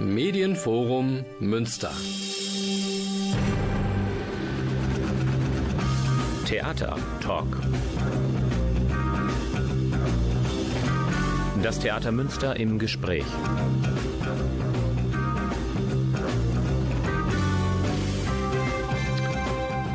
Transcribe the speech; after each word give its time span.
Medienforum 0.00 1.24
Münster. 1.40 1.90
Theater 6.46 6.96
Talk. 7.20 7.46
Das 11.62 11.80
Theater 11.80 12.12
Münster 12.12 12.56
im 12.56 12.78
Gespräch. 12.78 13.24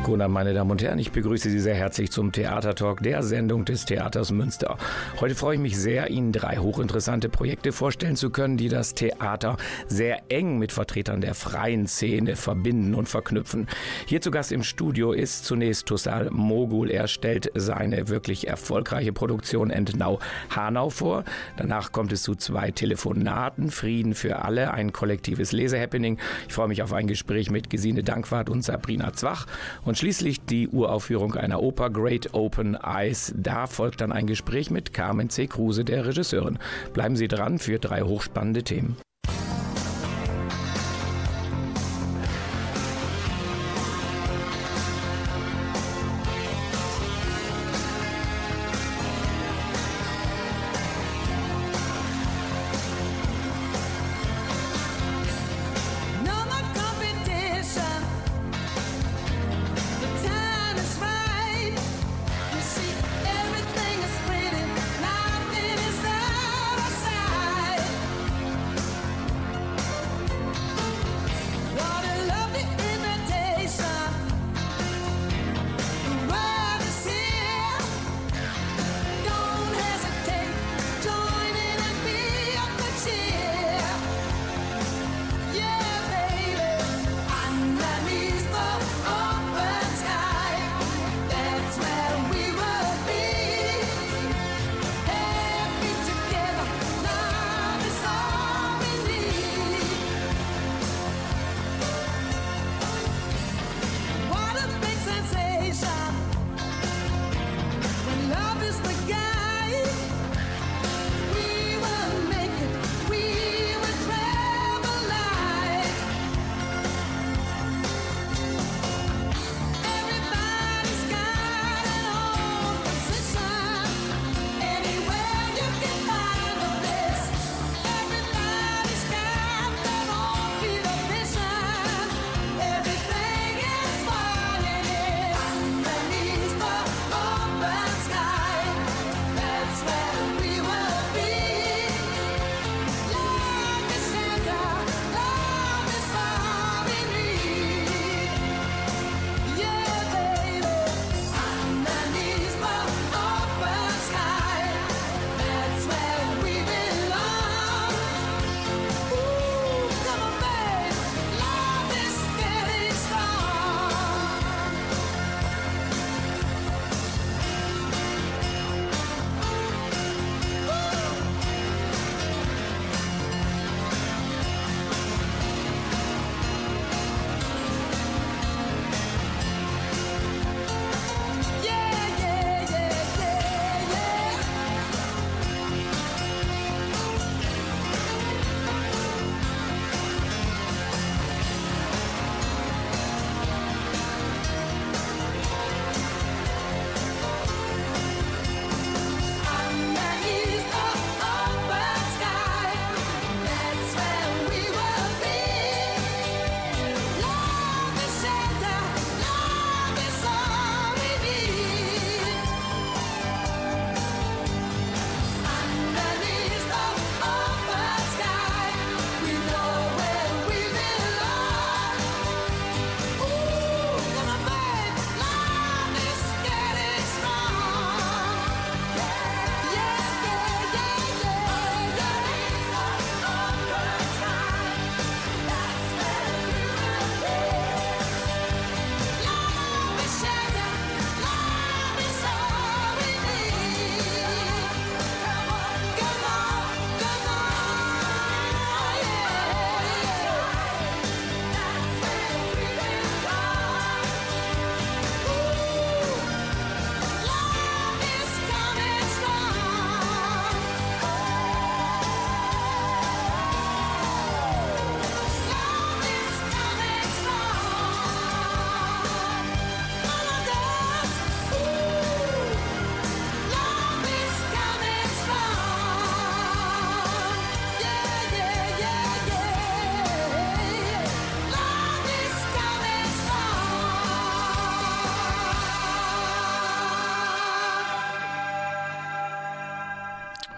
Abend, 0.04 0.28
meine 0.28 0.52
Damen 0.52 0.70
und 0.70 0.82
Herren. 0.82 0.98
Ich 0.98 1.12
begrüße 1.12 1.48
Sie 1.48 1.60
sehr 1.60 1.74
herzlich 1.74 2.10
zum 2.10 2.30
Theatertalk 2.30 3.02
der 3.02 3.22
Sendung 3.22 3.64
des 3.64 3.86
Theaters 3.86 4.32
Münster. 4.32 4.76
Heute 5.18 5.34
freue 5.34 5.54
ich 5.54 5.60
mich 5.60 5.78
sehr, 5.78 6.10
Ihnen 6.10 6.30
drei 6.30 6.58
hochinteressante 6.58 7.30
Projekte 7.30 7.72
vorstellen 7.72 8.14
zu 8.14 8.30
können, 8.30 8.58
die 8.58 8.68
das 8.68 8.94
Theater 8.94 9.56
sehr 9.86 10.30
eng 10.30 10.58
mit 10.58 10.72
Vertretern 10.72 11.22
der 11.22 11.34
freien 11.34 11.86
Szene 11.86 12.36
verbinden 12.36 12.94
und 12.94 13.08
verknüpfen. 13.08 13.66
Hier 14.06 14.20
zu 14.20 14.30
Gast 14.30 14.52
im 14.52 14.62
Studio 14.62 15.12
ist 15.12 15.46
zunächst 15.46 15.86
Tussal 15.86 16.28
Mogul. 16.30 16.90
Er 16.90 17.08
stellt 17.08 17.50
seine 17.54 18.08
wirklich 18.08 18.46
erfolgreiche 18.46 19.12
Produktion 19.12 19.70
Entnau 19.70 20.18
Hanau 20.54 20.90
vor. 20.90 21.24
Danach 21.56 21.92
kommt 21.92 22.12
es 22.12 22.22
zu 22.22 22.34
zwei 22.34 22.70
Telefonaten. 22.70 23.70
Frieden 23.70 24.14
für 24.14 24.44
alle, 24.44 24.72
ein 24.72 24.92
kollektives 24.92 25.52
Lesehappening. 25.52 26.18
Ich 26.46 26.54
freue 26.54 26.68
mich 26.68 26.82
auf 26.82 26.92
ein 26.92 27.06
Gespräch 27.06 27.50
mit 27.50 27.70
Gesine 27.70 28.02
Dankwart 28.04 28.50
und 28.50 28.62
Sabrina 28.62 29.14
Zwach. 29.14 29.46
Und 29.82 29.93
und 29.94 29.98
schließlich 29.98 30.40
die 30.40 30.68
Uraufführung 30.70 31.36
einer 31.36 31.62
Oper 31.62 31.88
Great 31.88 32.34
Open 32.34 32.74
Eyes. 32.74 33.32
Da 33.36 33.68
folgt 33.68 34.00
dann 34.00 34.10
ein 34.10 34.26
Gespräch 34.26 34.68
mit 34.68 34.92
Carmen 34.92 35.30
C. 35.30 35.46
Kruse, 35.46 35.84
der 35.84 36.04
Regisseurin. 36.04 36.58
Bleiben 36.92 37.14
Sie 37.14 37.28
dran 37.28 37.60
für 37.60 37.78
drei 37.78 38.02
hochspannende 38.02 38.64
Themen. 38.64 38.96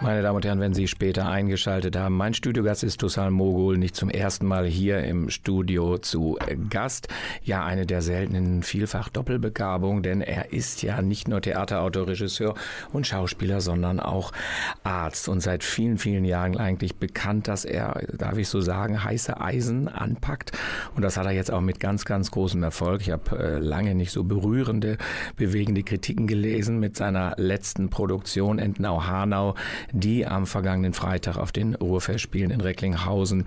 Meine 0.07 0.21
Damen 0.21 0.37
und 0.37 0.45
Herren, 0.45 0.61
wenn 0.61 0.73
Sie 0.73 0.87
später 0.87 1.27
eingeschaltet 1.27 1.97
haben, 1.97 2.15
mein 2.15 2.33
Studiogast 2.33 2.81
ist 2.81 3.01
Tussal 3.01 3.29
Mogul, 3.29 3.77
nicht 3.77 3.93
zum 3.93 4.09
ersten 4.09 4.45
Mal 4.45 4.65
hier 4.65 5.03
im 5.03 5.29
Studio 5.29 5.97
zu 5.97 6.39
Gast. 6.69 7.09
Ja, 7.43 7.65
eine 7.65 7.85
der 7.85 8.01
seltenen 8.01 8.63
vielfach 8.63 9.09
Doppelbegabung, 9.09 10.03
denn 10.03 10.21
er 10.21 10.53
ist 10.53 10.81
ja 10.81 11.01
nicht 11.01 11.27
nur 11.27 11.41
Theaterautor, 11.41 12.07
Regisseur 12.07 12.55
und 12.93 13.05
Schauspieler, 13.05 13.59
sondern 13.59 13.99
auch 13.99 14.31
Arzt 14.87 15.27
und 15.27 15.41
seit 15.41 15.63
vielen, 15.63 15.97
vielen 15.97 16.25
Jahren 16.25 16.57
eigentlich 16.57 16.95
bekannt, 16.95 17.47
dass 17.47 17.65
er, 17.65 18.01
darf 18.13 18.37
ich 18.37 18.47
so 18.47 18.61
sagen, 18.61 19.03
heiße 19.03 19.39
Eisen 19.39 19.87
anpackt. 19.87 20.51
Und 20.95 21.01
das 21.01 21.17
hat 21.17 21.25
er 21.25 21.33
jetzt 21.33 21.51
auch 21.51 21.61
mit 21.61 21.79
ganz, 21.79 22.05
ganz 22.05 22.31
großem 22.31 22.63
Erfolg. 22.63 23.01
Ich 23.01 23.11
habe 23.11 23.37
äh, 23.37 23.59
lange 23.59 23.95
nicht 23.95 24.11
so 24.11 24.23
berührende, 24.23 24.97
bewegende 25.35 25.83
Kritiken 25.83 26.25
gelesen 26.25 26.79
mit 26.79 26.95
seiner 26.95 27.35
letzten 27.37 27.89
Produktion 27.89 28.59
Entenau-Hanau 28.59 29.55
die 29.91 30.25
am 30.25 30.45
vergangenen 30.45 30.93
Freitag 30.93 31.37
auf 31.37 31.51
den 31.51 31.75
Ruhrfestspielen 31.75 32.51
in 32.51 32.61
Recklinghausen 32.61 33.45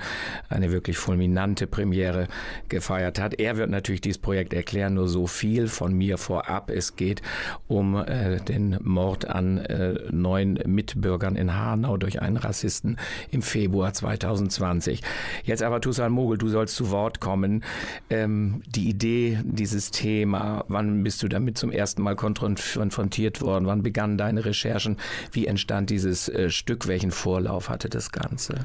eine 0.48 0.72
wirklich 0.72 0.98
fulminante 0.98 1.66
Premiere 1.66 2.28
gefeiert 2.68 3.18
hat. 3.18 3.34
Er 3.34 3.56
wird 3.56 3.70
natürlich 3.70 4.00
dieses 4.00 4.18
Projekt 4.18 4.52
erklären, 4.52 4.94
nur 4.94 5.08
so 5.08 5.26
viel 5.26 5.68
von 5.68 5.92
mir 5.92 6.18
vorab. 6.18 6.70
Es 6.70 6.96
geht 6.96 7.22
um 7.68 7.96
äh, 7.96 8.40
den 8.40 8.78
Mord 8.82 9.26
an 9.26 9.58
äh, 9.58 9.94
neun 10.10 10.58
Mitbürgern 10.66 11.29
in 11.36 11.54
Hanau 11.54 11.96
durch 11.96 12.22
einen 12.22 12.36
Rassisten 12.36 12.96
im 13.30 13.42
Februar 13.42 13.92
2020. 13.92 15.02
Jetzt 15.44 15.62
aber 15.62 15.80
Tusal 15.80 16.10
Mogel, 16.10 16.38
du 16.38 16.48
sollst 16.48 16.76
zu 16.76 16.90
Wort 16.90 17.20
kommen. 17.20 17.64
Ähm, 18.08 18.62
die 18.66 18.88
Idee, 18.88 19.38
dieses 19.44 19.90
Thema, 19.90 20.64
wann 20.68 21.02
bist 21.02 21.22
du 21.22 21.28
damit 21.28 21.58
zum 21.58 21.70
ersten 21.70 22.02
Mal 22.02 22.16
konfrontiert 22.16 23.40
worden? 23.40 23.66
Wann 23.66 23.82
begannen 23.82 24.18
deine 24.18 24.44
Recherchen? 24.44 24.96
Wie 25.32 25.46
entstand 25.46 25.90
dieses 25.90 26.28
äh, 26.28 26.50
Stück, 26.50 26.86
welchen 26.86 27.10
Vorlauf 27.10 27.68
hatte 27.68 27.88
das 27.88 28.12
Ganze? 28.12 28.64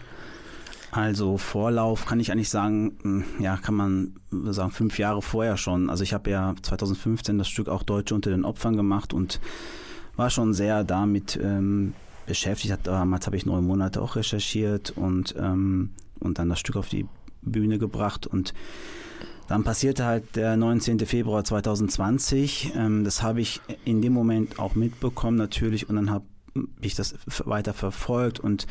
Also 0.95 1.37
Vorlauf 1.37 2.05
kann 2.05 2.21
ich 2.21 2.31
eigentlich 2.31 2.49
sagen, 2.49 2.97
hm, 3.01 3.23
ja, 3.39 3.57
kann 3.57 3.75
man 3.75 4.15
sagen, 4.31 4.71
fünf 4.71 4.97
Jahre 4.97 5.21
vorher 5.21 5.57
schon. 5.57 5.89
Also 5.89 6.03
ich 6.03 6.13
habe 6.13 6.29
ja 6.29 6.55
2015 6.61 7.37
das 7.37 7.49
Stück 7.49 7.67
auch 7.67 7.83
Deutsche 7.83 8.15
unter 8.15 8.29
den 8.29 8.45
Opfern 8.45 8.77
gemacht 8.77 9.13
und 9.13 9.41
war 10.15 10.29
schon 10.29 10.53
sehr 10.53 10.85
damit 10.85 11.37
ähm, 11.41 11.93
beschäftigt. 12.25 12.77
Damals 12.83 13.25
habe 13.25 13.37
ich 13.37 13.45
neun 13.45 13.65
Monate 13.65 14.01
auch 14.01 14.15
recherchiert 14.15 14.91
und, 14.95 15.35
ähm, 15.37 15.91
und 16.19 16.39
dann 16.39 16.49
das 16.49 16.59
Stück 16.59 16.75
auf 16.75 16.89
die 16.89 17.07
Bühne 17.41 17.77
gebracht 17.77 18.27
und 18.27 18.53
dann 19.47 19.63
passierte 19.63 20.05
halt 20.05 20.35
der 20.35 20.57
19. 20.57 20.99
Februar 20.99 21.43
2020. 21.43 22.73
Ähm, 22.75 23.03
das 23.03 23.21
habe 23.21 23.41
ich 23.41 23.61
in 23.83 24.01
dem 24.01 24.13
Moment 24.13 24.59
auch 24.59 24.75
mitbekommen 24.75 25.37
natürlich 25.37 25.87
und 25.87 25.95
dann 25.95 26.09
habe 26.09 26.25
ich 26.81 26.95
das 26.95 27.15
weiter 27.45 27.73
verfolgt 27.73 28.39
und 28.39 28.65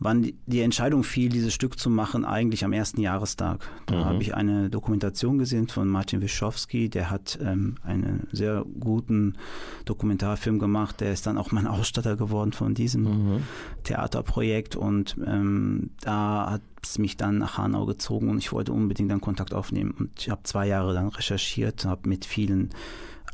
wann 0.00 0.32
die 0.46 0.60
Entscheidung 0.62 1.04
fiel, 1.04 1.28
dieses 1.28 1.52
Stück 1.52 1.78
zu 1.78 1.90
machen, 1.90 2.24
eigentlich 2.24 2.64
am 2.64 2.72
ersten 2.72 3.02
Jahrestag. 3.02 3.68
Da 3.84 3.96
mhm. 3.96 4.04
habe 4.06 4.22
ich 4.22 4.34
eine 4.34 4.70
Dokumentation 4.70 5.38
gesehen 5.38 5.68
von 5.68 5.86
Martin 5.88 6.22
Wischowski, 6.22 6.88
der 6.88 7.10
hat 7.10 7.38
ähm, 7.42 7.76
einen 7.82 8.26
sehr 8.32 8.64
guten 8.80 9.36
Dokumentarfilm 9.84 10.58
gemacht, 10.58 11.02
der 11.02 11.12
ist 11.12 11.26
dann 11.26 11.36
auch 11.36 11.52
mein 11.52 11.66
Ausstatter 11.66 12.16
geworden 12.16 12.52
von 12.52 12.74
diesem 12.74 13.02
mhm. 13.02 13.42
Theaterprojekt 13.84 14.74
und 14.74 15.16
ähm, 15.24 15.90
da 16.00 16.50
hat 16.50 16.62
es 16.82 16.98
mich 16.98 17.18
dann 17.18 17.36
nach 17.36 17.58
Hanau 17.58 17.84
gezogen 17.84 18.30
und 18.30 18.38
ich 18.38 18.52
wollte 18.52 18.72
unbedingt 18.72 19.10
dann 19.10 19.20
Kontakt 19.20 19.52
aufnehmen 19.52 19.94
und 19.98 20.10
ich 20.18 20.30
habe 20.30 20.42
zwei 20.44 20.66
Jahre 20.66 20.94
dann 20.94 21.08
recherchiert, 21.08 21.84
habe 21.84 22.08
mit 22.08 22.24
vielen 22.24 22.70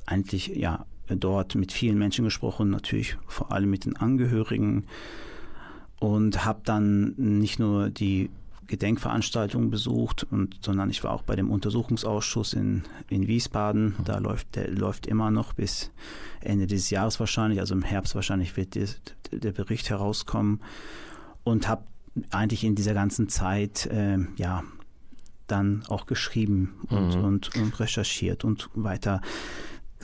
eigentlich 0.05 0.49
ja 0.49 0.85
dort 1.09 1.55
mit 1.55 1.71
vielen 1.71 1.99
Menschen 1.99 2.25
gesprochen, 2.25 2.71
natürlich 2.71 3.17
vor 3.29 3.53
allem 3.53 3.71
mit 3.71 3.85
den 3.85 3.97
Angehörigen 3.97 4.87
und 5.99 6.45
habe 6.45 6.61
dann 6.65 7.15
nicht 7.17 7.59
nur 7.59 7.91
die 7.91 8.31
Gedenkveranstaltung 8.67 9.71
besucht, 9.71 10.27
und, 10.31 10.59
sondern 10.61 10.91
ich 10.91 11.05
war 11.05 11.13
auch 11.13 11.23
bei 11.23 11.37
dem 11.37 11.51
Untersuchungsausschuss 11.51 12.53
in, 12.53 12.83
in 13.09 13.27
Wiesbaden. 13.29 13.95
Da 14.05 14.19
läuft 14.19 14.57
der 14.57 14.71
läuft 14.71 15.07
immer 15.07 15.31
noch 15.31 15.53
bis 15.53 15.91
Ende 16.41 16.67
des 16.67 16.91
Jahres 16.91 17.21
wahrscheinlich, 17.21 17.61
also 17.61 17.75
im 17.75 17.83
Herbst 17.83 18.15
wahrscheinlich 18.15 18.57
wird 18.57 18.75
der, 18.75 18.89
der 19.31 19.53
Bericht 19.53 19.91
herauskommen 19.91 20.61
und 21.45 21.69
habe 21.69 21.85
eigentlich 22.31 22.65
in 22.65 22.75
dieser 22.75 22.95
ganzen 22.95 23.29
Zeit 23.29 23.87
äh, 23.87 24.19
ja 24.37 24.65
dann 25.47 25.85
auch 25.89 26.07
geschrieben 26.07 26.75
und, 26.89 27.17
mhm. 27.17 27.25
und, 27.25 27.57
und 27.57 27.79
recherchiert 27.79 28.43
und 28.43 28.69
weiter 28.75 29.21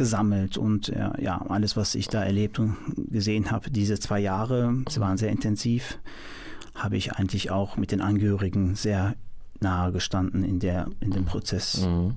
gesammelt 0.03 0.59
und 0.59 0.89
äh, 0.89 1.11
ja, 1.23 1.41
alles, 1.49 1.77
was 1.77 1.95
ich 1.95 2.09
da 2.09 2.25
erlebt 2.25 2.59
und 2.59 2.77
gesehen 3.09 3.53
habe, 3.53 3.71
diese 3.71 4.01
zwei 4.01 4.19
Jahre, 4.19 4.75
sie 4.89 4.99
waren 4.99 5.17
sehr 5.17 5.31
intensiv, 5.31 6.01
habe 6.75 6.97
ich 6.97 7.13
eigentlich 7.13 7.53
auch 7.53 7.77
mit 7.77 7.93
den 7.93 8.01
Angehörigen 8.01 8.75
sehr 8.75 9.15
nahe 9.63 9.93
gestanden 9.93 10.45
in, 10.45 10.59
der, 10.59 10.89
in 11.01 11.11
dem 11.11 11.25
Prozess. 11.25 11.87
Mhm. 11.87 12.15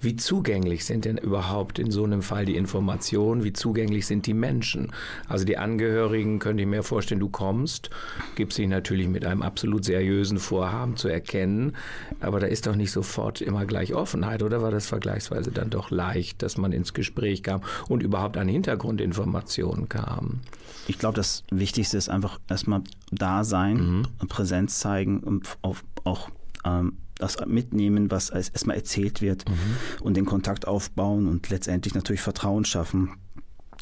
Wie 0.00 0.16
zugänglich 0.16 0.84
sind 0.84 1.04
denn 1.04 1.16
überhaupt 1.16 1.78
in 1.78 1.90
so 1.90 2.04
einem 2.04 2.22
Fall 2.22 2.44
die 2.44 2.56
Informationen? 2.56 3.44
Wie 3.44 3.52
zugänglich 3.52 4.06
sind 4.06 4.26
die 4.26 4.34
Menschen? 4.34 4.92
Also 5.26 5.44
die 5.44 5.56
Angehörigen, 5.56 6.38
könnte 6.38 6.62
ich 6.62 6.68
mir 6.68 6.82
vorstellen, 6.82 7.20
du 7.20 7.28
kommst, 7.28 7.90
gibst 8.34 8.58
dich 8.58 8.68
natürlich 8.68 9.08
mit 9.08 9.24
einem 9.24 9.42
absolut 9.42 9.84
seriösen 9.84 10.38
Vorhaben 10.38 10.96
zu 10.96 11.08
erkennen, 11.08 11.76
aber 12.20 12.40
da 12.40 12.46
ist 12.46 12.66
doch 12.66 12.76
nicht 12.76 12.92
sofort 12.92 13.40
immer 13.40 13.64
gleich 13.64 13.94
Offenheit, 13.94 14.42
oder 14.42 14.62
war 14.62 14.70
das 14.70 14.86
vergleichsweise 14.86 15.50
dann 15.50 15.70
doch 15.70 15.90
leicht, 15.90 16.42
dass 16.42 16.58
man 16.58 16.72
ins 16.72 16.92
Gespräch 16.92 17.42
kam 17.42 17.62
und 17.88 18.02
überhaupt 18.02 18.36
an 18.36 18.48
Hintergrundinformationen 18.48 19.88
kam? 19.88 20.40
Ich 20.86 20.98
glaube, 20.98 21.16
das 21.16 21.44
Wichtigste 21.50 21.96
ist 21.96 22.10
einfach 22.10 22.38
erstmal 22.48 22.82
da 23.10 23.44
sein, 23.44 24.02
mhm. 24.20 24.28
Präsenz 24.28 24.78
zeigen 24.78 25.20
und 25.20 25.48
auch 25.62 26.28
ähm, 26.64 26.98
das 27.16 27.36
mitnehmen, 27.46 28.10
was 28.10 28.30
erstmal 28.30 28.76
erzählt 28.76 29.22
wird 29.22 29.48
mhm. 29.48 30.04
und 30.04 30.16
den 30.16 30.24
Kontakt 30.24 30.66
aufbauen 30.66 31.28
und 31.28 31.48
letztendlich 31.48 31.94
natürlich 31.94 32.20
Vertrauen 32.20 32.64
schaffen. 32.64 33.10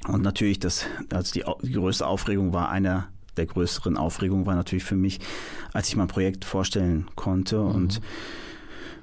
Und 0.07 0.23
natürlich, 0.23 0.59
das, 0.59 0.85
also 1.13 1.33
die, 1.33 1.45
die 1.67 1.73
größte 1.73 2.07
Aufregung 2.07 2.53
war 2.53 2.71
einer 2.71 3.09
der 3.37 3.47
größeren 3.47 3.97
Aufregungen 3.97 4.45
war 4.45 4.55
natürlich 4.55 4.85
für 4.85 4.97
mich, 4.97 5.21
als 5.73 5.89
ich 5.89 5.97
mein 5.97 6.09
Projekt 6.09 6.45
vorstellen 6.45 7.07
konnte 7.15 7.59
mhm. 7.59 7.71
und 7.71 8.01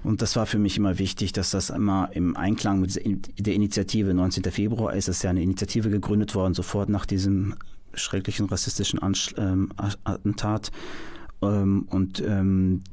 und 0.02 0.22
das 0.22 0.36
war 0.36 0.46
für 0.46 0.60
mich 0.60 0.78
immer 0.78 0.98
wichtig, 0.98 1.34
dass 1.34 1.52
das 1.52 1.70
immer 1.70 2.10
im 2.14 2.38
Einklang 2.38 2.80
mit 2.80 2.96
der 2.96 3.54
Initiative 3.54 4.14
19. 4.14 4.44
Februar 4.46 4.94
ist. 4.94 5.10
Es 5.10 5.18
ist 5.18 5.24
ja 5.24 5.30
eine 5.30 5.42
Initiative 5.42 5.90
gegründet 5.90 6.36
worden, 6.36 6.54
sofort 6.54 6.88
nach 6.88 7.06
diesem 7.06 7.56
schrecklichen 7.94 8.46
rassistischen 8.46 9.00
ähm, 9.38 9.72
Attentat. 10.06 10.72
Ähm, 11.42 11.86
und 11.90 12.24
ähm, 12.26 12.84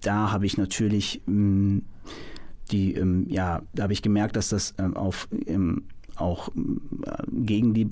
da 0.00 0.30
habe 0.32 0.46
ich 0.46 0.56
natürlich 0.56 1.22
ähm, 1.26 1.82
die, 2.70 2.94
ähm, 2.94 3.26
ja, 3.28 3.62
da 3.74 3.84
habe 3.84 3.92
ich 3.92 4.02
gemerkt, 4.02 4.36
dass 4.36 4.50
das 4.50 4.74
ähm, 4.78 4.96
auf 4.96 5.28
ähm, 5.46 5.84
auch 6.16 6.48
äh, 6.48 6.52
gegen 7.28 7.74
die 7.74 7.84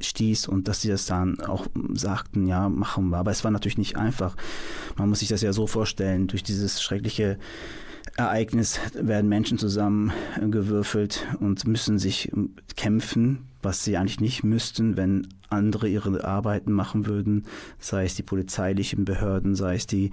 stieß 0.00 0.48
und 0.48 0.68
dass 0.68 0.82
sie 0.82 0.88
das 0.88 1.06
dann 1.06 1.40
auch 1.40 1.66
sagten, 1.94 2.46
ja, 2.46 2.68
machen 2.68 3.10
wir. 3.10 3.18
Aber 3.18 3.30
es 3.30 3.44
war 3.44 3.50
natürlich 3.50 3.78
nicht 3.78 3.96
einfach. 3.96 4.36
Man 4.96 5.08
muss 5.08 5.20
sich 5.20 5.28
das 5.28 5.42
ja 5.42 5.52
so 5.52 5.66
vorstellen, 5.66 6.26
durch 6.26 6.42
dieses 6.42 6.82
schreckliche 6.82 7.38
Ereignis 8.18 8.80
werden 8.94 9.28
Menschen 9.28 9.58
zusammengewürfelt 9.58 11.26
und 11.38 11.66
müssen 11.68 11.98
sich 11.98 12.32
kämpfen, 12.76 13.46
was 13.62 13.84
sie 13.84 13.96
eigentlich 13.96 14.20
nicht 14.20 14.42
müssten, 14.42 14.96
wenn 14.96 15.28
andere 15.50 15.88
ihre 15.88 16.24
Arbeiten 16.24 16.72
machen 16.72 17.06
würden, 17.06 17.44
sei 17.78 18.04
es 18.04 18.16
die 18.16 18.24
polizeilichen 18.24 19.04
Behörden, 19.04 19.54
sei 19.54 19.76
es 19.76 19.86
die 19.86 20.10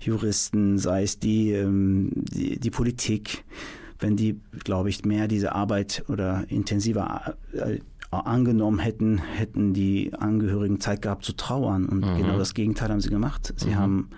Juristen, 0.00 0.78
sei 0.78 1.02
es 1.02 1.18
die, 1.18 1.52
ähm, 1.52 2.10
die, 2.14 2.60
die 2.60 2.70
Politik, 2.70 3.42
wenn 3.98 4.16
die, 4.16 4.38
glaube 4.62 4.90
ich, 4.90 5.04
mehr 5.06 5.26
diese 5.26 5.54
Arbeit 5.54 6.04
oder 6.08 6.44
intensiver 6.48 7.36
äh, 7.52 7.78
angenommen 8.10 8.80
hätten, 8.80 9.18
hätten 9.18 9.72
die 9.72 10.12
Angehörigen 10.12 10.78
Zeit 10.78 11.00
gehabt 11.00 11.24
zu 11.24 11.32
trauern. 11.32 11.86
Und 11.86 12.04
mhm. 12.04 12.18
genau 12.18 12.38
das 12.38 12.52
Gegenteil 12.52 12.90
haben 12.90 13.00
sie 13.00 13.10
gemacht. 13.10 13.54
Sie 13.56 13.70
mhm. 13.70 13.76
haben 13.76 14.10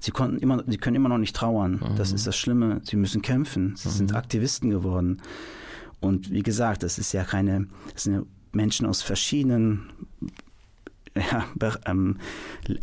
Sie 0.00 0.10
konnten 0.10 0.38
immer, 0.38 0.62
sie 0.66 0.78
können 0.78 0.96
immer 0.96 1.08
noch 1.08 1.18
nicht 1.18 1.34
trauern. 1.34 1.80
Mhm. 1.82 1.96
Das 1.96 2.12
ist 2.12 2.26
das 2.26 2.36
Schlimme. 2.36 2.80
Sie 2.84 2.96
müssen 2.96 3.22
kämpfen. 3.22 3.74
Sie 3.76 3.88
sind 3.88 4.10
mhm. 4.10 4.16
Aktivisten 4.16 4.70
geworden. 4.70 5.22
Und 6.00 6.30
wie 6.30 6.42
gesagt, 6.42 6.82
das 6.82 6.98
ist 6.98 7.12
ja 7.12 7.24
keine, 7.24 7.66
das 7.92 8.04
sind 8.04 8.26
Menschen 8.52 8.86
aus 8.86 9.02
verschiedenen 9.02 9.90
ja, 11.16 11.46
ähm, 11.86 12.18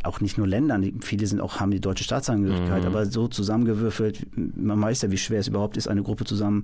auch 0.03 0.19
nicht 0.19 0.37
nur 0.37 0.47
Ländern, 0.47 1.01
viele 1.01 1.27
sind 1.27 1.39
auch, 1.39 1.59
haben 1.59 1.71
die 1.71 1.79
deutsche 1.79 2.03
Staatsangehörigkeit, 2.03 2.81
mhm. 2.81 2.87
aber 2.87 3.05
so 3.05 3.27
zusammengewürfelt, 3.27 4.25
man 4.35 4.81
weiß 4.81 5.03
ja, 5.03 5.11
wie 5.11 5.17
schwer 5.17 5.39
es 5.39 5.47
überhaupt 5.47 5.77
ist, 5.77 5.87
eine 5.87 6.03
Gruppe 6.03 6.25
zusammen 6.25 6.63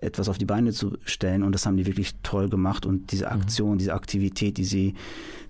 etwas 0.00 0.28
auf 0.28 0.38
die 0.38 0.46
Beine 0.46 0.72
zu 0.72 0.96
stellen 1.04 1.42
und 1.42 1.52
das 1.52 1.66
haben 1.66 1.76
die 1.76 1.86
wirklich 1.86 2.14
toll 2.22 2.48
gemacht 2.48 2.86
und 2.86 3.12
diese 3.12 3.26
mhm. 3.26 3.32
Aktion, 3.32 3.72
mhm. 3.74 3.78
diese 3.78 3.94
Aktivität, 3.94 4.56
die 4.56 4.64
sie 4.64 4.94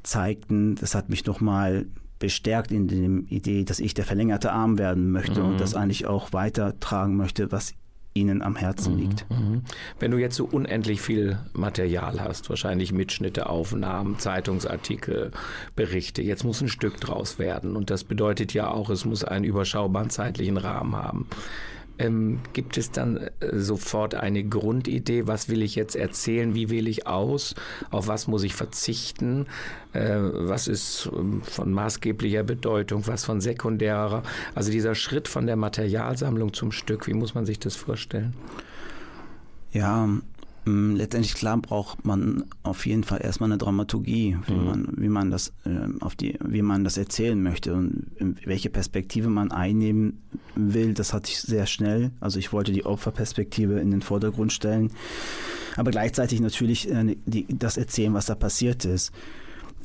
zeigten, 0.02 0.76
das 0.76 0.94
hat 0.94 1.08
mich 1.08 1.24
nochmal 1.26 1.86
bestärkt 2.20 2.70
in 2.70 2.86
der 2.86 3.32
Idee, 3.36 3.64
dass 3.64 3.80
ich 3.80 3.94
der 3.94 4.04
verlängerte 4.04 4.52
Arm 4.52 4.78
werden 4.78 5.10
möchte 5.10 5.40
mhm. 5.40 5.48
und 5.48 5.60
das 5.60 5.74
eigentlich 5.74 6.06
auch 6.06 6.32
weitertragen 6.32 7.16
möchte, 7.16 7.50
was 7.50 7.74
ihnen 8.12 8.42
am 8.42 8.56
Herzen 8.56 8.98
liegt. 8.98 9.28
Mhm. 9.30 9.62
Wenn 9.98 10.10
du 10.10 10.18
jetzt 10.18 10.36
so 10.36 10.44
unendlich 10.44 11.00
viel 11.00 11.38
Material 11.52 12.20
hast, 12.20 12.50
wahrscheinlich 12.50 12.92
Mitschnitte, 12.92 13.48
Aufnahmen, 13.48 14.18
Zeitungsartikel, 14.18 15.30
Berichte, 15.76 16.22
jetzt 16.22 16.44
muss 16.44 16.60
ein 16.60 16.68
Stück 16.68 17.00
draus 17.00 17.38
werden 17.38 17.76
und 17.76 17.90
das 17.90 18.04
bedeutet 18.04 18.52
ja 18.52 18.70
auch, 18.70 18.90
es 18.90 19.04
muss 19.04 19.24
einen 19.24 19.44
überschaubaren 19.44 20.10
zeitlichen 20.10 20.56
Rahmen 20.56 20.96
haben. 20.96 21.26
Ähm, 22.00 22.40
gibt 22.54 22.78
es 22.78 22.90
dann 22.90 23.18
äh, 23.18 23.30
sofort 23.52 24.14
eine 24.14 24.42
Grundidee, 24.42 25.26
was 25.26 25.50
will 25.50 25.62
ich 25.62 25.74
jetzt 25.74 25.96
erzählen, 25.96 26.54
wie 26.54 26.70
wähle 26.70 26.88
ich 26.88 27.06
aus, 27.06 27.54
auf 27.90 28.08
was 28.08 28.26
muss 28.26 28.42
ich 28.42 28.54
verzichten, 28.54 29.46
äh, 29.92 30.16
was 30.18 30.66
ist 30.66 31.10
ähm, 31.14 31.42
von 31.42 31.72
maßgeblicher 31.72 32.42
Bedeutung, 32.42 33.06
was 33.06 33.24
von 33.26 33.42
sekundärer. 33.42 34.22
Also 34.54 34.70
dieser 34.70 34.94
Schritt 34.94 35.28
von 35.28 35.46
der 35.46 35.56
Materialsammlung 35.56 36.54
zum 36.54 36.72
Stück, 36.72 37.06
wie 37.06 37.14
muss 37.14 37.34
man 37.34 37.44
sich 37.44 37.58
das 37.58 37.76
vorstellen? 37.76 38.34
Ja, 39.72 40.08
letztendlich 40.96 41.34
klar 41.34 41.58
braucht 41.58 42.04
man 42.04 42.44
auf 42.62 42.86
jeden 42.86 43.04
Fall 43.04 43.20
erstmal 43.22 43.50
eine 43.50 43.58
Dramaturgie, 43.58 44.36
wie, 44.46 44.52
mhm. 44.52 44.64
man, 44.64 44.88
wie, 44.96 45.08
man 45.08 45.30
das, 45.30 45.52
äh, 45.64 45.88
auf 46.00 46.16
die, 46.16 46.38
wie 46.44 46.62
man 46.62 46.84
das 46.84 46.96
erzählen 46.96 47.40
möchte 47.42 47.74
und 47.74 48.06
welche 48.44 48.70
Perspektive 48.70 49.28
man 49.28 49.52
einnehmen 49.52 50.22
will. 50.54 50.94
Das 50.94 51.12
hatte 51.12 51.30
ich 51.30 51.40
sehr 51.40 51.66
schnell. 51.66 52.10
Also 52.20 52.38
ich 52.38 52.52
wollte 52.52 52.72
die 52.72 52.86
Opferperspektive 52.86 53.80
in 53.80 53.90
den 53.90 54.02
Vordergrund 54.02 54.52
stellen, 54.52 54.92
aber 55.76 55.90
gleichzeitig 55.90 56.40
natürlich 56.40 56.90
äh, 56.90 57.16
die, 57.26 57.46
das 57.48 57.76
erzählen, 57.76 58.14
was 58.14 58.26
da 58.26 58.34
passiert 58.34 58.84
ist. 58.84 59.12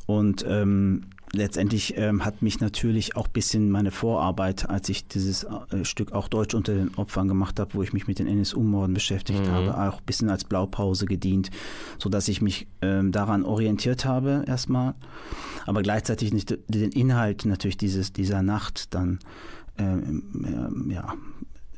Und 0.06 0.44
ähm, 0.48 1.02
letztendlich 1.36 1.96
ähm, 1.96 2.24
hat 2.24 2.42
mich 2.42 2.60
natürlich 2.60 3.16
auch 3.16 3.26
ein 3.26 3.32
bisschen 3.32 3.70
meine 3.70 3.90
Vorarbeit, 3.90 4.68
als 4.68 4.88
ich 4.88 5.06
dieses 5.06 5.44
äh, 5.44 5.84
Stück 5.84 6.12
auch 6.12 6.28
Deutsch 6.28 6.54
unter 6.54 6.74
den 6.74 6.94
Opfern 6.96 7.28
gemacht 7.28 7.60
habe, 7.60 7.74
wo 7.74 7.82
ich 7.82 7.92
mich 7.92 8.06
mit 8.06 8.18
den 8.18 8.26
NSU-Morden 8.26 8.94
beschäftigt 8.94 9.46
mhm. 9.46 9.50
habe, 9.50 9.76
auch 9.76 9.98
ein 9.98 10.06
bisschen 10.06 10.30
als 10.30 10.44
Blaupause 10.44 11.06
gedient, 11.06 11.50
sodass 11.98 12.28
ich 12.28 12.42
mich 12.42 12.66
ähm, 12.82 13.12
daran 13.12 13.44
orientiert 13.44 14.04
habe 14.04 14.44
erstmal, 14.46 14.94
aber 15.66 15.82
gleichzeitig 15.82 16.32
nicht 16.32 16.58
den 16.68 16.90
Inhalt 16.92 17.44
natürlich 17.44 17.76
dieses, 17.76 18.12
dieser 18.12 18.42
Nacht 18.42 18.94
dann 18.94 19.18
ähm, 19.78 20.90
ja, 20.90 21.14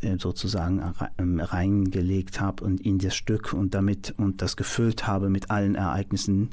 äh, 0.00 0.16
sozusagen 0.18 0.94
ähm, 1.18 1.40
reingelegt 1.40 2.40
habe 2.40 2.64
und 2.64 2.80
in 2.80 2.98
das 2.98 3.16
Stück 3.16 3.52
und 3.52 3.74
damit 3.74 4.14
und 4.16 4.42
das 4.42 4.56
gefüllt 4.56 5.08
habe 5.08 5.28
mit 5.28 5.50
allen 5.50 5.74
Ereignissen, 5.74 6.50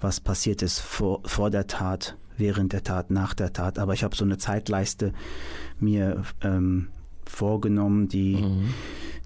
was 0.00 0.20
passiert 0.20 0.62
ist 0.62 0.78
vor, 0.78 1.20
vor 1.24 1.50
der 1.50 1.66
Tat, 1.66 2.16
während 2.36 2.72
der 2.72 2.82
Tat, 2.82 3.10
nach 3.10 3.34
der 3.34 3.52
Tat. 3.52 3.78
Aber 3.78 3.94
ich 3.94 4.04
habe 4.04 4.16
so 4.16 4.24
eine 4.24 4.38
Zeitleiste 4.38 5.12
mir 5.78 6.22
ähm, 6.42 6.88
vorgenommen, 7.26 8.08
die, 8.08 8.36
mhm. 8.36 8.74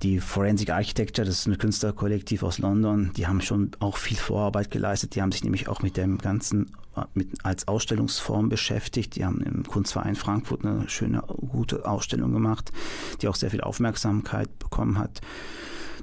die 0.03 0.21
Forensic 0.21 0.71
Architecture, 0.71 1.27
das 1.27 1.41
ist 1.41 1.47
ein 1.47 1.59
Künstlerkollektiv 1.59 2.43
aus 2.43 2.59
London, 2.59 3.11
die 3.17 3.27
haben 3.27 3.41
schon 3.41 3.71
auch 3.81 3.97
viel 3.97 4.17
Vorarbeit 4.17 4.71
geleistet. 4.71 5.15
Die 5.15 5.23
haben 5.23 5.33
sich 5.33 5.45
nämlich 5.45 5.69
auch 5.69 5.83
mit 5.83 5.97
dem 5.97 6.19
ganzen 6.19 6.71
mit, 7.15 7.45
als 7.45 7.69
Ausstellungsform 7.69 8.49
beschäftigt. 8.49 9.17
Die 9.17 9.25
haben 9.25 9.41
im 9.41 9.65
Kunstverein 9.65 10.17
Frankfurt 10.17 10.65
eine 10.65 10.89
schöne, 10.89 11.23
gute 11.27 11.87
Ausstellung 11.87 12.33
gemacht, 12.33 12.73
die 13.21 13.29
auch 13.29 13.37
sehr 13.37 13.51
viel 13.51 13.61
Aufmerksamkeit 13.61 14.59
bekommen 14.59 14.99
hat. 14.99 15.21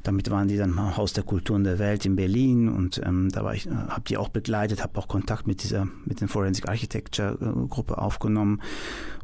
Damit 0.05 0.29
waren 0.29 0.47
die 0.47 0.55
dann 0.55 0.69
im 0.69 0.97
Haus 0.97 1.13
der 1.13 1.23
Kulturen 1.23 1.63
der 1.63 1.79
Welt 1.79 2.05
in 2.05 2.15
Berlin 2.15 2.69
und 2.69 3.01
ähm, 3.03 3.29
da 3.31 3.43
war 3.43 3.55
ich, 3.55 3.65
äh, 3.65 3.71
habe 3.71 4.03
die 4.07 4.17
auch 4.17 4.29
begleitet, 4.29 4.83
habe 4.83 4.99
auch 4.99 5.07
Kontakt 5.07 5.47
mit 5.47 5.63
dieser, 5.63 5.87
mit 6.05 6.21
den 6.21 6.27
Forensic 6.27 6.69
Architecture 6.69 7.39
äh, 7.41 7.67
Gruppe 7.67 7.97
aufgenommen 7.97 8.61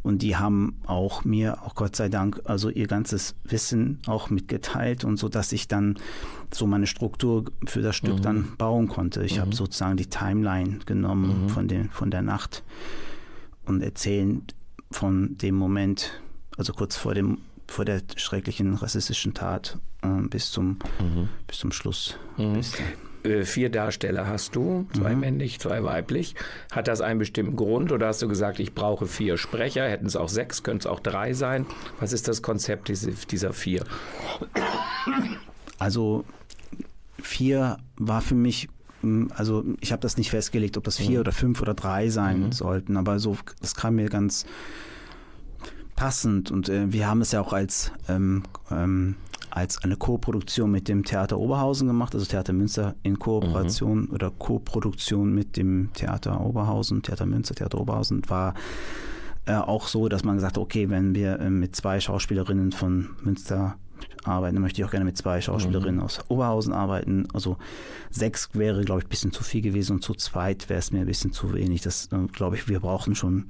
und 0.01 0.23
die 0.23 0.37
haben 0.37 0.77
auch 0.87 1.23
mir, 1.23 1.61
auch 1.63 1.75
Gott 1.75 1.95
sei 1.95 2.09
Dank, 2.09 2.41
also 2.45 2.69
ihr 2.69 2.87
ganzes 2.87 3.35
Wissen 3.43 3.99
auch 4.07 4.31
mitgeteilt 4.31 5.03
und 5.03 5.17
so, 5.17 5.29
dass 5.29 5.51
ich 5.51 5.67
dann 5.67 5.99
so 6.51 6.65
meine 6.65 6.87
Struktur 6.87 7.45
für 7.65 7.83
das 7.83 7.95
Stück 7.95 8.17
mhm. 8.17 8.21
dann 8.23 8.47
bauen 8.57 8.87
konnte. 8.87 9.23
Ich 9.23 9.37
mhm. 9.37 9.41
habe 9.41 9.55
sozusagen 9.55 9.97
die 9.97 10.07
Timeline 10.07 10.79
genommen 10.87 11.43
mhm. 11.43 11.49
von, 11.49 11.60
den, 11.67 11.89
von 11.89 12.11
der 12.11 12.21
Nacht 12.21 12.63
und 13.65 13.81
erzählen 13.81 14.43
von 14.91 15.37
dem 15.37 15.55
Moment, 15.55 16.21
also 16.57 16.73
kurz 16.73 16.95
vor 16.97 17.13
dem 17.13 17.39
vor 17.71 17.85
der 17.85 18.01
schrecklichen 18.17 18.73
rassistischen 18.75 19.33
Tat 19.33 19.79
äh, 20.03 20.07
bis, 20.29 20.51
zum, 20.51 20.79
mhm. 20.99 21.29
bis 21.47 21.57
zum 21.57 21.71
Schluss. 21.71 22.17
Mhm. 22.37 22.53
Bis 22.53 22.73
äh, 23.23 23.43
vier 23.43 23.69
Darsteller 23.69 24.27
hast 24.27 24.55
du, 24.55 24.87
zwei 24.93 25.13
mhm. 25.13 25.21
männlich, 25.21 25.59
zwei 25.59 25.83
weiblich. 25.83 26.35
Hat 26.71 26.87
das 26.87 27.01
einen 27.01 27.19
bestimmten 27.19 27.55
Grund 27.55 27.91
oder 27.91 28.07
hast 28.07 28.21
du 28.21 28.27
gesagt, 28.27 28.59
ich 28.59 28.73
brauche 28.73 29.07
vier 29.07 29.37
Sprecher? 29.37 29.87
Hätten 29.87 30.05
es 30.05 30.15
auch 30.15 30.29
sechs, 30.29 30.63
könnte 30.63 30.87
es 30.87 30.91
auch 30.91 30.99
drei 30.99 31.33
sein? 31.33 31.65
Was 31.99 32.13
ist 32.13 32.27
das 32.27 32.41
Konzept 32.41 32.89
dieser 32.89 33.53
vier? 33.53 33.85
Also 35.79 36.25
vier 37.21 37.77
war 37.97 38.21
für 38.21 38.35
mich 38.35 38.67
also 39.35 39.63
ich 39.79 39.91
habe 39.91 40.01
das 40.01 40.17
nicht 40.17 40.29
festgelegt, 40.29 40.77
ob 40.77 40.83
das 40.83 40.97
vier 40.97 41.11
mhm. 41.11 41.19
oder 41.21 41.31
fünf 41.31 41.61
oder 41.61 41.73
drei 41.73 42.09
sein 42.09 42.45
mhm. 42.45 42.51
sollten, 42.51 42.97
aber 42.97 43.19
so, 43.19 43.37
das 43.59 43.75
kam 43.75 43.95
mir 43.95 44.09
ganz 44.09 44.45
passend 45.95 46.51
und 46.51 46.69
äh, 46.69 46.91
wir 46.91 47.07
haben 47.07 47.21
es 47.21 47.31
ja 47.31 47.41
auch 47.41 47.53
als, 47.53 47.91
ähm, 48.09 48.43
ähm, 48.71 49.15
als 49.49 49.83
eine 49.83 49.97
Co-Produktion 49.97 50.71
mit 50.71 50.87
dem 50.87 51.03
Theater 51.03 51.37
Oberhausen 51.37 51.87
gemacht, 51.87 52.13
also 52.15 52.25
Theater 52.25 52.53
Münster 52.53 52.95
in 53.03 53.19
Kooperation 53.19 54.05
mhm. 54.05 54.11
oder 54.11 54.31
Co-Produktion 54.31 55.33
mit 55.33 55.57
dem 55.57 55.89
Theater 55.93 56.41
Oberhausen, 56.41 57.03
Theater 57.03 57.25
Münster, 57.25 57.55
Theater 57.55 57.79
Oberhausen 57.79 58.23
war 58.29 58.55
äh, 59.45 59.53
auch 59.55 59.87
so, 59.87 60.07
dass 60.07 60.23
man 60.23 60.35
gesagt 60.35 60.57
hat, 60.57 60.61
okay, 60.61 60.89
wenn 60.89 61.15
wir 61.15 61.39
äh, 61.39 61.49
mit 61.49 61.75
zwei 61.75 61.99
Schauspielerinnen 61.99 62.71
von 62.71 63.09
Münster 63.23 63.75
arbeiten, 64.23 64.55
dann 64.55 64.61
möchte 64.61 64.81
ich 64.81 64.85
auch 64.85 64.91
gerne 64.91 65.05
mit 65.05 65.17
zwei 65.17 65.41
Schauspielerinnen 65.41 65.97
mhm. 65.97 66.03
aus 66.03 66.19
Oberhausen 66.27 66.73
arbeiten. 66.73 67.27
Also 67.33 67.57
sechs 68.09 68.49
wäre, 68.53 68.83
glaube 68.83 69.01
ich, 69.01 69.05
ein 69.05 69.09
bisschen 69.09 69.31
zu 69.31 69.43
viel 69.43 69.61
gewesen 69.61 69.93
und 69.93 70.03
zu 70.03 70.13
zweit 70.13 70.69
wäre 70.69 70.79
es 70.79 70.91
mir 70.91 71.01
ein 71.01 71.07
bisschen 71.07 71.31
zu 71.31 71.53
wenig. 71.53 71.81
Das, 71.81 72.09
äh, 72.11 72.27
glaube 72.31 72.55
ich, 72.55 72.67
wir 72.67 72.79
brauchen 72.79 73.15
schon 73.15 73.45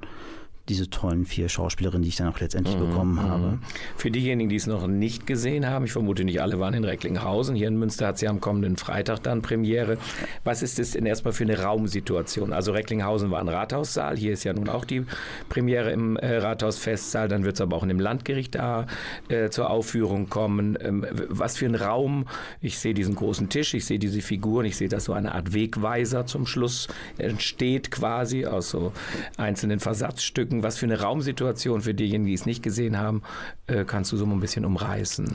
diese 0.72 0.88
tollen 0.88 1.26
vier 1.26 1.50
Schauspielerinnen, 1.50 2.02
die 2.02 2.08
ich 2.08 2.16
dann 2.16 2.28
auch 2.28 2.40
letztendlich 2.40 2.76
mhm, 2.76 2.88
bekommen 2.88 3.14
mhm. 3.16 3.22
habe. 3.22 3.58
Für 3.96 4.10
diejenigen, 4.10 4.48
die 4.48 4.56
es 4.56 4.66
noch 4.66 4.86
nicht 4.86 5.26
gesehen 5.26 5.68
haben, 5.68 5.84
ich 5.84 5.92
vermute 5.92 6.24
nicht 6.24 6.40
alle 6.40 6.58
waren 6.58 6.72
in 6.72 6.84
Recklinghausen. 6.84 7.54
Hier 7.54 7.68
in 7.68 7.78
Münster 7.78 8.06
hat 8.06 8.18
sie 8.18 8.26
am 8.26 8.40
kommenden 8.40 8.78
Freitag 8.78 9.22
dann 9.22 9.42
Premiere. 9.42 9.98
Was 10.44 10.62
ist 10.62 10.78
es 10.78 10.92
denn 10.92 11.04
erstmal 11.04 11.34
für 11.34 11.44
eine 11.44 11.60
Raumsituation? 11.60 12.54
Also 12.54 12.72
Recklinghausen 12.72 13.30
war 13.30 13.40
ein 13.40 13.48
Rathaussaal. 13.48 14.16
Hier 14.16 14.32
ist 14.32 14.44
ja 14.44 14.54
nun 14.54 14.70
auch 14.70 14.86
die 14.86 15.04
Premiere 15.50 15.90
im 15.90 16.16
äh, 16.16 16.38
Rathausfestsaal. 16.38 17.28
Dann 17.28 17.44
wird 17.44 17.56
es 17.56 17.60
aber 17.60 17.76
auch 17.76 17.82
in 17.82 17.90
dem 17.90 18.00
Landgericht 18.00 18.54
da 18.54 18.86
äh, 19.28 19.50
zur 19.50 19.68
Aufführung 19.68 20.30
kommen. 20.30 20.78
Ähm, 20.80 21.04
was 21.28 21.58
für 21.58 21.66
ein 21.66 21.74
Raum? 21.74 22.24
Ich 22.62 22.78
sehe 22.78 22.94
diesen 22.94 23.14
großen 23.14 23.50
Tisch, 23.50 23.74
ich 23.74 23.84
sehe 23.84 23.98
diese 23.98 24.22
Figuren, 24.22 24.64
ich 24.64 24.76
sehe, 24.76 24.88
dass 24.88 25.04
so 25.04 25.12
eine 25.12 25.34
Art 25.34 25.52
Wegweiser 25.52 26.24
zum 26.24 26.46
Schluss 26.46 26.88
entsteht 27.18 27.90
quasi 27.90 28.46
aus 28.46 28.70
so 28.70 28.92
einzelnen 29.36 29.80
Versatzstücken 29.80 30.61
was 30.62 30.78
für 30.78 30.86
eine 30.86 31.00
Raumsituation 31.00 31.82
für 31.82 31.94
diejenigen, 31.94 32.26
die 32.26 32.34
es 32.34 32.46
nicht 32.46 32.62
gesehen 32.62 32.98
haben, 32.98 33.22
äh, 33.66 33.84
kannst 33.84 34.12
du 34.12 34.16
so 34.16 34.26
mal 34.26 34.34
ein 34.34 34.40
bisschen 34.40 34.64
umreißen? 34.64 35.32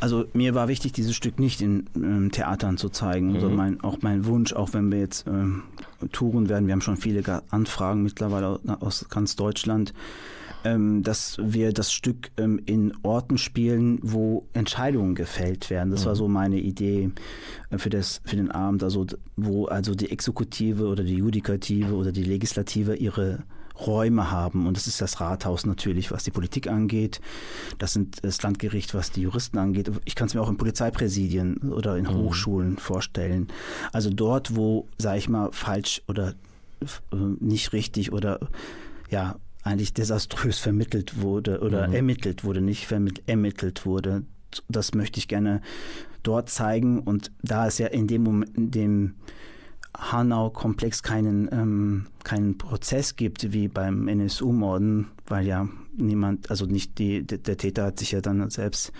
Also 0.00 0.26
mir 0.32 0.54
war 0.54 0.68
wichtig, 0.68 0.92
dieses 0.92 1.16
Stück 1.16 1.38
nicht 1.40 1.60
in 1.60 1.86
ähm, 1.96 2.30
Theatern 2.30 2.76
zu 2.76 2.88
zeigen. 2.88 3.34
Also 3.34 3.48
mhm. 3.48 3.52
Also 3.52 3.56
mein, 3.56 3.80
auch 3.80 3.98
mein 4.02 4.26
Wunsch, 4.26 4.52
auch 4.52 4.72
wenn 4.72 4.92
wir 4.92 4.98
jetzt 4.98 5.26
ähm, 5.26 5.64
touren 6.12 6.48
werden, 6.48 6.66
wir 6.66 6.72
haben 6.72 6.80
schon 6.80 6.96
viele 6.96 7.42
Anfragen 7.50 8.02
mittlerweile 8.02 8.60
aus 8.80 9.06
ganz 9.08 9.34
Deutschland, 9.34 9.92
ähm, 10.64 11.02
dass 11.02 11.38
wir 11.40 11.72
das 11.72 11.92
Stück 11.92 12.30
ähm, 12.36 12.60
in 12.66 12.92
Orten 13.02 13.38
spielen, 13.38 13.98
wo 14.02 14.46
Entscheidungen 14.52 15.14
gefällt 15.14 15.70
werden. 15.70 15.90
Das 15.90 16.02
mhm. 16.02 16.06
war 16.06 16.16
so 16.16 16.28
meine 16.28 16.58
Idee 16.58 17.10
äh, 17.70 17.78
für, 17.78 17.90
das, 17.90 18.20
für 18.24 18.36
den 18.36 18.50
Abend, 18.50 18.82
also 18.82 19.06
wo 19.36 19.66
also 19.66 19.94
die 19.94 20.10
Exekutive 20.10 20.86
oder 20.86 21.04
die 21.04 21.16
Judikative 21.16 21.94
oder 21.94 22.12
die 22.12 22.24
Legislative 22.24 22.96
ihre 22.96 23.44
Räume 23.86 24.30
haben. 24.30 24.66
Und 24.66 24.76
das 24.76 24.86
ist 24.86 25.00
das 25.00 25.20
Rathaus 25.20 25.66
natürlich, 25.66 26.10
was 26.10 26.24
die 26.24 26.30
Politik 26.30 26.68
angeht. 26.68 27.20
Das 27.78 27.92
sind 27.92 28.18
das 28.22 28.42
Landgericht, 28.42 28.94
was 28.94 29.10
die 29.10 29.22
Juristen 29.22 29.58
angeht. 29.58 29.90
Ich 30.04 30.14
kann 30.14 30.28
es 30.28 30.34
mir 30.34 30.40
auch 30.40 30.48
in 30.48 30.56
Polizeipräsidien 30.56 31.72
oder 31.72 31.96
in 31.96 32.04
mhm. 32.04 32.14
Hochschulen 32.14 32.78
vorstellen. 32.78 33.48
Also 33.92 34.10
dort, 34.10 34.56
wo, 34.56 34.86
sage 34.98 35.18
ich 35.18 35.28
mal, 35.28 35.50
falsch 35.52 36.02
oder 36.08 36.34
äh, 36.80 37.16
nicht 37.40 37.72
richtig 37.72 38.12
oder 38.12 38.40
ja, 39.10 39.36
eigentlich 39.62 39.92
desaströs 39.92 40.58
vermittelt 40.58 41.20
wurde 41.20 41.60
oder 41.60 41.88
mhm. 41.88 41.94
ermittelt 41.94 42.44
wurde, 42.44 42.60
nicht 42.60 42.86
vermittelt, 42.86 43.28
ermittelt 43.28 43.86
wurde. 43.86 44.22
Das 44.68 44.94
möchte 44.94 45.18
ich 45.18 45.28
gerne 45.28 45.60
dort 46.22 46.48
zeigen. 46.48 47.00
Und 47.00 47.30
da 47.42 47.66
es 47.66 47.78
ja 47.78 47.88
in 47.88 48.06
dem 48.06 48.22
Moment, 48.22 48.56
in 48.56 48.70
dem 48.70 49.14
Hanau-Komplex 49.96 51.02
keinen, 51.02 51.48
ähm, 51.52 52.06
keinen 52.24 52.58
Prozess 52.58 53.16
gibt 53.16 53.52
wie 53.52 53.68
beim 53.68 54.08
NSU-Morden, 54.08 55.08
weil 55.26 55.46
ja 55.46 55.68
niemand, 55.96 56.50
also 56.50 56.66
nicht 56.66 56.98
die, 56.98 57.26
der 57.26 57.56
Täter 57.56 57.84
hat 57.84 57.98
sich 57.98 58.12
ja 58.12 58.20
dann 58.20 58.48
selbst 58.50 58.92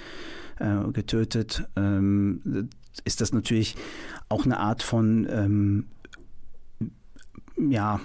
äh, 0.58 0.90
getötet, 0.92 1.64
ähm, 1.76 2.68
ist 3.04 3.20
das 3.20 3.32
natürlich 3.32 3.76
auch 4.28 4.44
eine 4.44 4.58
Art 4.58 4.82
von 4.82 5.26
ähm, 5.30 5.86
ja, 7.56 8.00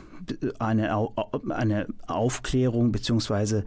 eine, 0.60 1.10
eine 1.50 1.88
Aufklärung 2.08 2.92
beziehungsweise 2.92 3.66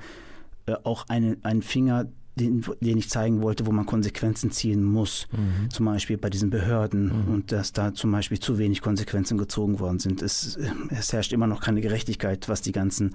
äh, 0.66 0.74
auch 0.84 1.08
eine, 1.08 1.36
ein 1.42 1.62
Finger 1.62 2.06
den, 2.38 2.64
den 2.80 2.98
ich 2.98 3.08
zeigen 3.08 3.42
wollte, 3.42 3.66
wo 3.66 3.72
man 3.72 3.86
Konsequenzen 3.86 4.50
ziehen 4.50 4.84
muss. 4.84 5.26
Mhm. 5.32 5.70
Zum 5.70 5.86
Beispiel 5.86 6.18
bei 6.18 6.30
diesen 6.30 6.50
Behörden 6.50 7.06
mhm. 7.06 7.34
und 7.34 7.52
dass 7.52 7.72
da 7.72 7.94
zum 7.94 8.12
Beispiel 8.12 8.38
zu 8.38 8.58
wenig 8.58 8.82
Konsequenzen 8.82 9.38
gezogen 9.38 9.80
worden 9.80 9.98
sind. 9.98 10.22
Es, 10.22 10.58
es 10.90 11.12
herrscht 11.12 11.32
immer 11.32 11.46
noch 11.46 11.60
keine 11.60 11.80
Gerechtigkeit, 11.80 12.48
was 12.48 12.60
die 12.60 12.72
ganzen 12.72 13.14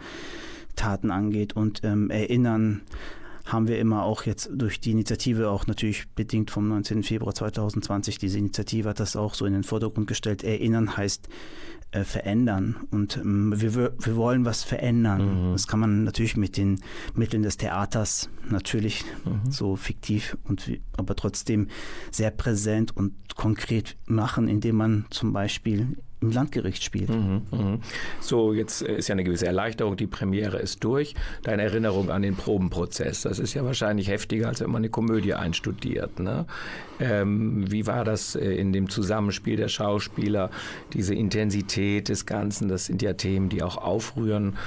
Taten 0.76 1.12
angeht. 1.12 1.54
Und 1.56 1.84
ähm, 1.84 2.10
erinnern 2.10 2.82
haben 3.46 3.68
wir 3.68 3.80
immer 3.80 4.04
auch 4.04 4.24
jetzt 4.24 4.50
durch 4.54 4.80
die 4.80 4.92
Initiative, 4.92 5.50
auch 5.50 5.68
natürlich 5.68 6.10
bedingt 6.10 6.52
vom 6.52 6.68
19. 6.68 7.04
Februar 7.04 7.34
2020, 7.34 8.18
diese 8.18 8.38
Initiative 8.38 8.90
hat 8.90 9.00
das 9.00 9.16
auch 9.16 9.34
so 9.34 9.46
in 9.46 9.54
den 9.54 9.64
Vordergrund 9.64 10.08
gestellt. 10.08 10.44
Erinnern 10.44 10.96
heißt 10.96 11.28
äh, 11.92 12.04
verändern 12.04 12.78
und 12.92 13.18
ähm, 13.18 13.54
wir, 13.56 13.74
wir 13.76 14.16
wollen 14.16 14.46
was 14.46 14.64
verändern. 14.64 15.50
Mhm. 15.50 15.52
Das 15.52 15.68
kann 15.68 15.80
man 15.80 16.04
natürlich 16.04 16.38
mit 16.38 16.56
den 16.58 16.80
Mitteln 17.16 17.44
des 17.44 17.58
Theaters 17.58 18.30
natürlich 18.50 19.04
mhm. 19.26 19.52
so 19.52 19.76
fiktiv 19.76 20.38
und 20.46 20.72
aber 20.98 21.16
trotzdem 21.16 21.68
sehr 22.10 22.32
präsent 22.32 22.96
und 22.96 23.36
konkret 23.36 23.98
machen, 24.06 24.48
indem 24.48 24.78
man 24.78 25.06
zum 25.10 25.34
Beispiel 25.34 25.98
im 26.22 26.32
Landgericht 26.32 26.84
spielt. 26.84 27.10
Mhm, 27.10 27.42
mh. 27.52 27.80
So, 28.20 28.54
jetzt 28.54 28.84
ist 28.84 29.08
ja 29.08 29.14
eine 29.14 29.24
gewisse 29.24 29.48
Erleichterung, 29.48 29.98
die 29.98 30.08
Premiere 30.08 30.60
ist 30.60 30.84
durch. 30.84 31.16
Deine 31.42 31.64
Erinnerung 31.64 32.12
an 32.12 32.22
den 32.22 32.36
Probenprozess, 32.36 33.24
das 33.24 33.40
ist 33.40 33.56
ja 33.56 33.66
wahrscheinlich 33.66 34.08
heftiger, 34.08 34.48
als 34.48 34.62
wenn 34.62 34.70
man 34.70 34.82
eine 34.82 34.90
Komödie 34.90 35.34
einstudiert. 35.34 36.20
Ne? 36.20 36.46
Ähm, 37.00 37.72
wie 37.72 37.88
war 37.88 38.06
das 38.06 38.36
äh, 38.36 38.54
in 38.54 38.72
dem 38.72 38.90
Zusammenspiel 38.90 39.58
der 39.58 39.68
Schauspieler, 39.68 40.52
diese 40.94 41.16
Intensität 41.16 42.08
des 42.08 42.28
Ganzen? 42.28 42.68
Das 42.68 42.86
sind 42.86 43.02
ja 43.02 43.14
Themen, 43.14 43.50
die 43.50 43.64
auch 43.64 43.78
aufrühren. 43.78 44.58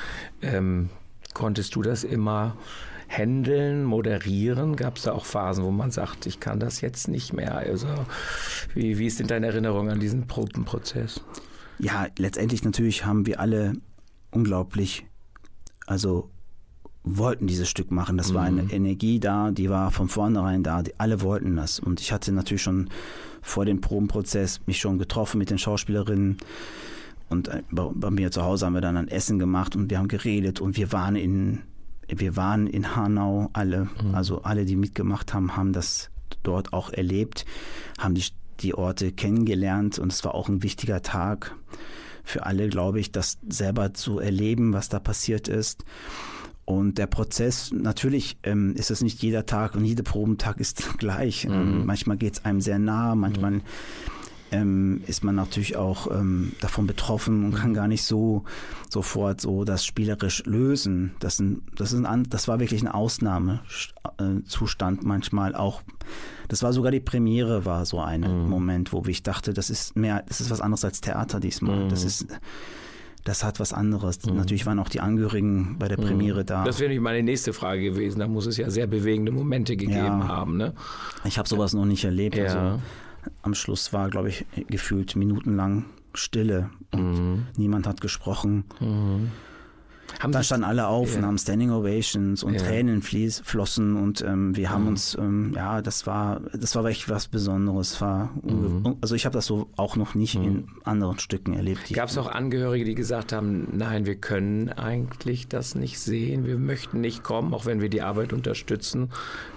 Ähm, 0.42 0.90
konntest 1.34 1.76
du 1.76 1.82
das 1.82 2.02
immer 2.02 2.56
handeln, 3.08 3.84
moderieren? 3.84 4.76
Gab 4.76 4.96
es 4.96 5.02
da 5.02 5.12
auch 5.12 5.24
Phasen, 5.24 5.64
wo 5.64 5.70
man 5.70 5.90
sagt, 5.90 6.26
ich 6.26 6.40
kann 6.40 6.60
das 6.60 6.80
jetzt 6.80 7.08
nicht 7.08 7.32
mehr? 7.32 7.56
Also, 7.56 7.88
wie, 8.74 8.98
wie 8.98 9.06
ist 9.06 9.20
denn 9.20 9.26
deine 9.26 9.46
Erinnerung 9.46 9.90
an 9.90 10.00
diesen 10.00 10.26
Probenprozess? 10.26 11.22
Ja, 11.78 12.06
letztendlich 12.18 12.64
natürlich 12.64 13.04
haben 13.04 13.26
wir 13.26 13.40
alle 13.40 13.74
unglaublich, 14.30 15.06
also 15.86 16.30
wollten 17.04 17.46
dieses 17.46 17.68
Stück 17.68 17.90
machen. 17.90 18.16
Das 18.16 18.30
mhm. 18.30 18.34
war 18.34 18.42
eine 18.44 18.62
mhm. 18.62 18.70
Energie 18.70 19.20
da, 19.20 19.50
die 19.50 19.68
war 19.68 19.90
von 19.90 20.08
vornherein 20.08 20.62
da. 20.62 20.82
Die, 20.82 20.98
alle 20.98 21.20
wollten 21.20 21.56
das. 21.56 21.78
Und 21.78 22.00
ich 22.00 22.12
hatte 22.12 22.32
natürlich 22.32 22.62
schon 22.62 22.88
vor 23.42 23.66
dem 23.66 23.80
Probenprozess 23.80 24.60
mich 24.66 24.78
schon 24.78 24.98
getroffen 24.98 25.38
mit 25.38 25.50
den 25.50 25.58
Schauspielerinnen. 25.58 26.38
Und 27.28 27.48
äh, 27.48 27.62
bei, 27.70 27.90
bei 27.94 28.10
mir 28.10 28.30
zu 28.30 28.42
Hause 28.42 28.66
haben 28.66 28.74
wir 28.74 28.80
dann 28.80 28.96
ein 28.96 29.08
Essen 29.08 29.38
gemacht 29.38 29.76
und 29.76 29.90
wir 29.90 29.98
haben 29.98 30.08
geredet 30.08 30.60
und 30.60 30.76
wir 30.76 30.92
waren 30.92 31.16
in, 31.16 31.60
wir 32.08 32.36
waren 32.36 32.66
in 32.66 32.96
Hanau 32.96 33.50
alle, 33.52 33.88
mhm. 34.02 34.14
also 34.14 34.42
alle, 34.42 34.64
die 34.64 34.76
mitgemacht 34.76 35.34
haben, 35.34 35.56
haben 35.56 35.72
das 35.72 36.10
dort 36.42 36.72
auch 36.72 36.90
erlebt, 36.90 37.44
haben 37.98 38.14
die, 38.14 38.24
die 38.60 38.74
Orte 38.74 39.12
kennengelernt 39.12 39.98
und 39.98 40.12
es 40.12 40.24
war 40.24 40.34
auch 40.34 40.48
ein 40.48 40.62
wichtiger 40.62 41.02
Tag 41.02 41.54
für 42.22 42.46
alle, 42.46 42.68
glaube 42.68 43.00
ich, 43.00 43.12
das 43.12 43.38
selber 43.48 43.92
zu 43.92 44.18
erleben, 44.18 44.72
was 44.72 44.88
da 44.88 44.98
passiert 44.98 45.46
ist. 45.46 45.84
Und 46.64 46.96
der 46.96 47.06
Prozess, 47.06 47.70
natürlich 47.72 48.38
ähm, 48.42 48.74
ist 48.74 48.90
es 48.90 49.02
nicht 49.02 49.22
jeder 49.22 49.44
Tag 49.44 49.74
und 49.74 49.84
jeder 49.84 50.02
Probentag 50.02 50.58
ist 50.58 50.82
gleich. 50.98 51.44
Ähm, 51.44 51.80
mhm. 51.80 51.86
manchmal 51.86 52.16
geht 52.16 52.34
es 52.34 52.44
einem 52.44 52.62
sehr 52.62 52.78
nah, 52.78 53.14
manchmal 53.14 53.50
mhm. 53.50 53.62
Ähm, 54.54 55.02
ist 55.06 55.22
man 55.24 55.34
natürlich 55.34 55.76
auch 55.76 56.10
ähm, 56.10 56.52
davon 56.60 56.86
betroffen 56.86 57.44
und 57.44 57.54
kann 57.54 57.72
gar 57.74 57.88
nicht 57.88 58.04
so 58.04 58.44
sofort 58.88 59.40
so 59.40 59.64
das 59.64 59.84
spielerisch 59.84 60.44
lösen. 60.46 61.16
Das, 61.18 61.40
ein, 61.40 61.62
das, 61.74 61.92
ist 61.92 62.04
ein, 62.04 62.22
das 62.28 62.46
war 62.46 62.60
wirklich 62.60 62.82
ein 62.82 62.88
Ausnahmezustand 62.88 65.02
manchmal 65.04 65.56
auch. 65.56 65.82
Das 66.48 66.62
war 66.62 66.72
sogar 66.72 66.92
die 66.92 67.00
Premiere, 67.00 67.64
war 67.64 67.84
so 67.84 67.98
ein 68.00 68.20
mhm. 68.20 68.48
Moment, 68.48 68.92
wo 68.92 69.02
ich 69.06 69.24
dachte, 69.24 69.52
das 69.52 69.70
ist 69.70 69.96
mehr, 69.96 70.22
das 70.28 70.40
ist 70.40 70.50
was 70.50 70.60
anderes 70.60 70.84
als 70.84 71.00
Theater 71.00 71.40
diesmal. 71.40 71.88
Das 71.88 72.02
mhm. 72.02 72.06
ist 72.06 72.28
das 73.24 73.42
hat 73.42 73.58
was 73.58 73.72
anderes. 73.72 74.24
Mhm. 74.26 74.36
Natürlich 74.36 74.66
waren 74.66 74.78
auch 74.78 74.90
die 74.90 75.00
Angehörigen 75.00 75.76
bei 75.78 75.88
der. 75.88 75.96
Premiere 75.96 76.42
mhm. 76.42 76.46
da. 76.46 76.64
Das 76.64 76.78
wäre 76.78 76.90
nämlich 76.90 77.02
meine 77.02 77.22
nächste 77.22 77.54
Frage 77.54 77.82
gewesen. 77.82 78.18
Da 78.18 78.28
muss 78.28 78.46
es 78.46 78.58
ja 78.58 78.68
sehr 78.68 78.86
bewegende 78.86 79.32
Momente 79.32 79.76
gegeben 79.76 80.20
ja. 80.20 80.28
haben. 80.28 80.58
Ne? 80.58 80.74
Ich 81.24 81.38
habe 81.38 81.48
sowas 81.48 81.72
noch 81.72 81.86
nicht 81.86 82.04
erlebt. 82.04 82.36
Ja. 82.36 82.44
Also, 82.44 82.82
am 83.42 83.54
Schluss 83.54 83.92
war, 83.92 84.10
glaube 84.10 84.28
ich, 84.28 84.46
gefühlt 84.68 85.16
minutenlang 85.16 85.84
Stille 86.14 86.70
und 86.92 87.12
mhm. 87.12 87.46
niemand 87.56 87.86
hat 87.86 88.00
gesprochen. 88.00 88.64
Mhm. 88.80 89.30
Haben 90.20 90.32
da 90.32 90.42
standen 90.42 90.64
alle 90.64 90.86
auf 90.86 91.12
ja. 91.12 91.18
und 91.18 91.26
haben 91.26 91.38
Standing 91.38 91.70
Ovations 91.70 92.42
und 92.42 92.54
ja. 92.54 92.60
Tränen 92.60 93.02
fließ, 93.02 93.42
flossen 93.44 93.96
und 93.96 94.22
ähm, 94.22 94.56
wir 94.56 94.70
haben 94.70 94.82
mhm. 94.82 94.88
uns, 94.88 95.16
ähm, 95.18 95.52
ja, 95.56 95.82
das 95.82 96.06
war, 96.06 96.40
das 96.52 96.76
war 96.76 96.84
echt 96.84 97.08
was 97.08 97.26
Besonderes. 97.26 98.00
War 98.00 98.30
mhm. 98.42 98.96
Also 99.00 99.14
ich 99.14 99.24
habe 99.24 99.32
das 99.32 99.46
so 99.46 99.68
auch 99.76 99.96
noch 99.96 100.14
nicht 100.14 100.38
mhm. 100.38 100.44
in 100.44 100.68
anderen 100.84 101.18
Stücken 101.18 101.54
erlebt. 101.54 101.92
Gab 101.92 102.10
es 102.10 102.18
auch 102.18 102.28
Angehörige, 102.30 102.84
die 102.84 102.94
gesagt 102.94 103.32
haben, 103.32 103.68
nein, 103.76 104.06
wir 104.06 104.16
können 104.16 104.68
eigentlich 104.68 105.48
das 105.48 105.74
nicht 105.74 105.98
sehen, 105.98 106.46
wir 106.46 106.58
möchten 106.58 107.00
nicht 107.00 107.22
kommen, 107.22 107.52
auch 107.54 107.66
wenn 107.66 107.80
wir 107.80 107.88
die 107.88 108.02
Arbeit 108.02 108.32
unterstützen. 108.32 109.10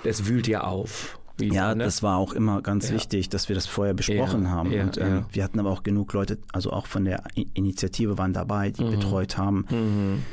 Das 0.03 0.27
wühlt 0.27 0.47
ja 0.47 0.61
auf. 0.61 1.16
Wieder, 1.37 1.53
ja, 1.53 1.75
ne? 1.75 1.83
das 1.83 2.01
war 2.01 2.17
auch 2.17 2.33
immer 2.33 2.61
ganz 2.61 2.89
ja. 2.89 2.95
wichtig, 2.95 3.29
dass 3.29 3.47
wir 3.47 3.55
das 3.55 3.67
vorher 3.67 3.93
besprochen 3.93 4.43
ja, 4.43 4.49
haben. 4.49 4.71
Ja, 4.71 4.83
und 4.83 4.97
ähm, 4.97 5.25
wir 5.31 5.43
hatten 5.43 5.59
aber 5.59 5.69
auch 5.69 5.83
genug 5.83 6.13
Leute, 6.13 6.39
also 6.51 6.71
auch 6.71 6.87
von 6.87 7.05
der 7.05 7.23
Initiative 7.53 8.17
waren 8.17 8.33
dabei, 8.33 8.71
die 8.71 8.83
mhm. 8.83 8.91
betreut 8.91 9.37
haben. 9.37 9.65
Mhm 9.69 10.23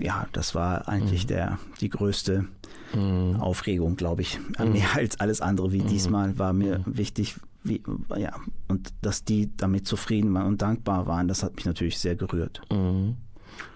ja, 0.00 0.26
das 0.32 0.54
war 0.54 0.88
eigentlich 0.88 1.24
mhm. 1.24 1.28
der, 1.28 1.58
die 1.80 1.90
größte 1.90 2.46
mhm. 2.94 3.36
Aufregung, 3.36 3.96
glaube 3.96 4.22
ich. 4.22 4.38
Mhm. 4.58 4.72
Mehr 4.72 4.96
als 4.96 5.20
alles 5.20 5.40
andere 5.40 5.72
wie 5.72 5.82
mhm. 5.82 5.88
diesmal 5.88 6.38
war 6.38 6.52
mir 6.52 6.82
wichtig, 6.86 7.36
wie, 7.62 7.82
ja, 8.16 8.34
und 8.68 8.92
dass 9.02 9.24
die 9.24 9.54
damit 9.56 9.86
zufrieden 9.86 10.32
waren 10.32 10.46
und 10.46 10.62
dankbar 10.62 11.06
waren, 11.06 11.28
das 11.28 11.42
hat 11.42 11.56
mich 11.56 11.66
natürlich 11.66 11.98
sehr 11.98 12.16
gerührt. 12.16 12.62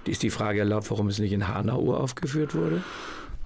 Ist 0.07 0.23
die 0.23 0.31
Frage 0.31 0.61
erlaubt, 0.61 0.91
warum 0.91 1.09
es 1.09 1.19
nicht 1.19 1.33
in 1.33 1.47
Hanau 1.47 1.95
aufgeführt 1.95 2.55
wurde? 2.55 2.83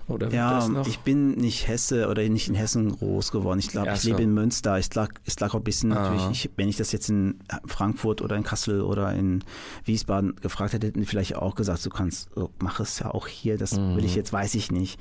Oder 0.08 0.32
ja, 0.32 0.66
ich 0.86 1.00
bin 1.00 1.32
nicht 1.32 1.68
Hesse 1.68 2.08
oder 2.08 2.26
nicht 2.28 2.48
in 2.48 2.54
Hessen 2.54 2.90
groß 2.90 3.30
geworden. 3.30 3.58
Ich 3.58 3.68
glaube, 3.68 3.92
ich 3.92 4.00
so. 4.00 4.08
lebe 4.08 4.22
in 4.22 4.32
Münster. 4.32 4.78
Ich 4.78 4.92
lag, 4.94 5.10
ich 5.24 5.38
lag 5.38 5.50
auch 5.50 5.58
ein 5.58 5.64
bisschen 5.64 5.92
Aha. 5.92 6.10
natürlich, 6.10 6.46
ich, 6.46 6.50
wenn 6.56 6.68
ich 6.68 6.78
das 6.78 6.92
jetzt 6.92 7.10
in 7.10 7.40
Frankfurt 7.66 8.22
oder 8.22 8.34
in 8.34 8.42
Kassel 8.42 8.80
oder 8.80 9.12
in 9.12 9.44
Wiesbaden 9.84 10.36
gefragt 10.36 10.72
hätte, 10.72 10.86
hätten 10.86 11.00
die 11.00 11.06
vielleicht 11.06 11.36
auch 11.36 11.54
gesagt, 11.54 11.84
du 11.84 11.90
kannst, 11.90 12.30
mach 12.58 12.80
es 12.80 12.98
ja 13.00 13.12
auch 13.12 13.26
hier. 13.26 13.58
Das 13.58 13.78
mhm. 13.78 13.96
will 13.96 14.04
ich 14.04 14.14
jetzt, 14.14 14.32
weiß 14.32 14.54
ich 14.54 14.72
nicht. 14.72 14.98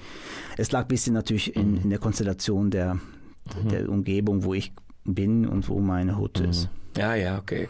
Es 0.57 0.71
lag 0.73 0.81
ein 0.81 0.87
bisschen 0.89 1.13
natürlich 1.13 1.55
in, 1.55 1.71
mhm. 1.71 1.81
in 1.83 1.89
der 1.89 1.99
Konstellation 1.99 2.69
der, 2.69 2.95
mhm. 2.95 3.69
der 3.69 3.89
Umgebung, 3.89 4.43
wo 4.43 4.53
ich 4.53 4.73
bin 5.05 5.47
und 5.47 5.69
wo 5.69 5.79
meine 5.79 6.17
Hut 6.17 6.39
mhm. 6.39 6.49
ist. 6.49 6.69
Ja, 6.97 7.15
ja, 7.15 7.37
okay. 7.37 7.67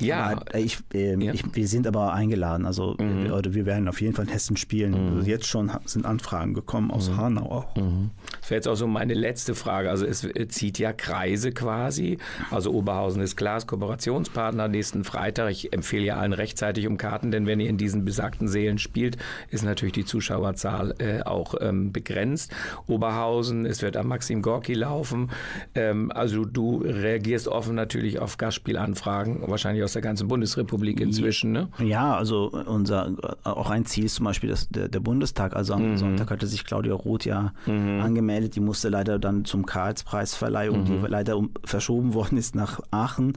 Ja, 0.00 0.24
aber 0.24 0.54
ich, 0.54 0.78
äh, 0.92 1.16
ja. 1.22 1.32
Ich, 1.32 1.44
wir 1.52 1.68
sind 1.68 1.86
aber 1.86 2.12
eingeladen. 2.12 2.66
Also 2.66 2.96
mhm. 2.98 3.32
oder 3.32 3.54
wir 3.54 3.66
werden 3.66 3.88
auf 3.88 4.00
jeden 4.00 4.14
Fall 4.14 4.24
in 4.26 4.30
Hessen 4.30 4.56
spielen. 4.56 4.92
Mhm. 4.92 5.16
Also 5.16 5.30
jetzt 5.30 5.46
schon 5.46 5.70
sind 5.84 6.06
Anfragen 6.06 6.54
gekommen 6.54 6.90
aus 6.90 7.10
mhm. 7.10 7.16
Hanau 7.16 7.50
auch. 7.50 7.76
Mhm. 7.76 8.10
Das 8.40 8.50
wäre 8.50 8.58
jetzt 8.58 8.68
auch 8.68 8.76
so 8.76 8.86
meine 8.86 9.14
letzte 9.14 9.54
Frage. 9.54 9.90
Also 9.90 10.06
es 10.06 10.26
zieht 10.48 10.78
ja 10.78 10.92
Kreise 10.92 11.52
quasi. 11.52 12.18
Also 12.50 12.72
Oberhausen 12.72 13.22
ist 13.22 13.36
klar, 13.36 13.58
ist 13.58 13.66
Kooperationspartner 13.66 14.68
nächsten 14.68 15.04
Freitag. 15.04 15.50
Ich 15.50 15.72
empfehle 15.72 16.04
ja 16.04 16.16
allen 16.16 16.32
rechtzeitig 16.32 16.86
um 16.86 16.96
Karten, 16.96 17.30
denn 17.30 17.46
wenn 17.46 17.60
ihr 17.60 17.68
in 17.68 17.78
diesen 17.78 18.04
besagten 18.04 18.48
Seelen 18.48 18.78
spielt, 18.78 19.16
ist 19.50 19.64
natürlich 19.64 19.94
die 19.94 20.04
Zuschauerzahl 20.04 20.94
äh, 20.98 21.22
auch 21.22 21.54
ähm, 21.60 21.92
begrenzt. 21.92 22.52
Oberhausen, 22.86 23.66
es 23.66 23.82
wird 23.82 23.96
am 23.96 24.08
Maxim 24.08 24.42
Gorki 24.42 24.74
laufen. 24.74 25.30
Ähm, 25.74 26.10
also 26.12 26.44
du 26.44 26.78
reagierst 26.78 27.48
offen 27.48 27.74
natürlich 27.74 28.18
auf 28.18 28.38
Gast 28.38 28.53
Nachspielanfragen, 28.54 29.42
wahrscheinlich 29.46 29.82
aus 29.82 29.92
der 29.92 30.02
ganzen 30.02 30.28
Bundesrepublik 30.28 31.00
inzwischen. 31.00 31.52
Ne? 31.52 31.68
Ja, 31.78 32.16
also 32.16 32.50
unser 32.66 33.12
auch 33.42 33.70
ein 33.70 33.84
Ziel 33.84 34.04
ist 34.04 34.16
zum 34.16 34.24
Beispiel 34.24 34.50
das, 34.50 34.68
der, 34.68 34.88
der 34.88 35.00
Bundestag. 35.00 35.56
Also 35.56 35.74
am 35.74 35.90
mhm. 35.90 35.96
Sonntag 35.96 36.30
hatte 36.30 36.46
sich 36.46 36.64
Claudia 36.64 36.94
Roth 36.94 37.24
ja 37.24 37.52
mhm. 37.66 38.00
angemeldet. 38.00 38.54
Die 38.56 38.60
musste 38.60 38.88
leider 38.88 39.18
dann 39.18 39.44
zum 39.44 39.66
Karlspreisverleihung, 39.66 40.80
mhm. 40.80 40.84
die 40.84 41.06
leider 41.08 41.40
verschoben 41.64 42.14
worden 42.14 42.38
ist 42.38 42.54
nach 42.54 42.80
Aachen. 42.90 43.36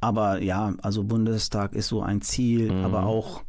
Aber 0.00 0.42
ja, 0.42 0.74
also 0.82 1.04
Bundestag 1.04 1.74
ist 1.74 1.88
so 1.88 2.02
ein 2.02 2.22
Ziel, 2.22 2.72
mhm. 2.72 2.84
aber 2.84 3.04
auch 3.04 3.42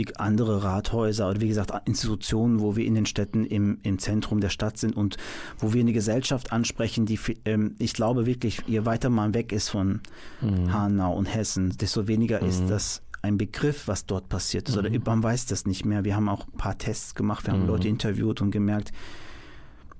wie 0.00 0.16
andere 0.16 0.64
Rathäuser 0.64 1.28
oder 1.28 1.40
wie 1.40 1.48
gesagt 1.48 1.72
Institutionen, 1.86 2.60
wo 2.60 2.74
wir 2.74 2.86
in 2.86 2.94
den 2.94 3.06
Städten 3.06 3.44
im, 3.44 3.78
im 3.82 3.98
Zentrum 3.98 4.40
der 4.40 4.48
Stadt 4.48 4.78
sind 4.78 4.96
und 4.96 5.18
wo 5.58 5.74
wir 5.74 5.80
eine 5.80 5.92
Gesellschaft 5.92 6.52
ansprechen, 6.52 7.04
die 7.04 7.18
ähm, 7.44 7.74
ich 7.78 7.92
glaube 7.92 8.24
wirklich, 8.24 8.62
je 8.66 8.86
weiter 8.86 9.10
man 9.10 9.34
weg 9.34 9.52
ist 9.52 9.68
von 9.68 10.00
mhm. 10.40 10.72
Hanau 10.72 11.14
und 11.14 11.26
Hessen, 11.26 11.76
desto 11.76 12.08
weniger 12.08 12.40
mhm. 12.42 12.48
ist 12.48 12.64
das 12.68 13.02
ein 13.22 13.36
Begriff, 13.36 13.86
was 13.86 14.06
dort 14.06 14.30
passiert 14.30 14.68
ist. 14.68 14.76
Mhm. 14.76 14.86
Oder 14.86 14.90
man 15.04 15.22
weiß 15.22 15.44
das 15.46 15.66
nicht 15.66 15.84
mehr. 15.84 16.04
Wir 16.04 16.16
haben 16.16 16.30
auch 16.30 16.46
ein 16.46 16.56
paar 16.56 16.78
Tests 16.78 17.14
gemacht, 17.14 17.46
wir 17.46 17.52
haben 17.52 17.62
mhm. 17.62 17.68
Leute 17.68 17.88
interviewt 17.88 18.40
und 18.40 18.50
gemerkt, 18.50 18.92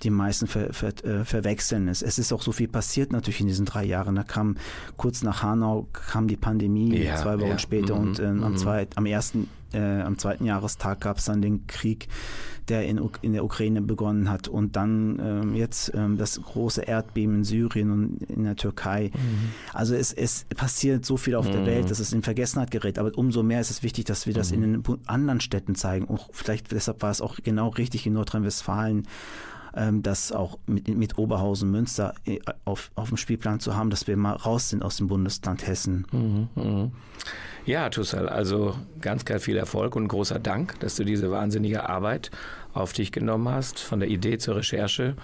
die 0.03 0.09
meisten 0.09 0.47
ver, 0.47 0.73
ver, 0.73 0.93
äh, 1.05 1.27
verwechseln 1.27 1.89
es. 1.89 2.01
Es 2.01 2.19
ist 2.19 2.33
auch 2.33 2.41
so 2.41 2.53
viel 2.53 2.69
passiert 2.69 3.13
natürlich 3.13 3.41
in 3.43 3.49
diesen 3.49 3.67
drei 3.67 3.85
Jahren. 3.85 4.15
Da 4.15 4.23
kam 4.23 4.57
kurz 4.97 5.23
nach 5.23 5.43
Hanau 5.43 5.89
kam 5.93 6.27
die 6.27 6.39
Pandemie, 6.39 6.97
ja, 6.97 7.17
zwei 7.17 7.39
Wochen 7.39 7.51
ja. 7.51 7.59
später 7.59 7.97
mhm. 7.97 8.01
und 8.01 8.19
äh, 8.19 8.27
am, 8.27 8.53
mhm. 8.53 8.57
zwei, 8.57 8.87
am 8.95 9.05
1. 9.05 9.35
äh, 9.72 10.00
am 10.02 10.18
zweiten 10.18 10.44
Jahrestag 10.44 11.00
gab 11.00 11.18
es 11.18 11.26
dann 11.26 11.42
den 11.42 11.66
Krieg, 11.66 12.09
der 12.68 12.87
in, 12.87 13.00
in 13.22 13.33
der 13.33 13.44
Ukraine 13.44 13.83
begonnen 13.83 14.30
hat 14.30 14.48
und 14.48 14.76
dann 14.76 15.18
ähm, 15.20 15.54
jetzt 15.54 15.92
ähm, 15.94 16.16
das 16.16 16.40
große 16.40 16.83
Erdbeben 16.83 17.37
in 17.37 17.44
Syrien 17.44 17.90
und 17.90 18.22
in 18.30 18.44
der 18.44 18.56
Türkei. 18.56 19.11
Mhm. 19.12 19.50
Also 19.72 19.94
es, 19.94 20.12
es 20.12 20.46
passiert 20.56 21.04
so 21.04 21.16
viel 21.16 21.35
auf 21.35 21.46
mhm. 21.48 21.52
der 21.52 21.66
Welt, 21.66 21.90
dass 21.90 21.98
es 21.98 22.12
in 22.12 22.22
Vergessenheit 22.22 22.70
gerät. 22.70 22.98
Aber 22.98 23.16
umso 23.16 23.42
mehr 23.42 23.61
ist 23.61 23.70
es 23.70 23.83
wichtig, 23.83 24.04
dass 24.04 24.26
wir 24.26 24.35
das 24.35 24.52
mhm. 24.52 24.62
in 24.62 24.83
den 24.83 24.98
anderen 25.06 25.40
Städten 25.40 25.74
zeigen. 25.74 26.04
Und 26.04 26.20
vielleicht 26.33 26.70
deshalb 26.70 27.02
war 27.02 27.11
es 27.11 27.20
auch 27.20 27.38
genau 27.42 27.68
richtig 27.68 28.06
in 28.06 28.12
Nordrhein-Westfalen 28.12 29.06
ähm, 29.76 30.02
das 30.02 30.33
auch 30.33 30.59
mit, 30.66 30.88
mit 30.88 31.18
Oberhausen, 31.18 31.70
Münster 31.70 32.14
äh, 32.24 32.38
auf, 32.64 32.90
auf 32.94 33.09
dem 33.09 33.16
Spielplan 33.16 33.61
zu 33.61 33.76
haben, 33.76 33.90
dass 33.90 34.06
wir 34.06 34.16
mal 34.16 34.35
raus 34.35 34.70
sind 34.70 34.83
aus 34.83 34.96
dem 34.96 35.09
Bundesland 35.09 35.66
Hessen. 35.66 36.06
Mhm, 36.12 36.48
mh. 36.54 36.90
Ja, 37.66 37.90
Tussal, 37.90 38.28
also 38.28 38.74
ganz, 39.00 39.24
ganz 39.24 39.44
viel 39.44 39.56
Erfolg 39.56 39.94
und 39.94 40.09
großer 40.09 40.38
Dank, 40.38 40.80
dass 40.80 40.96
du 40.96 41.04
diese 41.04 41.30
wahnsinnige 41.30 41.88
Arbeit 41.88 42.30
auf 42.72 42.92
dich 42.92 43.12
genommen 43.12 43.48
hast, 43.48 43.78
von 43.78 44.00
der 44.00 44.09
Idee 44.09 44.38
zur 44.38 44.56
Recherche 44.56 45.14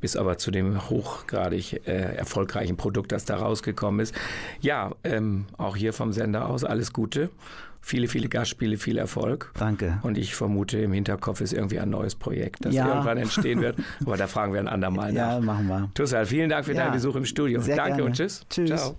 bis 0.00 0.16
aber 0.16 0.38
zu 0.38 0.50
dem 0.50 0.88
hochgradig 0.90 1.86
äh, 1.86 2.16
erfolgreichen 2.16 2.76
Produkt, 2.76 3.12
das 3.12 3.24
da 3.24 3.36
rausgekommen 3.36 4.00
ist. 4.00 4.14
Ja, 4.60 4.92
ähm, 5.04 5.46
auch 5.56 5.76
hier 5.76 5.92
vom 5.92 6.12
Sender 6.12 6.48
aus 6.48 6.64
alles 6.64 6.92
Gute 6.92 7.30
viele, 7.86 8.08
viele 8.08 8.28
Gastspiele, 8.28 8.78
viel 8.78 8.98
Erfolg. 8.98 9.52
Danke. 9.56 10.00
Und 10.02 10.18
ich 10.18 10.34
vermute, 10.34 10.78
im 10.78 10.92
Hinterkopf 10.92 11.40
ist 11.40 11.52
irgendwie 11.52 11.78
ein 11.78 11.88
neues 11.88 12.16
Projekt, 12.16 12.64
das 12.64 12.74
ja. 12.74 12.88
irgendwann 12.88 13.16
entstehen 13.16 13.60
wird. 13.60 13.76
Aber 14.04 14.16
da 14.16 14.26
fragen 14.26 14.52
wir 14.52 14.58
ein 14.58 14.66
andermal 14.66 15.12
nach. 15.12 15.34
Ja, 15.34 15.40
machen 15.40 15.68
wir. 15.68 15.88
Tussal, 15.94 16.26
vielen 16.26 16.50
Dank 16.50 16.64
für 16.64 16.74
ja. 16.74 16.82
deinen 16.82 16.94
Besuch 16.94 17.14
im 17.14 17.24
Studio. 17.24 17.60
Sehr 17.60 17.76
Danke 17.76 17.98
gerne. 17.98 18.04
und 18.04 18.16
tschüss. 18.16 18.44
Tschüss. 18.50 18.70
Ciao. 18.70 18.96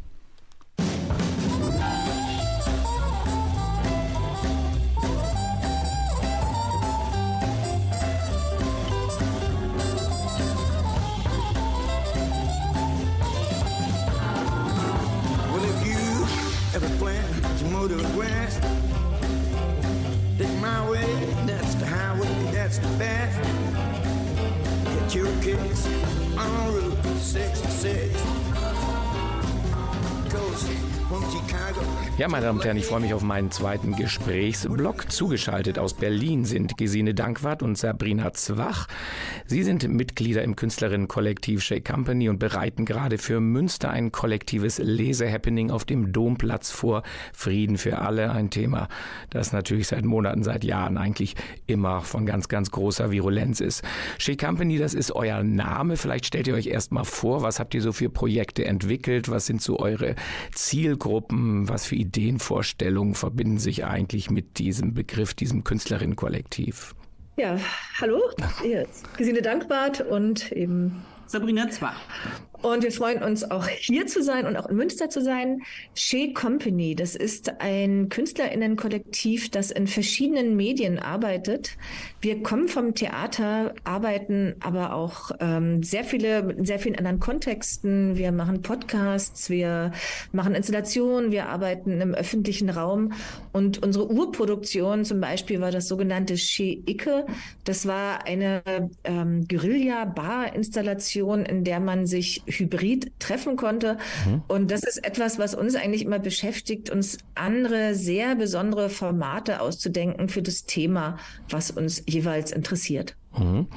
Meine 32.29 32.47
Damen 32.47 32.59
und 32.59 32.65
Herren, 32.65 32.75
ich 32.75 32.85
freue 32.85 32.99
mich 32.99 33.13
auf 33.13 33.21
meinen 33.21 33.51
zweiten 33.51 33.95
Gesprächsblock. 33.95 35.09
Zugeschaltet 35.09 35.79
aus 35.79 35.93
Berlin 35.93 36.43
sind 36.43 36.77
Gesine 36.77 37.13
Dankwart 37.13 37.63
und 37.63 37.77
Sabrina 37.77 38.33
Zwach. 38.33 38.87
Sie 39.45 39.63
sind 39.63 39.87
Mitglieder 39.87 40.43
im 40.43 40.57
Künstlerinnenkollektiv 40.57 41.63
Shake 41.63 41.85
Company 41.85 42.27
und 42.27 42.37
bereiten 42.37 42.83
gerade 42.83 43.17
für 43.17 43.39
Münster 43.39 43.91
ein 43.91 44.11
kollektives 44.11 44.77
Lesehappening 44.77 45.71
auf 45.71 45.85
dem 45.85 46.11
Domplatz 46.11 46.69
vor. 46.69 47.03
Frieden 47.31 47.77
für 47.77 47.99
alle, 47.99 48.31
ein 48.31 48.49
Thema, 48.49 48.89
das 49.29 49.53
natürlich 49.53 49.87
seit 49.87 50.03
Monaten, 50.03 50.43
seit 50.43 50.65
Jahren 50.65 50.97
eigentlich 50.97 51.35
immer 51.65 52.01
von 52.01 52.25
ganz, 52.25 52.49
ganz 52.49 52.71
großer 52.71 53.09
Virulenz 53.09 53.61
ist. 53.61 53.85
Shake 54.17 54.41
Company, 54.41 54.77
das 54.77 54.93
ist 54.93 55.13
euer 55.13 55.43
Name. 55.43 55.95
Vielleicht 55.95 56.25
stellt 56.25 56.47
ihr 56.47 56.55
euch 56.55 56.67
erst 56.67 56.91
mal 56.91 57.05
vor, 57.05 57.41
was 57.41 57.61
habt 57.61 57.73
ihr 57.73 57.81
so 57.81 57.93
für 57.93 58.09
Projekte 58.09 58.65
entwickelt? 58.65 59.29
Was 59.29 59.45
sind 59.45 59.61
so 59.61 59.79
eure 59.79 60.15
Zielgruppen? 60.53 61.69
Was 61.69 61.85
für 61.85 61.95
Ideenvorstellungen 62.17 63.13
verbinden 63.13 63.59
sich 63.59 63.85
eigentlich 63.85 64.31
mit 64.31 64.57
diesem 64.57 64.95
Begriff, 64.95 65.35
diesem 65.35 65.63
Künstlerinnenkollektiv? 65.63 66.95
Ja, 67.37 67.59
hallo, 68.01 68.19
hier 68.61 68.81
ist 68.81 69.15
Gesine 69.17 69.43
Dankbart 69.43 70.01
und 70.01 70.51
eben 70.51 71.05
Sabrina 71.27 71.69
Zwar. 71.69 71.95
Und 72.61 72.83
wir 72.83 72.91
freuen 72.91 73.21
uns 73.21 73.49
auch 73.49 73.67
hier 73.67 74.07
zu 74.07 74.23
sein 74.23 74.47
und 74.47 74.57
auch 74.57 74.67
in 74.67 74.75
Münster 74.75 75.09
zu 75.09 75.21
sein. 75.21 75.61
She 75.93 76.33
Company, 76.33 76.95
das 76.95 77.15
ist 77.15 77.61
ein 77.61 78.09
Künstlerinnenkollektiv, 78.09 79.51
das 79.51 79.69
in 79.69 79.85
verschiedenen 79.85 80.55
Medien 80.55 80.97
arbeitet. 80.97 81.77
Wir 82.19 82.41
kommen 82.41 82.67
vom 82.67 82.95
Theater, 82.95 83.75
arbeiten 83.83 84.55
aber 84.59 84.95
auch 84.95 85.29
ähm, 85.39 85.83
sehr 85.83 86.03
viele, 86.03 86.39
in 86.51 86.65
sehr 86.65 86.79
vielen 86.79 86.95
anderen 86.95 87.19
Kontexten. 87.19 88.17
Wir 88.17 88.31
machen 88.31 88.63
Podcasts, 88.63 89.51
wir 89.51 89.91
machen 90.31 90.55
Installationen, 90.55 91.31
wir 91.31 91.49
arbeiten 91.49 92.01
im 92.01 92.15
öffentlichen 92.15 92.71
Raum. 92.71 93.13
Und 93.51 93.83
unsere 93.83 94.09
Urproduktion 94.09 95.05
zum 95.05 95.21
Beispiel 95.21 95.61
war 95.61 95.69
das 95.69 95.87
sogenannte 95.87 96.37
She 96.37 96.83
Icke. 96.87 97.27
Das 97.65 97.85
war 97.85 98.25
eine 98.25 98.63
ähm, 99.03 99.47
Guerilla-Bar-Installation, 99.47 101.45
in 101.45 101.63
der 101.63 101.79
man 101.79 102.07
sich 102.07 102.41
hybrid 102.47 103.11
treffen 103.19 103.55
konnte. 103.55 103.97
Mhm. 104.25 104.41
Und 104.47 104.71
das 104.71 104.83
ist 104.83 105.03
etwas, 105.03 105.37
was 105.37 105.55
uns 105.55 105.75
eigentlich 105.75 106.03
immer 106.03 106.19
beschäftigt, 106.19 106.89
uns 106.89 107.17
andere 107.35 107.95
sehr 107.95 108.35
besondere 108.35 108.89
Formate 108.89 109.61
auszudenken 109.61 110.29
für 110.29 110.41
das 110.41 110.65
Thema, 110.65 111.17
was 111.49 111.71
uns 111.71 112.03
jeweils 112.07 112.51
interessiert. 112.51 113.15
Mhm. 113.37 113.67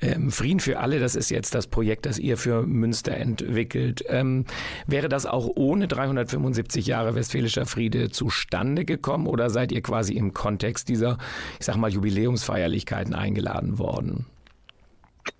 Ähm, 0.00 0.30
Frieden 0.30 0.60
für 0.60 0.78
alle, 0.78 0.98
das 0.98 1.14
ist 1.14 1.30
jetzt 1.30 1.54
das 1.54 1.66
Projekt, 1.66 2.06
das 2.06 2.18
ihr 2.18 2.36
für 2.36 2.62
Münster 2.62 3.16
entwickelt. 3.16 4.04
Ähm, 4.08 4.44
wäre 4.86 5.08
das 5.08 5.26
auch 5.26 5.48
ohne 5.54 5.88
375 5.88 6.86
Jahre 6.86 7.14
Westfälischer 7.14 7.66
Friede 7.66 8.10
zustande 8.10 8.84
gekommen 8.84 9.26
oder 9.26 9.50
seid 9.50 9.72
ihr 9.72 9.82
quasi 9.82 10.14
im 10.14 10.32
Kontext 10.32 10.88
dieser, 10.88 11.18
ich 11.58 11.66
sag 11.66 11.76
mal, 11.76 11.90
Jubiläumsfeierlichkeiten 11.92 13.14
eingeladen 13.14 13.78
worden? 13.78 14.26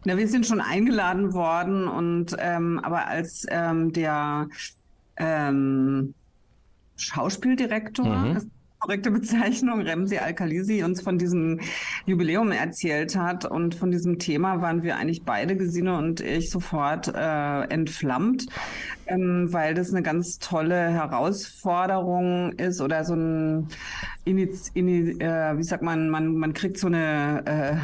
Na, 0.04 0.16
wir 0.16 0.28
sind 0.28 0.46
schon 0.46 0.60
eingeladen 0.60 1.32
worden 1.32 1.88
und 1.88 2.36
ähm, 2.38 2.78
aber 2.82 3.06
als 3.08 3.46
ähm, 3.50 3.92
der 3.92 4.48
ähm, 5.16 6.14
Schauspieldirektor, 6.96 8.06
mhm. 8.06 8.50
korrekte 8.78 9.10
Bezeichnung, 9.10 9.80
Remsi 9.80 10.18
Al-Khalisi, 10.18 10.82
uns 10.82 11.00
von 11.00 11.18
diesem 11.18 11.60
Jubiläum 12.06 12.52
erzählt 12.52 13.16
hat 13.16 13.44
und 13.44 13.74
von 13.74 13.90
diesem 13.90 14.18
Thema 14.18 14.60
waren 14.62 14.82
wir 14.82 14.96
eigentlich 14.96 15.24
beide, 15.24 15.56
Gesine 15.56 15.96
und 15.96 16.20
ich, 16.20 16.50
sofort 16.50 17.08
äh, 17.14 17.62
entflammt, 17.64 18.46
ähm, 19.06 19.52
weil 19.52 19.74
das 19.74 19.90
eine 19.90 20.02
ganz 20.02 20.38
tolle 20.38 20.90
Herausforderung 20.90 22.52
ist 22.52 22.80
oder 22.80 23.04
so 23.04 23.14
ein, 23.14 23.68
Iniz, 24.24 24.70
in, 24.74 25.20
äh, 25.20 25.56
wie 25.56 25.62
sagt 25.62 25.82
man, 25.82 26.10
man, 26.10 26.36
man 26.36 26.52
kriegt 26.52 26.78
so 26.78 26.86
eine 26.86 27.42
äh, 27.46 27.76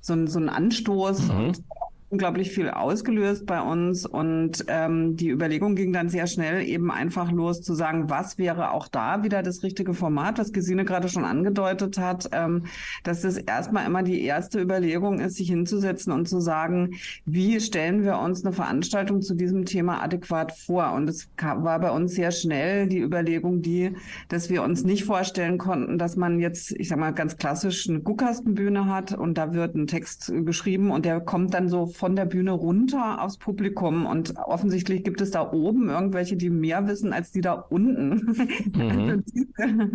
so, 0.00 0.12
ein, 0.12 0.26
so 0.26 0.38
ein 0.38 0.48
Anstoß 0.48 1.28
mhm. 1.28 1.30
und 1.30 1.62
unglaublich 2.10 2.50
viel 2.50 2.68
ausgelöst 2.70 3.46
bei 3.46 3.60
uns 3.60 4.04
und 4.04 4.64
ähm, 4.66 5.16
die 5.16 5.30
Überlegung 5.30 5.76
ging 5.76 5.92
dann 5.92 6.08
sehr 6.08 6.26
schnell 6.26 6.60
eben 6.66 6.90
einfach 6.90 7.30
los 7.30 7.62
zu 7.62 7.72
sagen, 7.74 8.10
was 8.10 8.36
wäre 8.36 8.72
auch 8.72 8.88
da 8.88 9.22
wieder 9.22 9.44
das 9.44 9.62
richtige 9.62 9.94
Format, 9.94 10.38
was 10.40 10.52
Gesine 10.52 10.84
gerade 10.84 11.08
schon 11.08 11.24
angedeutet 11.24 11.98
hat, 11.98 12.28
ähm, 12.32 12.64
dass 13.04 13.20
das 13.20 13.36
erstmal 13.38 13.86
immer 13.86 14.02
die 14.02 14.22
erste 14.22 14.60
Überlegung 14.60 15.20
ist, 15.20 15.36
sich 15.36 15.48
hinzusetzen 15.50 16.12
und 16.12 16.28
zu 16.28 16.40
sagen, 16.40 16.96
wie 17.26 17.60
stellen 17.60 18.02
wir 18.02 18.18
uns 18.18 18.44
eine 18.44 18.52
Veranstaltung 18.52 19.22
zu 19.22 19.36
diesem 19.36 19.64
Thema 19.64 20.02
adäquat 20.02 20.50
vor? 20.50 20.92
Und 20.92 21.08
es 21.08 21.30
war 21.38 21.78
bei 21.78 21.92
uns 21.92 22.14
sehr 22.14 22.32
schnell 22.32 22.88
die 22.88 22.98
Überlegung, 22.98 23.62
die, 23.62 23.92
dass 24.28 24.50
wir 24.50 24.64
uns 24.64 24.82
nicht 24.82 25.04
vorstellen 25.04 25.58
konnten, 25.58 25.96
dass 25.96 26.16
man 26.16 26.40
jetzt, 26.40 26.72
ich 26.72 26.88
sag 26.88 26.98
mal, 26.98 27.12
ganz 27.12 27.36
klassisch 27.36 27.88
eine 27.88 28.00
Guckkastenbühne 28.00 28.86
hat 28.86 29.16
und 29.16 29.38
da 29.38 29.54
wird 29.54 29.76
ein 29.76 29.86
Text 29.86 30.32
geschrieben 30.44 30.90
und 30.90 31.04
der 31.04 31.20
kommt 31.20 31.54
dann 31.54 31.68
so 31.68 31.86
von 32.00 32.16
der 32.16 32.24
Bühne 32.24 32.52
runter 32.52 33.22
aufs 33.22 33.36
Publikum. 33.36 34.06
Und 34.06 34.34
offensichtlich 34.38 35.04
gibt 35.04 35.20
es 35.20 35.32
da 35.32 35.52
oben 35.52 35.90
irgendwelche, 35.90 36.34
die 36.34 36.48
mehr 36.48 36.88
wissen 36.88 37.12
als 37.12 37.30
die 37.30 37.42
da 37.42 37.52
unten. 37.52 38.00
Mhm. 38.70 39.00
Also 39.00 39.22
diese, 39.34 39.90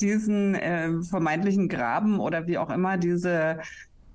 diesen 0.00 0.54
äh, 0.54 1.02
vermeintlichen 1.02 1.68
Graben 1.68 2.20
oder 2.20 2.46
wie 2.46 2.58
auch 2.58 2.70
immer 2.70 2.96
diese 2.96 3.58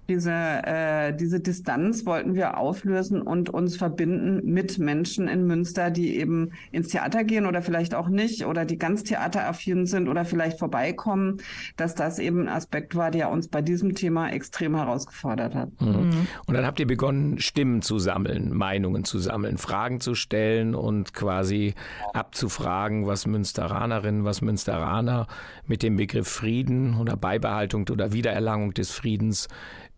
diese, 0.07 0.31
äh, 0.31 1.15
diese 1.15 1.39
Distanz 1.39 2.05
wollten 2.05 2.35
wir 2.35 2.57
auflösen 2.57 3.21
und 3.21 3.49
uns 3.49 3.75
verbinden 3.75 4.41
mit 4.43 4.77
Menschen 4.77 5.27
in 5.27 5.47
Münster, 5.47 5.89
die 5.89 6.17
eben 6.17 6.51
ins 6.71 6.89
Theater 6.89 7.23
gehen 7.23 7.45
oder 7.45 7.61
vielleicht 7.61 7.95
auch 7.95 8.07
nicht 8.07 8.45
oder 8.45 8.65
die 8.65 8.77
ganz 8.77 9.03
theateraffin 9.03 9.85
sind 9.85 10.07
oder 10.07 10.25
vielleicht 10.25 10.59
vorbeikommen, 10.59 11.37
dass 11.75 11.95
das 11.95 12.19
eben 12.19 12.41
ein 12.41 12.49
Aspekt 12.49 12.95
war, 12.95 13.09
der 13.09 13.31
uns 13.31 13.47
bei 13.47 13.61
diesem 13.61 13.95
Thema 13.95 14.29
extrem 14.29 14.75
herausgefordert 14.75 15.55
hat. 15.55 15.69
Mhm. 15.81 15.87
mhm. 15.87 16.27
Und 16.45 16.53
dann 16.53 16.65
habt 16.65 16.79
ihr 16.79 16.87
begonnen, 16.87 17.39
Stimmen 17.39 17.81
zu 17.81 17.97
sammeln, 17.97 18.53
Meinungen 18.53 19.03
zu 19.03 19.17
sammeln, 19.17 19.57
Fragen 19.57 19.99
zu 19.99 20.13
stellen 20.15 20.75
und 20.75 21.13
quasi 21.13 21.73
abzufragen, 22.13 23.07
was 23.07 23.25
Münsteranerinnen, 23.25 24.23
was 24.23 24.41
Münsteraner 24.41 25.27
mit 25.65 25.81
dem 25.83 25.95
Begriff 25.97 26.27
Frieden 26.27 26.99
oder 26.99 27.17
Beibehaltung 27.17 27.87
oder 27.89 28.13
Wiedererlangung 28.13 28.73
des 28.73 28.91
Friedens 28.91 29.47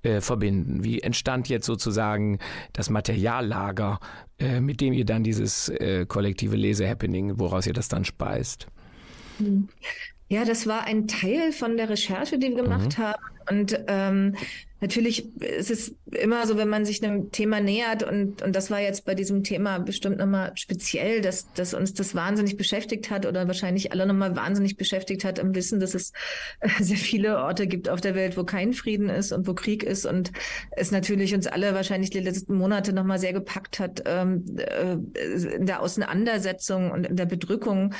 äh, 0.07 0.21
verbinden? 0.21 0.83
Wie 0.83 1.01
entstand 1.01 1.49
jetzt 1.49 1.65
sozusagen 1.65 2.39
das 2.73 2.89
Materiallager, 2.89 3.99
äh, 4.39 4.61
mit 4.61 4.79
dem 4.79 4.93
ihr 4.93 5.05
dann 5.05 5.23
dieses 5.23 5.69
äh, 5.69 6.05
kollektive 6.07 6.55
Lese-Happening, 6.55 7.39
woraus 7.39 7.67
ihr 7.67 7.73
das 7.73 7.89
dann 7.89 8.05
speist? 8.05 8.67
Ja, 10.29 10.43
das 10.43 10.67
war 10.67 10.83
ein 10.85 11.07
Teil 11.07 11.51
von 11.51 11.77
der 11.77 11.89
Recherche, 11.89 12.37
die 12.37 12.49
wir 12.49 12.63
gemacht 12.63 12.97
mhm. 12.97 13.01
haben. 13.03 13.23
Und 13.49 13.79
ähm, 13.87 14.35
natürlich 14.81 15.25
ist 15.41 15.71
es 15.71 15.95
immer 16.11 16.45
so, 16.45 16.57
wenn 16.57 16.67
man 16.67 16.85
sich 16.85 17.03
einem 17.03 17.31
Thema 17.31 17.61
nähert 17.61 18.03
und, 18.03 18.41
und 18.41 18.55
das 18.55 18.69
war 18.69 18.81
jetzt 18.81 19.05
bei 19.05 19.15
diesem 19.15 19.43
Thema 19.43 19.79
bestimmt 19.79 20.17
nochmal 20.17 20.51
speziell, 20.55 21.21
dass, 21.21 21.51
dass 21.53 21.73
uns 21.73 21.93
das 21.93 22.13
wahnsinnig 22.13 22.57
beschäftigt 22.57 23.09
hat 23.09 23.25
oder 23.25 23.47
wahrscheinlich 23.47 23.91
alle 23.91 24.05
nochmal 24.05 24.35
wahnsinnig 24.35 24.75
beschäftigt 24.75 25.23
hat 25.23 25.39
im 25.39 25.55
Wissen, 25.55 25.79
dass 25.79 25.95
es 25.95 26.11
äh, 26.59 26.69
sehr 26.79 26.97
viele 26.97 27.37
Orte 27.37 27.67
gibt 27.67 27.87
auf 27.87 28.01
der 28.01 28.15
Welt, 28.15 28.37
wo 28.37 28.43
kein 28.43 28.73
Frieden 28.73 29.09
ist 29.09 29.31
und 29.31 29.47
wo 29.47 29.53
Krieg 29.53 29.83
ist 29.83 30.05
und 30.05 30.31
es 30.71 30.91
natürlich 30.91 31.33
uns 31.33 31.47
alle 31.47 31.73
wahrscheinlich 31.73 32.09
die 32.09 32.19
letzten 32.19 32.55
Monate 32.55 32.91
nochmal 32.91 33.19
sehr 33.19 33.33
gepackt 33.33 33.79
hat 33.79 34.03
ähm, 34.05 34.43
äh, 34.57 34.97
in 35.55 35.65
der 35.65 35.81
Auseinandersetzung 35.81 36.91
und 36.91 37.07
in 37.07 37.15
der 37.15 37.25
Bedrückung 37.25 37.93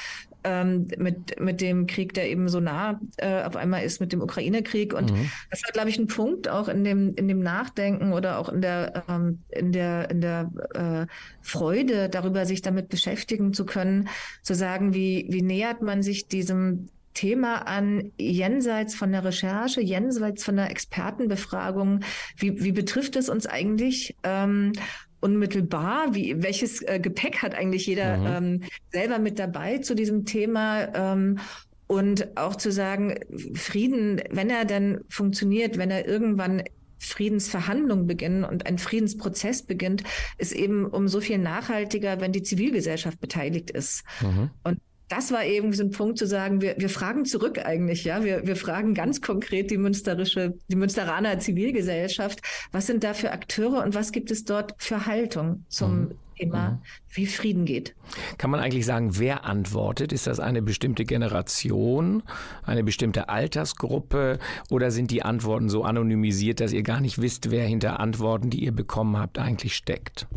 ähm, 0.48 0.88
mit, 0.98 1.40
mit 1.42 1.60
dem 1.60 1.88
Krieg, 1.88 2.14
der 2.14 2.30
eben 2.30 2.48
so 2.48 2.62
nah 2.62 3.00
äh, 3.18 3.44
auf 3.44 3.58
einmal 3.58 3.84
ist, 3.84 4.00
mit 4.00 4.14
dem 4.14 4.22
Ukraine-Krieg. 4.22 4.94
Und 4.94 5.12
mhm. 5.12 5.30
das 5.52 5.62
war, 5.64 5.72
glaube 5.74 5.90
ich, 5.90 6.00
ein 6.00 6.08
Punkt 6.08 6.48
auch 6.48 6.70
in 6.70 6.86
dem, 6.86 7.16
in 7.16 7.28
dem 7.28 7.42
Nachdenken 7.42 8.14
oder 8.14 8.40
auch 8.40 8.48
in 8.48 8.62
der, 8.62 9.04
ähm, 9.10 9.40
in 9.50 9.74
der, 9.74 10.10
in 10.10 10.22
der 10.22 10.50
äh, 10.74 11.06
Freude 11.42 12.08
darüber, 12.08 12.46
sich 12.46 12.62
damit 12.62 12.88
beschäftigen 12.88 13.54
zu 13.54 13.66
können, 13.66 14.08
zu 14.42 14.56
sagen, 14.56 14.94
wie, 14.94 15.26
wie 15.30 15.42
nähert 15.42 15.82
man 15.82 16.02
sich 16.02 16.28
diesem 16.28 16.88
Thema 17.14 17.68
an, 17.68 18.12
jenseits 18.18 18.94
von 18.94 19.12
der 19.12 19.26
Recherche, 19.26 19.82
jenseits 19.82 20.44
von 20.44 20.56
der 20.56 20.70
Expertenbefragung. 20.70 22.02
Wie, 22.38 22.64
wie 22.64 22.72
betrifft 22.72 23.16
es 23.16 23.28
uns 23.28 23.48
eigentlich? 23.48 24.16
Ähm, 24.24 24.74
unmittelbar? 25.19 26.13
Wie, 26.13 26.41
welches 26.41 26.82
äh, 26.82 26.99
Gepäck 26.99 27.41
hat 27.41 27.56
eigentlich 27.56 27.88
jeder 27.88 28.17
mhm. 28.17 28.62
ähm, 28.62 28.63
selber 28.91 29.19
mit 29.19 29.39
dabei 29.39 29.80
zu 29.80 29.95
diesem 29.95 30.25
Thema? 30.25 30.93
Ähm, 30.93 31.39
und 31.88 32.38
auch 32.38 32.56
zu 32.58 32.69
sagen, 32.71 33.15
Frieden, 33.53 34.21
wenn 34.30 34.49
er 34.49 34.65
dann 34.65 34.99
funktioniert, 35.08 35.77
wenn 35.77 35.89
er 35.89 36.06
irgendwann 36.06 36.63
Friedensverhandlungen 36.99 38.08
beginnen 38.08 38.43
und 38.43 38.65
ein 38.65 38.77
Friedensprozess 38.77 39.63
beginnt, 39.63 40.03
ist 40.38 40.51
eben 40.51 40.86
um 40.86 41.08
so 41.08 41.21
viel 41.21 41.38
nachhaltiger, 41.38 42.19
wenn 42.19 42.32
die 42.32 42.43
Zivilgesellschaft 42.43 43.19
beteiligt 43.19 43.69
ist. 43.69 44.03
Mhm. 44.21 44.49
Und 44.63 44.80
das 45.10 45.32
war 45.32 45.46
eben 45.46 45.72
so 45.74 45.84
ein 45.84 45.91
Punkt 45.91 46.17
zu 46.17 46.28
sagen, 46.28 46.62
wir, 46.62 46.76
wir 46.78 46.89
fragen 46.89 47.26
zurück 47.26 47.60
eigentlich, 47.63 48.04
ja. 48.04 48.24
Wir, 48.24 48.46
wir 48.46 48.56
fragen 48.56 48.93
ganz 48.93 49.22
konkret 49.22 49.72
die 49.72 49.78
münsterische, 49.78 50.56
die 50.67 50.76
Münsteraner 50.76 51.39
Zivilgesellschaft, 51.39 52.41
was 52.72 52.88
sind 52.88 53.04
da 53.04 53.13
für 53.13 53.32
Akteure 53.32 53.84
und 53.84 53.96
was 53.96 54.12
gibt 54.12 54.32
es 54.32 54.43
dort 54.43 54.74
für 54.78 55.06
Haltung 55.06 55.65
zum 55.70 56.00
mhm. 56.00 56.12
Thema, 56.38 56.70
mhm. 56.72 56.78
wie 57.10 57.26
Frieden 57.26 57.65
geht. 57.65 57.96
Kann 58.38 58.52
man 58.52 58.60
eigentlich 58.60 58.86
sagen, 58.86 59.17
wer 59.17 59.46
antwortet? 59.46 60.12
Ist 60.12 60.28
das 60.28 60.39
eine 60.39 60.62
bestimmte 60.62 61.06
Generation, 61.06 62.24
eine 62.63 62.84
bestimmte 62.84 63.30
Altersgruppe 63.30 64.39
oder 64.70 64.91
sind 64.91 65.12
die 65.12 65.24
Antworten 65.24 65.70
so 65.70 65.84
anonymisiert, 65.84 66.60
dass 66.60 66.74
ihr 66.74 66.84
gar 66.84 67.00
nicht 67.00 67.22
wisst, 67.22 67.50
wer 67.50 67.65
hinter 67.65 68.00
Antworten, 68.00 68.50
die 68.50 68.63
ihr 68.63 68.74
bekommen 68.74 69.17
habt, 69.17 69.39
eigentlich 69.39 69.76
steckt? 69.76 70.28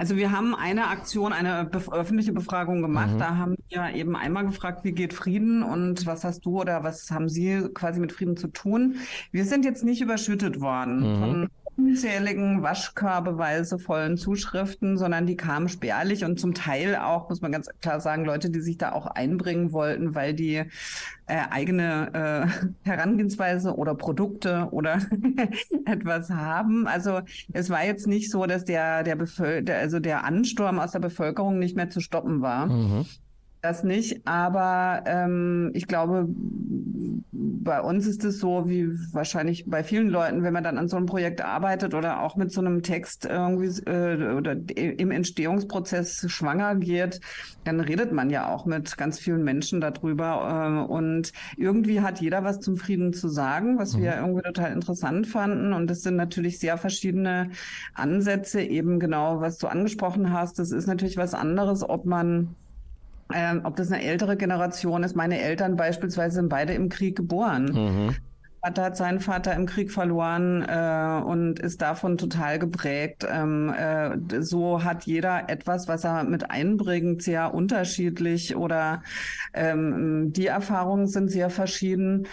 Also 0.00 0.16
wir 0.16 0.32
haben 0.32 0.54
eine 0.54 0.86
Aktion, 0.86 1.34
eine 1.34 1.66
bef 1.66 1.92
öffentliche 1.92 2.32
Befragung 2.32 2.80
gemacht. 2.80 3.12
Mhm. 3.12 3.18
Da 3.18 3.36
haben 3.36 3.56
wir 3.68 3.94
eben 3.94 4.16
einmal 4.16 4.46
gefragt, 4.46 4.82
wie 4.82 4.92
geht 4.92 5.12
Frieden 5.12 5.62
und 5.62 6.06
was 6.06 6.24
hast 6.24 6.46
du 6.46 6.58
oder 6.58 6.82
was 6.82 7.10
haben 7.10 7.28
Sie 7.28 7.68
quasi 7.74 8.00
mit 8.00 8.10
Frieden 8.10 8.34
zu 8.38 8.48
tun? 8.48 8.96
Wir 9.30 9.44
sind 9.44 9.62
jetzt 9.62 9.84
nicht 9.84 10.00
überschüttet 10.00 10.62
worden 10.62 11.00
mhm. 11.00 11.18
von 11.18 11.48
unzähligen 11.76 12.62
waschkörbeweise 12.62 13.78
vollen 13.78 14.16
Zuschriften, 14.16 14.96
sondern 14.96 15.26
die 15.26 15.36
kamen 15.36 15.68
spärlich 15.68 16.24
und 16.24 16.38
zum 16.38 16.54
Teil 16.54 16.96
auch, 16.96 17.28
muss 17.28 17.40
man 17.40 17.52
ganz 17.52 17.68
klar 17.80 18.00
sagen, 18.00 18.24
Leute, 18.24 18.50
die 18.50 18.60
sich 18.60 18.78
da 18.78 18.92
auch 18.92 19.06
einbringen 19.06 19.72
wollten, 19.72 20.14
weil 20.14 20.34
die 20.34 20.56
äh, 20.56 20.66
eigene 21.26 22.10
äh, 22.84 22.88
Herangehensweise 22.88 23.74
oder 23.76 23.94
Produkte 23.94 24.68
oder 24.70 25.00
etwas 25.86 26.30
haben. 26.30 26.86
Also 26.86 27.20
es 27.52 27.70
war 27.70 27.84
jetzt 27.84 28.06
nicht 28.06 28.30
so, 28.30 28.46
dass 28.46 28.64
der, 28.64 29.02
der 29.02 29.16
Bevölker 29.16 29.76
also 29.76 30.00
der 30.00 30.24
Ansturm 30.24 30.78
aus 30.78 30.92
der 30.92 31.00
Bevölkerung 31.00 31.58
nicht 31.58 31.76
mehr 31.76 31.90
zu 31.90 32.00
stoppen 32.00 32.42
war. 32.42 32.66
Mhm. 32.66 33.06
Das 33.62 33.84
nicht, 33.84 34.26
aber 34.26 35.02
ähm, 35.04 35.70
ich 35.74 35.86
glaube, 35.86 36.26
bei 37.30 37.82
uns 37.82 38.06
ist 38.06 38.24
es 38.24 38.38
so, 38.38 38.68
wie 38.70 38.88
wahrscheinlich 39.12 39.68
bei 39.68 39.84
vielen 39.84 40.08
Leuten, 40.08 40.42
wenn 40.42 40.54
man 40.54 40.64
dann 40.64 40.78
an 40.78 40.88
so 40.88 40.96
einem 40.96 41.04
Projekt 41.04 41.42
arbeitet 41.42 41.92
oder 41.92 42.22
auch 42.22 42.36
mit 42.36 42.52
so 42.52 42.62
einem 42.62 42.82
Text 42.82 43.26
irgendwie 43.26 43.68
äh, 43.82 44.32
oder 44.32 44.56
im 44.74 45.10
Entstehungsprozess 45.10 46.24
schwanger 46.30 46.76
geht, 46.76 47.20
dann 47.64 47.80
redet 47.80 48.12
man 48.12 48.30
ja 48.30 48.48
auch 48.48 48.64
mit 48.64 48.96
ganz 48.96 49.18
vielen 49.18 49.44
Menschen 49.44 49.82
darüber. 49.82 50.86
Äh, 50.88 50.90
und 50.90 51.32
irgendwie 51.58 52.00
hat 52.00 52.22
jeder 52.22 52.42
was 52.44 52.60
zum 52.60 52.78
Frieden 52.78 53.12
zu 53.12 53.28
sagen, 53.28 53.78
was 53.78 53.94
mhm. 53.94 54.02
wir 54.02 54.16
irgendwie 54.16 54.42
total 54.42 54.72
interessant 54.72 55.26
fanden. 55.26 55.74
Und 55.74 55.88
das 55.88 56.00
sind 56.00 56.16
natürlich 56.16 56.60
sehr 56.60 56.78
verschiedene 56.78 57.50
Ansätze, 57.92 58.62
eben 58.62 58.98
genau, 58.98 59.42
was 59.42 59.58
du 59.58 59.66
angesprochen 59.66 60.32
hast. 60.32 60.58
Das 60.58 60.72
ist 60.72 60.86
natürlich 60.86 61.18
was 61.18 61.34
anderes, 61.34 61.86
ob 61.86 62.06
man 62.06 62.56
ähm, 63.34 63.62
ob 63.64 63.76
das 63.76 63.90
eine 63.90 64.02
ältere 64.02 64.36
Generation 64.36 65.02
ist. 65.02 65.16
Meine 65.16 65.40
Eltern 65.40 65.76
beispielsweise 65.76 66.36
sind 66.36 66.48
beide 66.48 66.74
im 66.74 66.88
Krieg 66.88 67.16
geboren. 67.16 67.64
Mhm. 67.72 68.16
Vater 68.62 68.82
hat 68.82 68.96
seinen 68.96 69.20
Vater 69.20 69.54
im 69.54 69.64
Krieg 69.64 69.90
verloren 69.90 70.62
äh, 70.68 71.22
und 71.24 71.58
ist 71.60 71.80
davon 71.80 72.18
total 72.18 72.58
geprägt. 72.58 73.26
Ähm, 73.26 73.72
äh, 73.72 74.42
so 74.42 74.84
hat 74.84 75.04
jeder 75.04 75.48
etwas, 75.48 75.88
was 75.88 76.04
er 76.04 76.24
mit 76.24 76.50
einbringt, 76.50 77.22
sehr 77.22 77.54
unterschiedlich 77.54 78.56
oder 78.56 79.02
ähm, 79.54 80.32
die 80.34 80.46
Erfahrungen 80.46 81.06
sind 81.06 81.30
sehr 81.30 81.48
verschieden. 81.48 82.26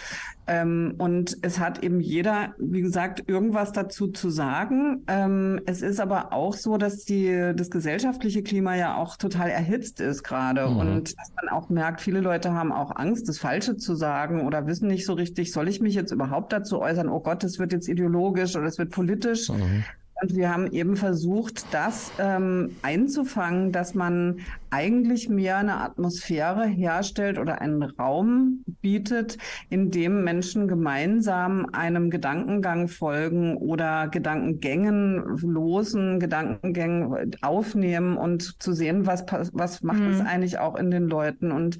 Ähm, 0.48 0.94
und 0.96 1.36
es 1.42 1.60
hat 1.60 1.84
eben 1.84 2.00
jeder, 2.00 2.54
wie 2.58 2.80
gesagt, 2.80 3.28
irgendwas 3.28 3.72
dazu 3.72 4.08
zu 4.08 4.30
sagen. 4.30 5.04
Ähm, 5.06 5.60
es 5.66 5.82
ist 5.82 6.00
aber 6.00 6.32
auch 6.32 6.54
so, 6.54 6.78
dass 6.78 7.04
die, 7.04 7.52
das 7.54 7.70
gesellschaftliche 7.70 8.42
Klima 8.42 8.74
ja 8.74 8.96
auch 8.96 9.18
total 9.18 9.50
erhitzt 9.50 10.00
ist 10.00 10.22
gerade 10.22 10.66
mhm. 10.66 10.76
und 10.78 11.18
dass 11.18 11.32
man 11.36 11.50
auch 11.50 11.68
merkt, 11.68 12.00
viele 12.00 12.20
Leute 12.20 12.54
haben 12.54 12.72
auch 12.72 12.96
Angst, 12.96 13.28
das 13.28 13.38
Falsche 13.38 13.76
zu 13.76 13.94
sagen 13.94 14.46
oder 14.46 14.66
wissen 14.66 14.88
nicht 14.88 15.04
so 15.04 15.12
richtig, 15.12 15.52
soll 15.52 15.68
ich 15.68 15.80
mich 15.80 15.94
jetzt 15.94 16.12
überhaupt 16.12 16.52
dazu 16.52 16.80
äußern, 16.80 17.10
oh 17.10 17.20
Gott, 17.20 17.44
es 17.44 17.58
wird 17.58 17.72
jetzt 17.72 17.88
ideologisch 17.88 18.56
oder 18.56 18.66
es 18.66 18.78
wird 18.78 18.90
politisch. 18.90 19.50
Mhm. 19.50 19.84
Und 20.20 20.34
wir 20.34 20.50
haben 20.50 20.72
eben 20.72 20.96
versucht, 20.96 21.66
das 21.72 22.10
ähm, 22.18 22.74
einzufangen, 22.82 23.70
dass 23.70 23.94
man 23.94 24.40
eigentlich 24.70 25.28
mehr 25.28 25.58
eine 25.58 25.80
Atmosphäre 25.80 26.66
herstellt 26.66 27.38
oder 27.38 27.60
einen 27.60 27.82
Raum 27.82 28.64
bietet, 28.80 29.38
in 29.70 29.90
dem 29.90 30.24
Menschen 30.24 30.68
gemeinsam 30.68 31.66
einem 31.72 32.10
Gedankengang 32.10 32.88
folgen 32.88 33.56
oder 33.56 34.08
Gedankengängen 34.08 35.38
losen, 35.38 36.20
Gedankengängen 36.20 37.36
aufnehmen 37.42 38.16
und 38.16 38.62
zu 38.62 38.72
sehen, 38.72 39.06
was, 39.06 39.24
was 39.52 39.82
macht 39.82 40.00
mhm. 40.00 40.10
es 40.10 40.20
eigentlich 40.20 40.58
auch 40.58 40.76
in 40.76 40.90
den 40.90 41.08
Leuten 41.08 41.52
und 41.52 41.78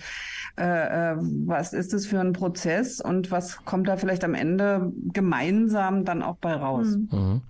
äh, 0.58 1.12
äh, 1.12 1.16
was 1.46 1.72
ist 1.72 1.94
es 1.94 2.06
für 2.06 2.20
ein 2.20 2.32
Prozess 2.32 3.00
und 3.00 3.30
was 3.30 3.64
kommt 3.64 3.88
da 3.88 3.96
vielleicht 3.96 4.24
am 4.24 4.34
Ende 4.34 4.92
gemeinsam 5.12 6.04
dann 6.04 6.22
auch 6.22 6.36
bei 6.36 6.52
raus. 6.52 6.86
Mhm. 6.86 7.08
mhm. 7.12 7.42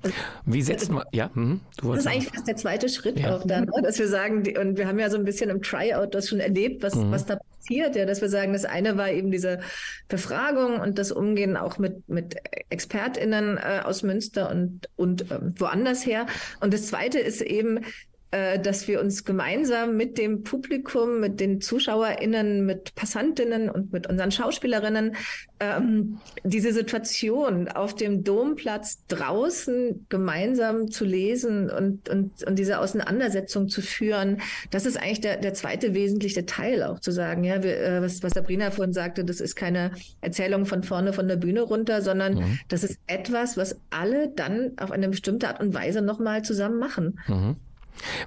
Wie 0.45 0.63
setzt 0.63 0.91
man, 0.91 1.05
ja, 1.13 1.31
mhm. 1.35 1.61
das 1.83 1.99
ist 1.99 2.07
eigentlich 2.07 2.29
fast 2.29 2.49
der 2.49 2.57
zweite 2.57 2.89
Schritt 2.89 3.19
ja. 3.19 3.37
auch 3.37 3.47
dann, 3.47 3.65
ne? 3.65 3.83
dass 3.83 3.99
wir 3.99 4.09
sagen, 4.09 4.43
die, 4.43 4.57
und 4.57 4.79
wir 4.79 4.87
haben 4.87 4.99
ja 4.99 5.11
so 5.11 5.17
ein 5.17 5.25
bisschen 5.29 5.51
im 5.51 5.63
Tryout 5.63 6.15
das 6.15 6.29
schon 6.29 6.41
erlebt, 6.41 6.83
was, 6.83 6.95
mhm. 6.95 7.11
was 7.11 7.27
da 7.27 7.37
passiert, 7.37 7.97
ja, 7.97 8.07
dass 8.07 8.21
wir 8.21 8.29
sagen, 8.29 8.53
das 8.53 8.65
eine 8.65 8.97
war 8.97 9.11
eben 9.11 9.31
diese 9.31 9.61
Befragung 10.09 10.81
und 10.81 10.99
das 10.99 11.13
Umgehen 11.13 11.57
auch 11.57 11.79
mit, 11.79 12.09
mit 12.09 12.37
ExpertInnen 12.71 13.59
äh, 13.59 13.83
aus 13.85 14.03
Münster 14.03 14.51
und, 14.51 14.89
und 14.97 15.31
ähm, 15.31 15.55
woanders 15.59 16.05
her. 16.07 16.27
Und 16.61 16.73
das 16.73 16.87
zweite 16.87 17.19
ist 17.19 17.43
eben 17.43 17.81
dass 18.31 18.87
wir 18.89 19.01
uns 19.01 19.25
gemeinsam 19.25 19.97
mit 19.97 20.19
dem 20.19 20.43
Publikum, 20.43 21.21
mit 21.21 21.41
den 21.41 21.61
ZuschauerInnen, 21.61 22.67
mit 22.67 22.95
Passantinnen 22.95 23.71
und 23.71 23.93
mit 23.93 24.07
unseren 24.07 24.31
Schauspielerinnen 24.31 25.17
ähm, 25.61 26.19
diese 26.45 26.73
Situation 26.73 27.69
auf 27.69 27.95
dem 27.95 28.25
Domplatz 28.25 29.05
draußen 29.09 30.07
gemeinsam 30.09 30.91
zu 30.91 31.05
lesen 31.05 31.71
und, 31.71 32.09
und, 32.09 32.45
und 32.45 32.59
diese 32.59 32.79
Auseinandersetzung 32.79 33.69
zu 33.69 33.83
führen, 33.83 34.41
das 34.71 34.87
ist 34.87 34.97
eigentlich 34.97 35.21
der, 35.21 35.39
der 35.39 35.55
zweite 35.55 35.95
wesentliche 35.95 36.47
Teil 36.47 36.83
auch 36.83 37.01
zu 37.01 37.11
sagen, 37.11 37.45
ja, 37.45 37.63
wir, 37.63 37.79
äh, 37.81 38.03
was, 38.03 38.23
was 38.23 38.33
Sabrina 38.33 38.71
vorhin 38.71 38.93
sagte, 38.93 39.25
das 39.25 39.41
ist 39.41 39.57
keine 39.57 39.93
Erzählung 40.21 40.67
von 40.67 40.83
vorne 40.83 41.13
von 41.13 41.29
der 41.29 41.37
Bühne 41.37 41.63
runter, 41.63 42.03
sondern 42.03 42.35
mhm. 42.35 42.59
das 42.69 42.85
ist 42.85 42.99
etwas, 43.07 43.57
was 43.57 43.81
alle 43.91 44.29
dann 44.29 44.73
auf 44.79 44.91
eine 44.91 45.09
bestimmte 45.09 45.49
Art 45.49 45.61
und 45.61 45.75
Weise 45.75 46.03
nochmal 46.03 46.43
zusammen 46.43 46.79
machen. 46.79 47.19
Mhm. 47.27 47.57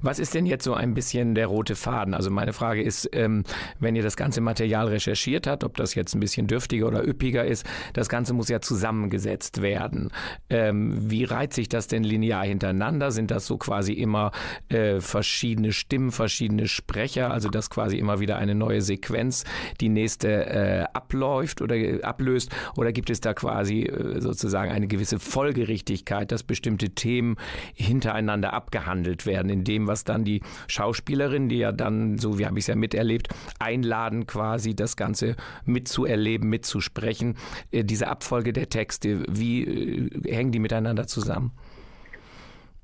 Was 0.02 0.20
ist 0.20 0.34
denn 0.34 0.46
jetzt 0.46 0.64
so 0.64 0.74
ein 0.74 0.94
bisschen 0.94 1.36
der 1.36 1.48
rote 1.48 1.76
Faden? 1.76 2.14
Also 2.14 2.30
meine 2.30 2.54
Frage 2.54 2.82
ist, 2.82 3.10
ähm, 3.14 3.44
wenn 3.80 3.96
ihr 3.96 4.04
das 4.04 4.16
ganze 4.16 4.42
Material 4.42 4.88
recherchiert 4.88 5.48
habt, 5.48 5.64
ob 5.64 5.78
das 5.78 5.96
jetzt 5.96 6.14
ein 6.14 6.20
bisschen 6.20 6.48
dürftiger 6.48 6.88
oder 6.88 7.08
üppiger 7.08 7.46
ist, 7.46 7.66
das 7.94 8.10
Ganze 8.10 8.34
muss 8.34 8.50
ja 8.50 8.62
zusammengesetzt 8.62 9.62
werden. 9.62 10.12
Ähm, 10.50 11.10
wie 11.10 11.24
reiht 11.24 11.54
sich 11.54 11.70
das 11.70 11.88
denn 11.88 12.04
linear 12.04 12.46
hintereinander? 12.46 13.12
Sind 13.12 13.32
das 13.32 13.46
so 13.46 13.58
quasi 13.58 13.94
immer 13.94 14.32
äh, 14.70 15.00
verschiedene 15.00 15.74
Stimmen, 15.74 16.12
verschiedene 16.12 16.68
Sprecher, 16.68 17.32
also 17.32 17.50
dass 17.50 17.70
quasi 17.70 17.98
immer 17.98 18.20
wieder 18.20 18.38
eine 18.38 18.56
neue 18.56 18.82
Sequenz 18.82 19.44
die 19.80 19.90
nächste 19.90 20.46
äh, 20.46 20.86
abläuft 20.94 21.62
oder 21.62 21.76
äh, 21.76 22.02
ablöst? 22.02 22.52
Oder 22.76 22.92
gibt 22.92 23.10
es 23.10 23.22
da 23.22 23.34
quasi 23.34 23.84
äh, 23.84 24.20
sozusagen 24.20 24.72
eine 24.72 24.88
gewisse 24.88 25.20
Folgerichtigkeit, 25.20 26.32
dass 26.32 26.44
bestimmte 26.44 26.90
Themen 26.90 27.38
hintereinander 27.74 28.54
abgehandelt 28.54 29.26
werden? 29.26 29.50
In 29.62 29.64
dem, 29.64 29.88
was 29.88 30.04
dann 30.04 30.24
die 30.24 30.42
Schauspielerin, 30.68 31.50
die 31.50 31.58
ja 31.58 31.72
dann, 31.72 32.18
so 32.18 32.40
wie 32.40 32.46
habe 32.46 32.58
ich 32.58 32.64
es 32.64 32.68
ja 32.68 32.76
miterlebt, 32.76 33.30
einladen 33.60 34.28
quasi 34.28 34.76
das 34.76 34.96
Ganze 34.98 35.36
mitzuerleben, 35.66 36.50
mitzusprechen. 36.50 37.36
Äh, 37.72 37.84
diese 37.84 38.08
Abfolge 38.08 38.54
der 38.54 38.70
Texte, 38.70 39.24
wie 39.30 39.64
äh, 39.64 40.34
hängen 40.34 40.52
die 40.52 40.60
miteinander 40.60 41.08
zusammen? 41.08 41.52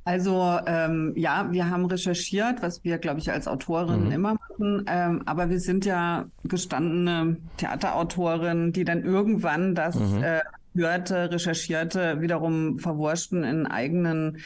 Also 0.06 0.58
ähm, 0.66 1.12
ja, 1.18 1.52
wir 1.52 1.70
haben 1.70 1.86
recherchiert, 1.86 2.62
was 2.62 2.86
wir, 2.86 2.98
glaube 2.98 3.20
ich, 3.20 3.30
als 3.30 3.46
Autorinnen 3.46 4.06
mhm. 4.06 4.12
immer 4.13 4.36
machen. 4.36 4.86
Ähm, 4.88 5.24
aber 5.26 5.50
wir 5.50 5.60
sind 5.60 5.86
ja 5.86 6.28
gestandene 6.46 7.36
Theaterautorinnen, 7.58 8.72
die 8.72 8.86
dann 8.86 9.04
irgendwann 9.04 9.76
das 9.76 9.96
mhm. 10.00 10.24
äh, 10.24 10.40
hörte, 10.78 11.32
recherchierte, 11.32 12.22
wiederum 12.22 12.80
verwurschten 12.80 13.44
in 13.44 13.66
eigenen 13.66 14.38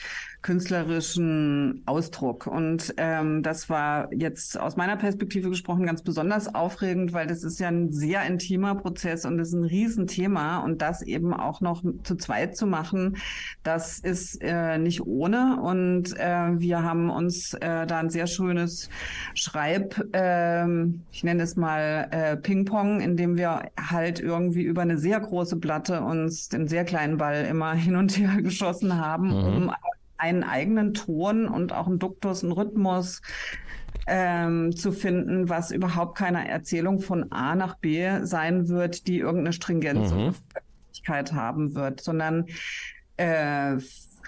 künstlerischen 0.41 1.83
Ausdruck. 1.85 2.47
Und 2.47 2.93
ähm, 2.97 3.43
das 3.43 3.69
war 3.69 4.11
jetzt 4.13 4.59
aus 4.59 4.75
meiner 4.75 4.97
Perspektive 4.97 5.49
gesprochen 5.49 5.85
ganz 5.85 6.01
besonders 6.01 6.53
aufregend, 6.53 7.13
weil 7.13 7.27
das 7.27 7.43
ist 7.43 7.59
ja 7.59 7.67
ein 7.67 7.91
sehr 7.91 8.25
intimer 8.25 8.75
Prozess 8.75 9.25
und 9.25 9.37
das 9.37 9.49
ist 9.49 9.53
ein 9.53 9.65
Riesenthema. 9.65 10.59
Und 10.59 10.81
das 10.81 11.01
eben 11.03 11.33
auch 11.33 11.61
noch 11.61 11.83
zu 12.03 12.15
zweit 12.15 12.57
zu 12.57 12.65
machen, 12.65 13.17
das 13.63 13.99
ist 13.99 14.41
äh, 14.41 14.77
nicht 14.77 15.01
ohne. 15.05 15.59
Und 15.61 16.17
äh, 16.17 16.59
wir 16.59 16.83
haben 16.83 17.09
uns 17.09 17.53
äh, 17.55 17.85
da 17.85 17.99
ein 17.99 18.09
sehr 18.09 18.27
schönes 18.27 18.89
Schreib, 19.35 19.95
äh, 20.13 20.65
ich 21.11 21.23
nenne 21.23 21.43
es 21.43 21.55
mal 21.55 22.07
äh, 22.11 22.35
Ping-Pong, 22.37 22.99
in 23.01 23.15
dem 23.15 23.37
wir 23.37 23.69
halt 23.79 24.19
irgendwie 24.19 24.63
über 24.63 24.81
eine 24.81 24.97
sehr 24.97 25.19
große 25.19 25.57
Platte 25.57 26.01
uns 26.01 26.49
den 26.49 26.67
sehr 26.67 26.83
kleinen 26.83 27.17
Ball 27.17 27.45
immer 27.45 27.73
hin 27.75 27.95
und 27.95 28.17
her 28.17 28.41
geschossen 28.41 28.97
haben, 28.97 29.27
mhm. 29.27 29.55
um 29.55 29.71
einen 30.21 30.43
eigenen 30.43 30.93
Ton 30.93 31.47
und 31.47 31.73
auch 31.73 31.87
einen 31.87 31.97
Duktus, 31.99 32.43
einen 32.43 32.53
Rhythmus 32.53 33.21
ähm, 34.07 34.75
zu 34.75 34.91
finden, 34.91 35.49
was 35.49 35.71
überhaupt 35.71 36.17
keine 36.17 36.47
Erzählung 36.47 36.99
von 36.99 37.31
A 37.31 37.55
nach 37.55 37.75
B 37.75 38.07
sein 38.23 38.67
wird, 38.67 39.07
die 39.07 39.17
irgendeine 39.17 39.53
Stringenz 39.53 40.11
mhm. 40.11 40.35
haben 41.07 41.75
wird, 41.75 42.01
sondern 42.01 42.45
äh, 43.17 43.77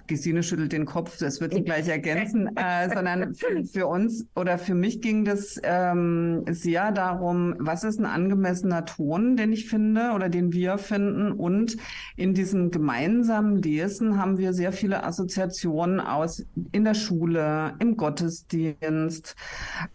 Gesine 0.08 0.44
schüttelt 0.44 0.74
den 0.74 0.86
Kopf, 0.86 1.18
das 1.18 1.40
wird 1.40 1.54
sie 1.54 1.64
gleich 1.64 1.88
ergänzen, 1.88 2.50
äh, 2.58 2.94
sondern 2.94 3.34
für, 3.36 3.64
für, 3.64 3.88
uns 3.88 4.26
oder 4.36 4.58
für 4.58 4.76
mich 4.76 5.02
ging 5.02 5.24
das 5.24 5.60
ähm, 5.64 6.44
sehr 6.50 6.92
darum, 6.92 7.56
was 7.60 7.84
ist 7.84 8.00
ein 8.00 8.06
angemessener 8.06 8.86
Ton, 8.86 9.38
den 9.38 9.54
ich 9.54 9.70
finde 9.70 10.12
oder 10.14 10.30
den 10.30 10.52
wir 10.52 10.78
finden. 10.78 11.32
Und 11.32 11.78
in 12.18 12.34
diesem 12.34 12.72
gemeinsamen 12.72 13.62
Lesen 13.62 14.18
haben 14.18 14.38
wir 14.38 14.54
sehr 14.54 14.74
viele 14.74 15.04
Assoziationen 15.04 16.00
aus 16.00 16.46
in 16.72 16.84
der 16.84 16.96
Schule, 16.96 17.74
im 17.80 17.96
Gottesdienst, 17.96 19.36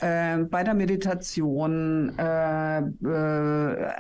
äh, 0.01 0.39
bei 0.39 0.65
der 0.65 0.75
Meditation. 0.75 2.19
Äh, 2.19 2.79
äh, 2.79 3.93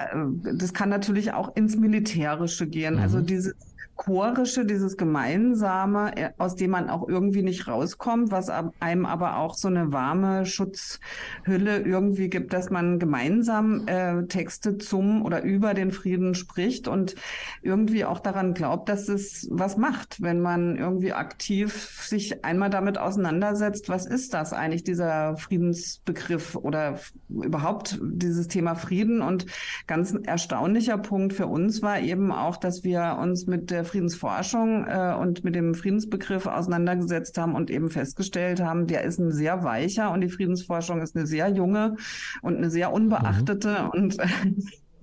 das 0.54 0.72
kann 0.72 0.88
natürlich 0.88 1.32
auch 1.32 1.54
ins 1.54 1.76
Militärische 1.76 2.66
gehen. 2.66 2.98
Also 2.98 3.18
mhm. 3.18 3.18
Also 3.18 3.26
diese 3.26 3.54
Chorische, 3.98 4.64
dieses 4.64 4.96
Gemeinsame, 4.96 6.16
äh, 6.16 6.30
aus 6.38 6.54
dem 6.54 6.70
man 6.70 6.88
auch 6.88 7.06
irgendwie 7.08 7.42
nicht 7.42 7.66
rauskommt, 7.66 8.30
was 8.30 8.48
einem 8.48 9.04
aber 9.04 9.38
auch 9.38 9.54
so 9.54 9.68
eine 9.68 9.92
warme 9.92 10.46
Schutzhülle 10.46 11.80
irgendwie 11.80 12.30
gibt, 12.30 12.52
dass 12.52 12.70
man 12.70 13.00
gemeinsam 13.00 13.86
äh, 13.86 14.22
Texte 14.26 14.78
zum 14.78 15.22
oder 15.22 15.42
über 15.42 15.74
den 15.74 15.90
Frieden 15.90 16.34
spricht 16.34 16.86
und 16.86 17.16
irgendwie 17.60 18.04
auch 18.04 18.20
daran 18.20 18.54
glaubt, 18.54 18.88
dass 18.88 19.08
es 19.08 19.48
was 19.50 19.76
macht, 19.76 20.22
wenn 20.22 20.40
man 20.40 20.76
irgendwie 20.76 21.12
aktiv 21.12 22.00
sich 22.00 22.44
einmal 22.44 22.70
damit 22.70 22.98
auseinandersetzt, 22.98 23.88
was 23.88 24.06
ist 24.06 24.32
das 24.32 24.52
eigentlich, 24.52 24.84
dieser 24.84 25.36
Friedensbegriff 25.36 26.54
oder 26.54 27.00
überhaupt 27.28 27.98
dieses 28.00 28.46
Thema 28.46 28.76
Frieden. 28.76 29.22
Und 29.22 29.46
ganz 29.88 30.14
erstaunlicher 30.14 30.98
Punkt 30.98 31.32
für 31.32 31.48
uns 31.48 31.82
war 31.82 31.98
eben 31.98 32.30
auch, 32.30 32.56
dass 32.56 32.84
wir 32.84 33.18
uns 33.20 33.46
mit 33.46 33.72
der 33.72 33.87
Friedensforschung 33.88 34.86
äh, 34.86 35.14
und 35.18 35.44
mit 35.44 35.54
dem 35.54 35.74
Friedensbegriff 35.74 36.46
auseinandergesetzt 36.46 37.36
haben 37.38 37.54
und 37.54 37.70
eben 37.70 37.90
festgestellt 37.90 38.60
haben, 38.60 38.86
der 38.86 39.04
ist 39.04 39.18
ein 39.18 39.32
sehr 39.32 39.64
weicher 39.64 40.12
und 40.12 40.20
die 40.20 40.28
Friedensforschung 40.28 41.00
ist 41.00 41.16
eine 41.16 41.26
sehr 41.26 41.48
junge 41.48 41.96
und 42.42 42.56
eine 42.56 42.70
sehr 42.70 42.92
unbeachtete 42.92 43.82
mhm. 43.82 43.90
und 43.90 44.18
äh, 44.20 44.26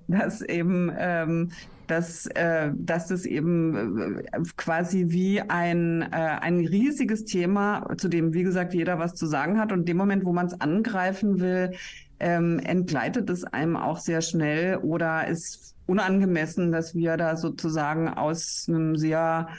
dass 0.08 0.42
eben 0.42 0.92
ähm, 0.98 1.50
dass, 1.88 2.26
äh, 2.28 2.72
dass 2.76 3.08
das 3.08 3.26
eben 3.26 4.18
äh, 4.18 4.42
quasi 4.58 5.06
wie 5.10 5.42
ein, 5.42 6.02
äh, 6.02 6.38
ein 6.42 6.60
riesiges 6.66 7.26
Thema, 7.26 7.88
zu 7.98 8.08
dem, 8.08 8.34
wie 8.34 8.44
gesagt, 8.44 8.74
jeder 8.74 9.00
was 9.00 9.14
zu 9.14 9.28
sagen 9.28 9.60
hat. 9.60 9.72
Und 9.72 9.82
in 9.82 9.86
dem 9.86 9.98
Moment, 9.98 10.26
wo 10.26 10.34
man 10.34 10.48
es 10.48 10.60
angreifen 10.60 11.40
will, 11.40 11.72
ähm, 12.20 12.60
entgleitet 12.60 13.30
es 13.30 13.44
einem 13.44 13.76
auch 13.76 14.00
sehr 14.00 14.22
schnell 14.22 14.78
oder 14.78 15.28
ist 15.28 15.75
unangemessen, 15.86 16.72
dass 16.72 16.96
wir 16.96 17.18
da 17.18 17.36
sozusagen 17.36 18.10
aus 18.10 18.66
einem 18.68 18.96
sehr 18.96 19.50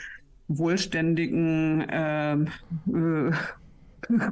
wohlständigen, 0.48 1.80
äh, 1.88 2.34
äh, 2.34 3.32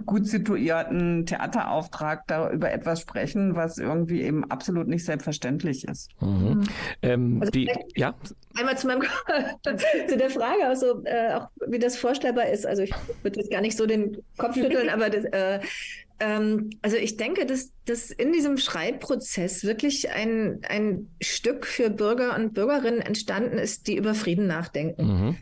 gut 0.07 0.27
situierten 0.27 1.27
Theaterauftrag 1.27 2.27
da 2.27 2.51
über 2.51 2.73
etwas 2.73 3.01
sprechen, 3.01 3.57
was 3.57 3.79
irgendwie 3.79 4.23
eben 4.23 4.49
absolut 4.51 4.87
nicht 4.87 5.05
selbstverständlich 5.05 5.87
ist. 5.89 6.11
Mhm. 6.21 6.29
mhm. 6.29 6.65
Ähm, 7.03 7.39
also 7.41 7.51
die, 7.51 7.71
ja? 7.95 8.15
Einmal 8.57 8.79
zu, 8.79 8.87
meinem, 8.87 9.03
zu 10.09 10.17
der 10.17 10.31
Frage, 10.31 10.67
also, 10.67 11.03
äh, 11.05 11.35
auch 11.35 11.49
wie 11.67 11.79
das 11.79 11.97
vorstellbar 11.97 12.49
ist. 12.49 12.67
Also 12.67 12.83
ich 12.83 12.93
würde 13.23 13.41
jetzt 13.41 13.51
gar 13.51 13.61
nicht 13.61 13.77
so 13.77 13.87
den 13.87 14.23
Kopf 14.37 14.55
schütteln, 14.55 14.89
aber 14.89 15.11
das, 15.11 15.25
äh, 15.25 15.61
ähm, 16.21 16.71
also 16.83 16.97
ich 16.97 17.17
denke, 17.17 17.45
dass, 17.47 17.73
dass 17.87 18.11
in 18.11 18.33
diesem 18.33 18.57
Schreibprozess 18.57 19.65
wirklich 19.65 20.11
ein, 20.11 20.61
ein 20.69 21.09
Stück 21.21 21.67
für 21.67 21.91
Bürger 21.91 22.37
und 22.37 22.55
Bürgerinnen 22.55 23.01
entstanden 23.01 23.59
ist, 23.59 23.89
die 23.89 23.97
über 23.97 24.15
Frieden 24.15 24.47
nachdenken. 24.47 25.07
Mhm. 25.07 25.37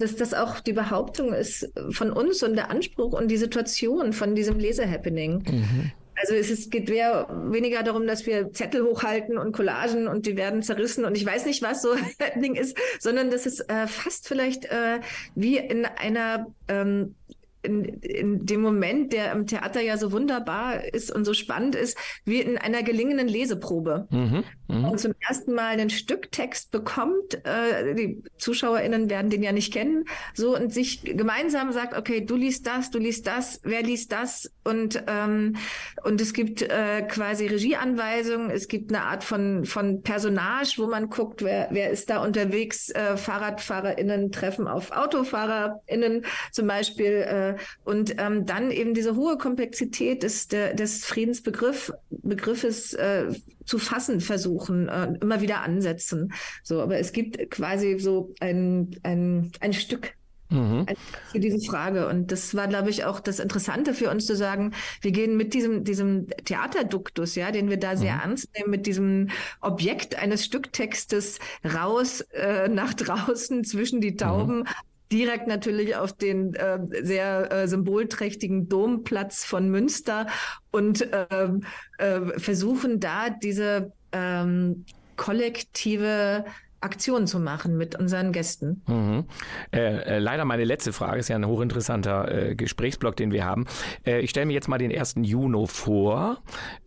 Dass 0.00 0.16
das 0.16 0.34
auch 0.34 0.58
die 0.58 0.72
Behauptung 0.72 1.32
ist 1.32 1.70
von 1.90 2.10
uns 2.10 2.42
und 2.42 2.56
der 2.56 2.70
Anspruch 2.70 3.12
und 3.12 3.28
die 3.28 3.36
Situation 3.36 4.12
von 4.12 4.34
diesem 4.34 4.58
Lesehappening. 4.58 5.44
Mhm. 5.46 5.92
Also 6.20 6.34
es 6.34 6.50
ist, 6.50 6.70
geht 6.70 6.88
mehr, 6.88 7.28
weniger 7.50 7.82
darum, 7.82 8.06
dass 8.06 8.26
wir 8.26 8.52
Zettel 8.52 8.84
hochhalten 8.84 9.38
und 9.38 9.52
Collagen 9.52 10.06
und 10.06 10.26
die 10.26 10.36
werden 10.36 10.62
zerrissen 10.62 11.04
und 11.04 11.16
ich 11.16 11.24
weiß 11.24 11.46
nicht, 11.46 11.62
was 11.62 11.82
so 11.82 11.92
ein 12.34 12.42
Ding 12.42 12.56
ist, 12.56 12.76
sondern 12.98 13.30
dass 13.30 13.46
es 13.46 13.60
äh, 13.60 13.86
fast 13.86 14.28
vielleicht 14.28 14.66
äh, 14.66 15.00
wie 15.34 15.56
in 15.56 15.86
einer 15.86 16.46
ähm, 16.68 17.14
in, 17.62 17.84
in 17.84 18.46
dem 18.46 18.60
Moment, 18.60 19.12
der 19.12 19.32
im 19.32 19.46
Theater 19.46 19.80
ja 19.80 19.96
so 19.96 20.12
wunderbar 20.12 20.84
ist 20.92 21.14
und 21.14 21.24
so 21.24 21.34
spannend 21.34 21.74
ist, 21.74 21.96
wie 22.24 22.40
in 22.40 22.58
einer 22.58 22.82
gelingenden 22.82 23.28
Leseprobe. 23.28 24.06
Mhm, 24.10 24.44
mh. 24.68 24.88
Und 24.88 25.00
zum 25.00 25.12
ersten 25.26 25.54
Mal 25.54 25.66
einen 25.66 25.90
Stücktext 25.90 26.70
bekommt, 26.70 27.44
äh, 27.44 27.94
die 27.94 28.22
ZuschauerInnen 28.38 29.10
werden 29.10 29.30
den 29.30 29.42
ja 29.42 29.52
nicht 29.52 29.72
kennen, 29.72 30.04
so 30.34 30.56
und 30.56 30.72
sich 30.72 31.02
gemeinsam 31.02 31.72
sagt, 31.72 31.96
okay, 31.96 32.24
du 32.24 32.36
liest 32.36 32.66
das, 32.66 32.90
du 32.90 32.98
liest 32.98 33.26
das, 33.26 33.60
wer 33.62 33.82
liest 33.82 34.12
das 34.12 34.50
und, 34.64 35.02
ähm, 35.06 35.56
und 36.04 36.20
es 36.20 36.32
gibt 36.32 36.62
äh, 36.62 37.02
quasi 37.02 37.46
Regieanweisungen, 37.46 38.50
es 38.50 38.68
gibt 38.68 38.92
eine 38.92 39.04
Art 39.04 39.24
von, 39.24 39.64
von 39.64 40.02
Personage, 40.02 40.74
wo 40.78 40.86
man 40.86 41.10
guckt, 41.10 41.42
wer, 41.42 41.68
wer 41.70 41.90
ist 41.90 42.10
da 42.10 42.24
unterwegs, 42.24 42.90
äh, 42.90 43.16
FahrradfahrerInnen 43.16 44.32
treffen 44.32 44.66
auf 44.66 44.92
AutofahrerInnen 44.92 46.24
zum 46.52 46.66
Beispiel, 46.66 47.12
äh, 47.12 47.49
und 47.84 48.14
ähm, 48.18 48.46
dann 48.46 48.70
eben 48.70 48.94
diese 48.94 49.16
hohe 49.16 49.38
Komplexität 49.38 50.22
des, 50.22 50.48
der, 50.48 50.74
des 50.74 51.04
Friedensbegriffes 51.04 52.94
äh, 52.94 53.32
zu 53.64 53.78
fassen 53.78 54.20
versuchen, 54.20 54.88
äh, 54.88 55.14
immer 55.20 55.40
wieder 55.40 55.62
ansetzen. 55.62 56.32
So, 56.62 56.80
aber 56.80 56.98
es 56.98 57.12
gibt 57.12 57.50
quasi 57.50 57.98
so 57.98 58.34
ein, 58.40 58.96
ein, 59.02 59.52
ein 59.60 59.72
Stück 59.72 60.14
Mhm. 60.50 60.86
für 61.30 61.38
diese 61.38 61.60
Frage. 61.60 62.08
Und 62.08 62.32
das 62.32 62.56
war, 62.56 62.66
glaube 62.66 62.90
ich, 62.90 63.04
auch 63.04 63.20
das 63.20 63.38
Interessante 63.38 63.94
für 63.94 64.10
uns 64.10 64.26
zu 64.26 64.34
sagen, 64.34 64.72
wir 65.00 65.12
gehen 65.12 65.36
mit 65.36 65.54
diesem, 65.54 65.84
diesem 65.84 66.26
Theaterduktus, 66.44 67.36
ja, 67.36 67.52
den 67.52 67.70
wir 67.70 67.76
da 67.76 67.96
sehr 67.96 68.14
mhm. 68.14 68.20
ernst 68.20 68.48
nehmen, 68.56 68.70
mit 68.70 68.86
diesem 68.86 69.28
Objekt 69.60 70.16
eines 70.16 70.44
Stücktextes 70.44 71.38
raus 71.64 72.22
äh, 72.32 72.68
nach 72.68 72.94
draußen 72.94 73.62
zwischen 73.64 74.00
die 74.00 74.16
Tauben, 74.16 74.60
mhm 74.60 74.68
direkt 75.12 75.46
natürlich 75.46 75.96
auf 75.96 76.12
den 76.12 76.54
äh, 76.54 76.78
sehr 77.02 77.50
äh, 77.52 77.68
symbolträchtigen 77.68 78.68
Domplatz 78.68 79.44
von 79.44 79.68
Münster 79.68 80.26
und 80.70 81.08
ähm, 81.30 81.64
äh, 81.98 82.38
versuchen 82.38 83.00
da 83.00 83.30
diese 83.30 83.92
ähm, 84.12 84.84
kollektive 85.16 86.44
Aktionen 86.80 87.26
zu 87.26 87.38
machen 87.38 87.76
mit 87.76 87.98
unseren 87.98 88.32
Gästen. 88.32 88.82
Mhm. 88.86 89.24
Äh, 89.70 90.16
äh, 90.16 90.18
leider 90.18 90.46
meine 90.46 90.64
letzte 90.64 90.92
Frage, 90.94 91.18
ist 91.18 91.28
ja 91.28 91.36
ein 91.36 91.46
hochinteressanter 91.46 92.50
äh, 92.50 92.54
Gesprächsblock, 92.54 93.16
den 93.16 93.32
wir 93.32 93.44
haben. 93.44 93.66
Äh, 94.06 94.20
ich 94.20 94.30
stelle 94.30 94.46
mir 94.46 94.54
jetzt 94.54 94.68
mal 94.68 94.78
den 94.78 94.90
1. 94.90 95.16
Juni 95.22 95.66
vor. 95.66 96.38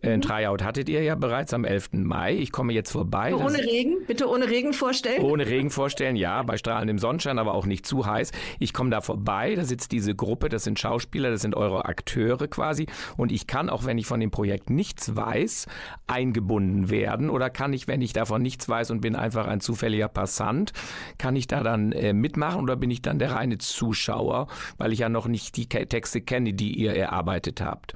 Äh, 0.02 0.14
ein 0.14 0.16
mhm. 0.16 0.22
Tryout 0.22 0.62
hattet 0.64 0.88
ihr 0.88 1.02
ja 1.02 1.14
bereits 1.14 1.54
am 1.54 1.64
11. 1.64 1.90
Mai. 1.92 2.34
Ich 2.34 2.50
komme 2.50 2.72
jetzt 2.72 2.90
vorbei. 2.90 3.30
Bitte 3.30 3.44
ohne 3.44 3.58
Regen, 3.58 3.96
bitte 4.06 4.28
ohne 4.28 4.48
Regen 4.48 4.72
vorstellen. 4.72 5.22
Ohne 5.22 5.46
Regen 5.46 5.70
vorstellen, 5.70 6.16
ja, 6.16 6.42
bei 6.42 6.56
strahlendem 6.56 6.98
Sonnenschein, 6.98 7.38
aber 7.38 7.54
auch 7.54 7.66
nicht 7.66 7.86
zu 7.86 8.04
heiß. 8.04 8.32
Ich 8.58 8.72
komme 8.72 8.90
da 8.90 9.00
vorbei, 9.00 9.54
da 9.54 9.64
sitzt 9.64 9.92
diese 9.92 10.16
Gruppe, 10.16 10.48
das 10.48 10.64
sind 10.64 10.80
Schauspieler, 10.80 11.30
das 11.30 11.42
sind 11.42 11.54
eure 11.54 11.84
Akteure 11.84 12.48
quasi. 12.48 12.86
Und 13.16 13.30
ich 13.30 13.46
kann, 13.46 13.70
auch 13.70 13.84
wenn 13.84 13.98
ich 13.98 14.06
von 14.06 14.18
dem 14.18 14.32
Projekt 14.32 14.70
nichts 14.70 15.14
weiß, 15.14 15.66
eingebunden 16.08 16.90
werden. 16.90 17.30
Oder 17.30 17.48
kann 17.48 17.72
ich, 17.72 17.86
wenn 17.86 18.02
ich 18.02 18.12
davon 18.12 18.42
nichts 18.42 18.68
weiß 18.68 18.90
und 18.90 19.00
bin 19.00 19.14
einfach 19.14 19.46
ein 19.46 19.60
Zufall 19.60 19.83
zufälliger 19.84 20.08
Passant. 20.08 20.72
Kann 21.18 21.36
ich 21.36 21.46
da 21.46 21.62
dann 21.62 21.92
äh, 21.92 22.12
mitmachen 22.12 22.62
oder 22.62 22.76
bin 22.76 22.90
ich 22.90 23.02
dann 23.02 23.18
der 23.18 23.32
reine 23.32 23.58
Zuschauer, 23.58 24.46
weil 24.78 24.92
ich 24.92 25.00
ja 25.00 25.08
noch 25.08 25.28
nicht 25.28 25.56
die 25.56 25.66
Texte 25.66 26.20
kenne, 26.20 26.54
die 26.54 26.72
ihr 26.72 26.94
erarbeitet 26.94 27.60
habt? 27.60 27.94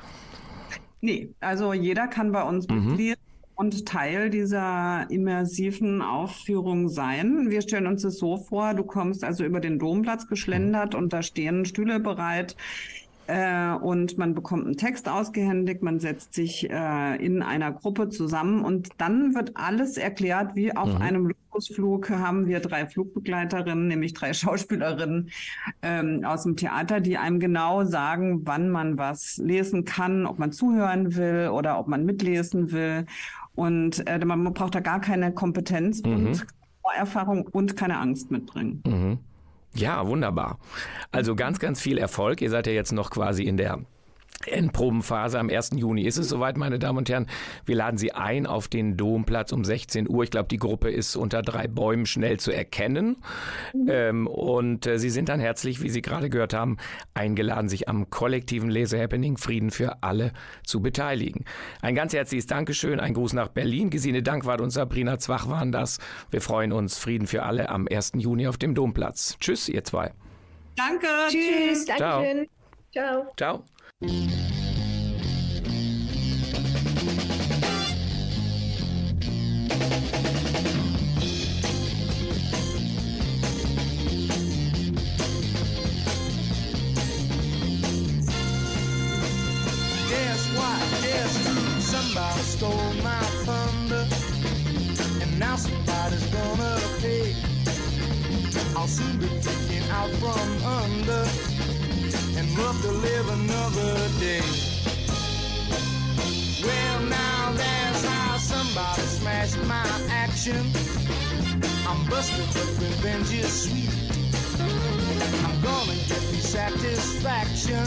Nee, 1.01 1.31
also 1.41 1.73
jeder 1.73 2.09
kann 2.09 2.33
bei 2.33 2.43
uns 2.43 2.69
mhm. 2.69 2.87
Mitglied 2.87 3.19
und 3.55 3.87
Teil 3.87 4.31
dieser 4.31 5.07
immersiven 5.11 6.03
Aufführung 6.03 6.89
sein. 6.89 7.51
Wir 7.51 7.63
stellen 7.63 7.87
uns 7.87 8.03
das 8.03 8.19
so 8.19 8.37
vor, 8.37 8.75
du 8.75 8.85
kommst 8.85 9.25
also 9.25 9.45
über 9.45 9.61
den 9.61 9.79
Domplatz 9.79 10.29
geschlendert 10.29 10.93
mhm. 10.93 11.01
und 11.01 11.13
da 11.13 11.23
stehen 11.23 11.65
Stühle 11.65 12.01
bereit 12.01 12.57
äh, 13.29 13.75
und 13.75 14.17
man 14.17 14.35
bekommt 14.35 14.65
einen 14.65 14.77
Text 14.77 15.09
ausgehändigt, 15.09 15.83
man 15.83 16.01
setzt 16.01 16.33
sich 16.33 16.69
äh, 16.71 17.17
in 17.25 17.43
einer 17.43 17.73
Gruppe 17.73 18.09
zusammen 18.09 18.65
und 18.65 18.89
dann 18.97 19.35
wird 19.35 19.53
alles 19.55 19.99
erklärt, 19.99 20.57
wie 20.57 20.75
auf 20.75 20.95
mhm. 20.95 21.03
einem 21.03 21.27
Luxusflug 21.29 22.09
haben 22.09 22.47
wir 22.47 22.61
drei 22.61 22.87
Flugbegleiterinnen, 22.87 23.87
nämlich 23.87 24.15
drei 24.15 24.33
Schauspielerinnen 24.35 25.31
ähm, 25.83 26.25
aus 26.25 26.45
dem 26.45 26.57
Theater, 26.57 27.01
die 27.01 27.19
einem 27.19 27.39
genau 27.39 27.85
sagen, 27.85 28.47
wann 28.47 28.71
man 28.71 28.97
was 28.97 29.37
lesen 29.37 29.85
kann, 29.85 30.27
ob 30.27 30.39
man 30.39 30.51
zuhören 30.51 31.15
will 31.15 31.51
oder 31.53 31.79
ob 31.79 31.87
man 31.87 32.07
mitlesen 32.07 32.73
will. 32.73 33.05
Und 33.55 34.07
äh, 34.09 34.25
man 34.25 34.55
braucht 34.55 34.75
da 34.75 34.81
gar 34.81 35.01
keine 35.01 35.33
Kompetenz 35.33 36.03
mhm. 36.03 36.13
und 36.13 36.47
Vorerfahrung 36.81 37.47
und 37.47 37.77
keine 37.77 37.99
Angst 37.99 38.31
mitbringen. 38.31 38.83
Mhm. 38.87 39.19
Ja, 39.79 40.07
wunderbar. 40.07 40.59
Also 41.13 41.37
ganz, 41.37 41.59
ganz 41.61 41.81
viel 41.81 41.99
Erfolg. 41.99 42.41
Ihr 42.43 42.51
seid 42.51 42.67
ja 42.67 42.73
jetzt 42.73 42.93
noch 42.93 43.11
quasi 43.11 43.45
in 43.45 43.57
der 43.57 43.79
Endprobenphase 44.47 45.39
am 45.39 45.51
1. 45.51 45.71
Juni 45.77 46.03
ist 46.03 46.17
es 46.17 46.29
soweit, 46.29 46.57
meine 46.57 46.79
Damen 46.79 46.99
und 46.99 47.09
Herren. 47.09 47.27
Wir 47.67 47.75
laden 47.75 47.99
Sie 47.99 48.13
ein 48.13 48.47
auf 48.47 48.69
den 48.69 48.97
Domplatz 48.97 49.53
um 49.53 49.65
16 49.65 50.09
Uhr. 50.09 50.23
Ich 50.23 50.31
glaube, 50.31 50.49
die 50.49 50.59
Gruppe 50.59 50.91
ist 50.91 51.17
unter 51.17 51.43
drei 51.43 51.67
Bäumen 51.67 52.07
schnell 52.07 52.39
zu 52.39 52.53
erkennen. 52.53 53.17
Mhm. 53.75 53.89
Ähm, 53.89 54.27
und 54.29 54.87
äh, 54.87 54.99
Sie 54.99 55.11
sind 55.11 55.29
dann 55.29 55.41
herzlich, 55.41 55.83
wie 55.83 55.91
Sie 55.91 56.03
gerade 56.03 56.31
gehört 56.31 56.55
haben, 56.55 56.77
eingeladen, 57.15 57.69
sich 57.69 57.89
am 57.89 58.11
kollektiven 58.11 58.71
Lesehappening 58.71 59.39
Frieden 59.39 59.71
für 59.71 60.03
alle 60.03 60.33
zu 60.65 60.81
beteiligen. 60.81 61.45
Ein 61.83 61.97
ganz 61.97 62.13
herzliches 62.13 62.47
Dankeschön, 62.47 63.01
ein 63.01 63.15
Gruß 63.15 63.33
nach 63.33 63.49
Berlin. 63.49 63.91
Gesine 63.91 64.23
Dankwart 64.23 64.61
und 64.61 64.71
Sabrina 64.71 65.19
Zwach 65.19 65.49
waren 65.49 65.73
das. 65.73 65.99
Wir 66.31 66.41
freuen 66.41 66.73
uns. 66.73 66.97
Frieden 66.99 67.27
für 67.27 67.43
alle 67.43 67.71
am 67.71 67.89
1. 67.91 68.13
Juni 68.17 68.47
auf 68.47 68.57
dem 68.57 68.75
Domplatz. 68.75 69.37
Tschüss, 69.41 69.69
ihr 69.69 69.83
zwei. 69.83 70.13
Danke. 70.77 71.07
Tschüss. 71.29 71.87
Danke. 71.87 72.47
Ciao. 72.93 73.27
Ciao. 73.37 73.65
Guess 74.01 74.28
love 102.69 102.83
to 102.83 102.93
live 102.93 103.29
another 103.31 103.95
day. 104.21 104.43
Well, 106.63 107.01
now 107.01 107.53
that's 107.53 108.05
how 108.05 108.37
somebody 108.37 109.03
smashed 109.03 109.59
my 109.65 109.89
action. 110.11 110.61
I'm 111.89 112.01
busted, 112.11 112.47
but 112.53 112.69
revenge 112.85 113.33
is 113.33 113.53
sweet. 113.65 113.89
I'm 115.47 115.57
gonna 115.63 115.97
get 116.11 116.23
me 116.31 116.41
satisfaction. 116.57 117.85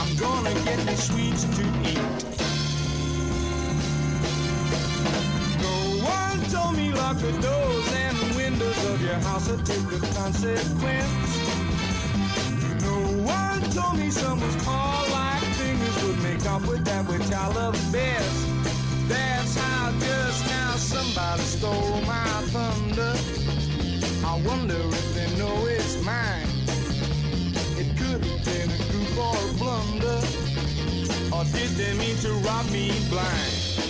I'm 0.00 0.16
gonna 0.16 0.54
get 0.64 0.78
me 0.86 0.94
sweets 0.94 1.44
to 1.56 1.64
eat. 1.92 2.00
No 5.64 5.74
one 6.16 6.40
told 6.54 6.74
me 6.74 6.90
lock 6.92 7.18
the 7.18 7.32
doors 7.46 7.92
and 7.92 8.16
windows 8.34 8.84
of 8.92 9.02
your 9.02 9.20
house 9.28 9.50
or 9.50 9.58
take 9.58 9.84
the 9.90 10.00
consequence 10.16 11.47
told 13.80 13.98
me 13.98 14.10
someone's 14.10 14.64
paw-like 14.64 15.42
fingers 15.60 16.02
would 16.04 16.20
make 16.22 16.44
off 16.46 16.66
with 16.66 16.84
that 16.84 17.06
which 17.08 17.30
I 17.30 17.46
love 17.54 17.74
best. 17.92 18.46
That's 19.08 19.54
how 19.56 19.92
just 20.00 20.46
now 20.46 20.72
somebody 20.76 21.42
stole 21.42 22.00
my 22.02 22.28
thunder. 22.54 23.14
I 24.26 24.34
wonder 24.48 24.80
if 25.00 25.14
they 25.14 25.28
know 25.38 25.66
it's 25.66 26.02
mine. 26.02 26.48
It 27.80 27.88
could 27.98 28.20
have 28.28 28.44
been 28.44 28.68
a 28.70 28.80
goof 28.92 29.18
or 29.26 29.36
a 29.36 29.52
blunder. 29.60 30.20
Or 31.34 31.44
did 31.56 31.70
they 31.80 31.92
mean 31.98 32.16
to 32.24 32.32
rob 32.46 32.66
me 32.70 32.86
blind? 33.10 33.87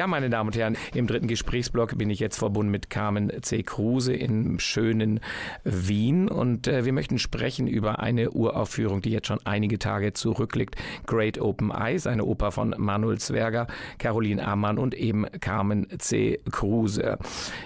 Ja, 0.00 0.06
meine 0.06 0.30
Damen 0.30 0.48
und 0.48 0.56
Herren, 0.56 0.78
im 0.94 1.06
dritten 1.06 1.26
Gesprächsblock 1.26 1.98
bin 1.98 2.08
ich 2.08 2.20
jetzt 2.20 2.38
verbunden 2.38 2.72
mit 2.72 2.88
Carmen 2.88 3.30
C. 3.42 3.62
Kruse 3.62 4.14
im 4.14 4.58
schönen 4.58 5.20
Wien 5.62 6.26
und 6.26 6.66
äh, 6.66 6.86
wir 6.86 6.94
möchten 6.94 7.18
sprechen 7.18 7.66
über 7.66 7.98
eine 7.98 8.30
Uraufführung, 8.30 9.02
die 9.02 9.10
jetzt 9.10 9.26
schon 9.26 9.40
einige 9.44 9.78
Tage 9.78 10.14
zurückliegt. 10.14 10.76
Great 11.04 11.38
Open 11.38 11.70
Eyes, 11.70 12.06
eine 12.06 12.24
Oper 12.24 12.50
von 12.50 12.74
Manuel 12.78 13.18
Zwerger, 13.18 13.66
Caroline 13.98 14.42
Amann 14.42 14.78
und 14.78 14.94
eben 14.94 15.26
Carmen 15.38 15.86
C. 15.98 16.40
Kruse. 16.50 17.18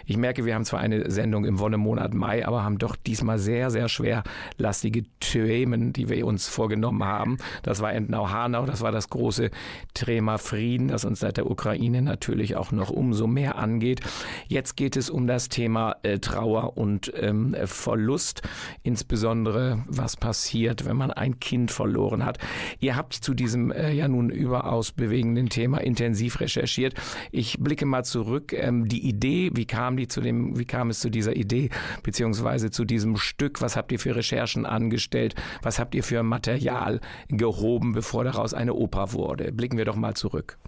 Ich 0.04 0.16
merke, 0.16 0.44
wir 0.44 0.56
haben 0.56 0.64
zwar 0.64 0.80
eine 0.80 1.08
Sendung 1.12 1.44
im 1.44 1.60
Wonnemonat 1.60 2.14
Mai, 2.14 2.44
aber 2.44 2.64
haben 2.64 2.78
doch 2.78 2.96
diesmal 2.96 3.38
sehr, 3.38 3.70
sehr 3.70 3.88
schwerlastige 3.88 5.04
Themen, 5.20 5.92
die 5.92 6.08
wir 6.08 6.26
uns 6.26 6.48
vorgenommen 6.48 7.04
haben. 7.04 7.38
Das 7.62 7.80
war 7.80 7.92
Entnau-Hanau, 7.92 8.66
das 8.66 8.80
war 8.80 8.90
das 8.90 9.08
große 9.08 9.52
Thema 9.94 10.38
Frieden, 10.38 10.88
das 10.88 11.04
uns 11.04 11.20
seit 11.20 11.36
der 11.36 11.48
Ukraine 11.48 12.02
natürlich 12.02 12.23
auch 12.56 12.72
noch 12.72 12.90
umso 12.90 13.26
mehr 13.26 13.58
angeht. 13.58 14.00
Jetzt 14.48 14.76
geht 14.76 14.96
es 14.96 15.10
um 15.10 15.26
das 15.26 15.48
Thema 15.48 15.96
äh, 16.02 16.18
Trauer 16.18 16.76
und 16.76 17.12
ähm, 17.16 17.56
Verlust, 17.64 18.42
insbesondere 18.82 19.82
was 19.86 20.16
passiert, 20.16 20.84
wenn 20.84 20.96
man 20.96 21.10
ein 21.10 21.40
Kind 21.40 21.70
verloren 21.70 22.24
hat. 22.24 22.38
Ihr 22.80 22.96
habt 22.96 23.14
zu 23.14 23.34
diesem 23.34 23.70
äh, 23.70 23.92
ja 23.92 24.08
nun 24.08 24.30
überaus 24.30 24.92
bewegenden 24.92 25.48
Thema 25.48 25.78
intensiv 25.78 26.40
recherchiert. 26.40 26.94
Ich 27.30 27.58
blicke 27.58 27.86
mal 27.86 28.04
zurück. 28.04 28.52
Ähm, 28.52 28.88
die 28.88 29.06
Idee, 29.06 29.50
wie 29.54 29.66
kam 29.66 29.96
die 29.96 30.08
zu 30.08 30.20
dem, 30.20 30.58
wie 30.58 30.64
kam 30.64 30.90
es 30.90 31.00
zu 31.00 31.10
dieser 31.10 31.36
Idee 31.36 31.70
beziehungsweise 32.02 32.70
zu 32.70 32.84
diesem 32.84 33.16
Stück? 33.16 33.60
Was 33.60 33.76
habt 33.76 33.92
ihr 33.92 33.98
für 33.98 34.16
Recherchen 34.16 34.66
angestellt? 34.66 35.34
Was 35.62 35.78
habt 35.78 35.94
ihr 35.94 36.02
für 36.02 36.22
Material 36.22 37.00
gehoben, 37.28 37.92
bevor 37.92 38.24
daraus 38.24 38.54
eine 38.54 38.74
Oper 38.74 39.12
wurde? 39.12 39.52
Blicken 39.52 39.78
wir 39.78 39.84
doch 39.84 39.96
mal 39.96 40.14
zurück. 40.14 40.58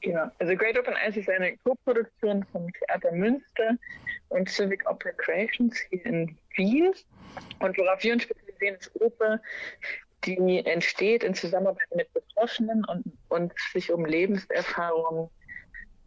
Genau. 0.00 0.30
Also 0.38 0.54
Great 0.54 0.78
Open 0.78 0.94
Eyes 0.94 1.16
ist 1.16 1.28
eine 1.28 1.56
Co-Produktion 1.58 2.44
vom 2.52 2.72
Theater 2.72 3.12
Münster 3.12 3.76
und 4.28 4.48
Civic 4.48 4.88
Opera 4.88 5.10
Creations 5.12 5.76
hier 5.90 6.06
in 6.06 6.36
Wien. 6.56 6.92
Und 7.58 7.76
worauf 7.78 8.02
wir 8.02 8.12
uns 8.12 8.22
spezialisieren, 8.22 8.76
ist 8.76 9.00
Oper, 9.00 9.40
die 10.24 10.64
entsteht 10.64 11.24
in 11.24 11.34
Zusammenarbeit 11.34 11.88
mit 11.94 12.12
Betroffenen 12.12 12.84
und, 12.84 13.04
und 13.28 13.52
sich 13.72 13.90
um 13.90 14.04
Lebenserfahrungen 14.04 15.30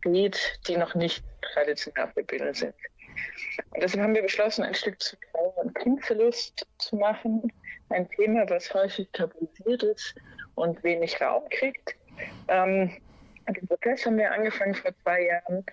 geht, 0.01 0.59
die 0.67 0.77
noch 0.77 0.95
nicht 0.95 1.23
traditionell 1.53 2.03
abgebildet 2.03 2.55
sind. 2.57 2.73
Und 3.71 3.83
deshalb 3.83 4.03
haben 4.03 4.15
wir 4.15 4.21
beschlossen, 4.21 4.63
ein 4.63 4.73
Stück 4.73 5.01
zu 5.01 5.17
Trauer 5.31 5.57
und 5.57 5.75
Kindverlust 5.75 6.65
zu 6.77 6.95
machen. 6.95 7.51
Ein 7.89 8.09
Thema, 8.09 8.49
was 8.49 8.73
häufig 8.73 9.09
tabuisiert 9.11 9.83
ist 9.83 10.15
und 10.55 10.81
wenig 10.83 11.19
Raum 11.21 11.43
kriegt. 11.49 11.95
Ähm, 12.47 12.91
den 13.47 13.67
Prozess 13.67 14.05
haben 14.05 14.17
wir 14.17 14.31
angefangen 14.31 14.75
vor 14.75 14.91
zwei 15.03 15.25
Jahren 15.25 15.65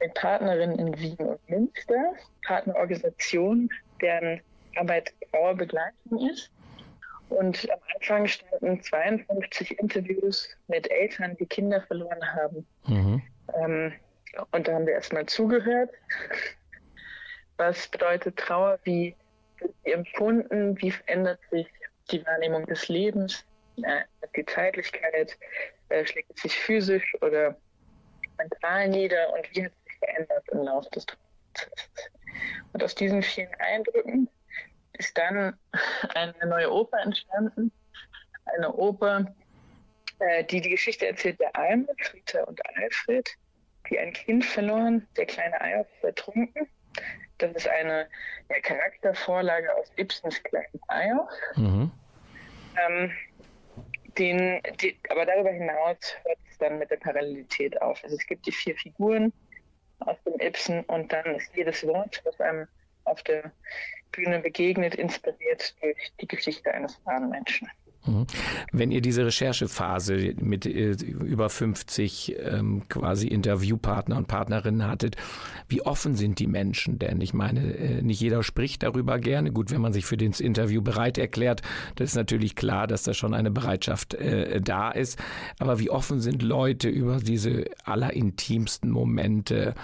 mit 0.00 0.14
Partnerinnen 0.14 0.78
in 0.78 0.98
Wien 0.98 1.16
und 1.18 1.50
Münster, 1.50 2.14
Partnerorganisationen, 2.46 3.68
deren 4.00 4.40
Arbeit 4.76 5.12
Trauerbegleitung 5.30 6.30
ist. 6.30 6.50
Und 7.28 7.68
am 7.70 7.80
Anfang 7.94 8.26
standen 8.26 8.80
52 8.82 9.78
Interviews 9.80 10.48
mit 10.68 10.90
Eltern, 10.90 11.36
die 11.38 11.46
Kinder 11.46 11.82
verloren 11.82 12.20
haben. 12.34 12.66
Mhm. 12.86 13.22
Ähm, 13.54 13.92
und 14.52 14.68
da 14.68 14.74
haben 14.74 14.86
wir 14.86 14.94
erstmal 14.94 15.26
zugehört. 15.26 15.90
Was 17.56 17.88
bedeutet 17.88 18.36
Trauer? 18.36 18.78
Wie 18.84 19.16
wird 19.58 19.74
sie 19.84 19.92
empfunden? 19.92 20.80
Wie 20.80 20.90
verändert 20.90 21.40
sich 21.50 21.66
die 22.10 22.24
Wahrnehmung 22.26 22.66
des 22.66 22.88
Lebens? 22.88 23.44
Äh, 23.82 24.02
die 24.36 24.44
Zeitlichkeit? 24.44 25.36
Äh, 25.88 26.04
schlägt 26.06 26.30
es 26.34 26.42
sich 26.42 26.56
physisch 26.56 27.14
oder 27.20 27.56
mental 28.38 28.88
nieder? 28.88 29.32
Und 29.32 29.54
wie 29.54 29.64
hat 29.64 29.72
es 29.72 29.84
sich 29.84 29.98
verändert 29.98 30.48
im 30.50 30.62
Laufe 30.62 30.90
des 30.90 31.06
Trauerprozesses? 31.06 32.10
Und 32.72 32.82
aus 32.82 32.94
diesen 32.94 33.22
vielen 33.22 33.54
Eindrücken 33.54 34.28
ist 34.94 35.16
dann 35.16 35.58
eine 36.14 36.46
neue 36.46 36.72
Oper 36.72 36.98
entstanden. 37.00 37.72
Eine 38.56 38.72
Oper, 38.72 39.34
äh, 40.18 40.44
die 40.44 40.60
die 40.60 40.70
Geschichte 40.70 41.06
erzählt 41.06 41.40
der 41.40 41.54
Alme, 41.56 41.88
Rita 42.12 42.42
und 42.44 42.60
Alfred, 42.76 43.28
die 43.90 43.98
ein 43.98 44.12
Kind 44.12 44.44
verloren. 44.44 45.06
Der 45.16 45.26
kleine 45.26 45.56
ist 45.80 46.04
ertrunken. 46.04 46.68
Das 47.38 47.52
ist 47.52 47.68
eine 47.68 48.08
ja, 48.48 48.60
Charaktervorlage 48.60 49.74
aus 49.76 49.92
Ibsens 49.96 50.42
kleinen 50.42 50.80
Eyolf. 50.88 51.30
Mhm. 51.56 51.90
Ähm, 52.88 53.12
den, 54.18 54.60
die, 54.80 54.96
aber 55.08 55.26
darüber 55.26 55.50
hinaus 55.50 56.16
hört 56.24 56.38
es 56.50 56.58
dann 56.58 56.78
mit 56.78 56.90
der 56.90 56.96
Parallelität 56.96 57.80
auf. 57.80 58.02
Also 58.02 58.16
es 58.16 58.26
gibt 58.26 58.46
die 58.46 58.52
vier 58.52 58.76
Figuren 58.76 59.32
aus 60.00 60.16
dem 60.24 60.38
Ibsen 60.40 60.84
und 60.84 61.12
dann 61.12 61.36
ist 61.36 61.54
jedes 61.54 61.86
Wort, 61.86 62.20
was 62.24 62.40
einem 62.40 62.66
auf 63.04 63.22
der 63.22 63.52
Bühne 64.12 64.40
begegnet, 64.40 64.94
inspiriert 64.94 65.74
durch 65.82 66.12
die 66.20 66.26
Geschichte 66.26 66.72
eines 66.72 66.98
wahren 67.04 67.30
Menschen. 67.30 67.68
Mhm. 68.06 68.26
Wenn 68.72 68.90
ihr 68.90 69.00
diese 69.00 69.26
Recherchephase 69.26 70.34
mit 70.40 70.66
äh, 70.66 70.92
über 70.92 71.48
50 71.48 72.36
ähm, 72.38 72.82
quasi 72.88 73.28
Interviewpartner 73.28 74.16
und 74.16 74.28
Partnerinnen 74.28 74.86
hattet, 74.86 75.16
wie 75.68 75.82
offen 75.82 76.14
sind 76.14 76.38
die 76.38 76.46
Menschen 76.46 76.98
denn? 76.98 77.20
Ich 77.20 77.34
meine, 77.34 77.74
äh, 77.74 78.02
nicht 78.02 78.20
jeder 78.20 78.42
spricht 78.42 78.82
darüber 78.82 79.18
gerne. 79.18 79.52
Gut, 79.52 79.70
wenn 79.70 79.80
man 79.80 79.92
sich 79.92 80.06
für 80.06 80.16
das 80.16 80.40
Interview 80.40 80.82
bereit 80.82 81.18
erklärt, 81.18 81.62
das 81.96 82.10
ist 82.10 82.16
natürlich 82.16 82.54
klar, 82.54 82.86
dass 82.86 83.02
da 83.02 83.14
schon 83.14 83.34
eine 83.34 83.50
Bereitschaft 83.50 84.14
äh, 84.14 84.60
da 84.60 84.90
ist. 84.90 85.18
Aber 85.58 85.78
wie 85.78 85.90
offen 85.90 86.20
sind 86.20 86.42
Leute 86.42 86.88
über 86.88 87.18
diese 87.18 87.64
allerintimsten 87.84 88.90
Momente 88.90 89.74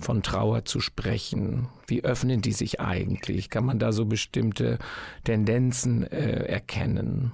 von 0.00 0.22
Trauer 0.22 0.64
zu 0.64 0.80
sprechen? 0.80 1.68
Wie 1.86 2.04
öffnen 2.04 2.42
die 2.42 2.52
sich 2.52 2.80
eigentlich? 2.80 3.50
Kann 3.50 3.64
man 3.64 3.78
da 3.78 3.92
so 3.92 4.06
bestimmte 4.06 4.78
Tendenzen 5.24 6.04
äh, 6.04 6.44
erkennen? 6.44 7.32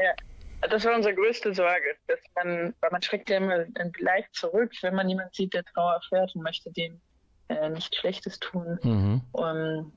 Ja, 0.00 0.14
das 0.68 0.84
war 0.84 0.94
unsere 0.94 1.14
größte 1.14 1.54
Sorge, 1.54 1.96
dass 2.06 2.20
man, 2.36 2.74
weil 2.80 2.90
man 2.90 3.02
schreckt 3.02 3.30
ja 3.30 3.38
immer 3.38 3.64
leicht 3.98 4.34
zurück, 4.34 4.72
wenn 4.82 4.94
man 4.94 5.08
jemanden 5.08 5.32
sieht, 5.32 5.54
der 5.54 5.64
Trauer 5.64 5.94
erfährt 5.94 6.34
und 6.34 6.42
möchte 6.42 6.70
dem 6.72 7.00
äh, 7.48 7.68
nichts 7.70 7.96
Schlechtes 7.96 8.38
tun. 8.38 8.78
Mhm. 8.82 9.22
Um, 9.32 9.92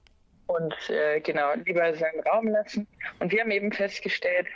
und 0.48 0.90
äh, 0.90 1.20
genau, 1.22 1.54
lieber 1.66 1.94
seinen 1.96 2.20
Raum 2.22 2.48
lassen. 2.48 2.88
Und 3.20 3.32
wir 3.32 3.42
haben 3.42 3.52
eben 3.52 3.72
festgestellt, 3.72 4.48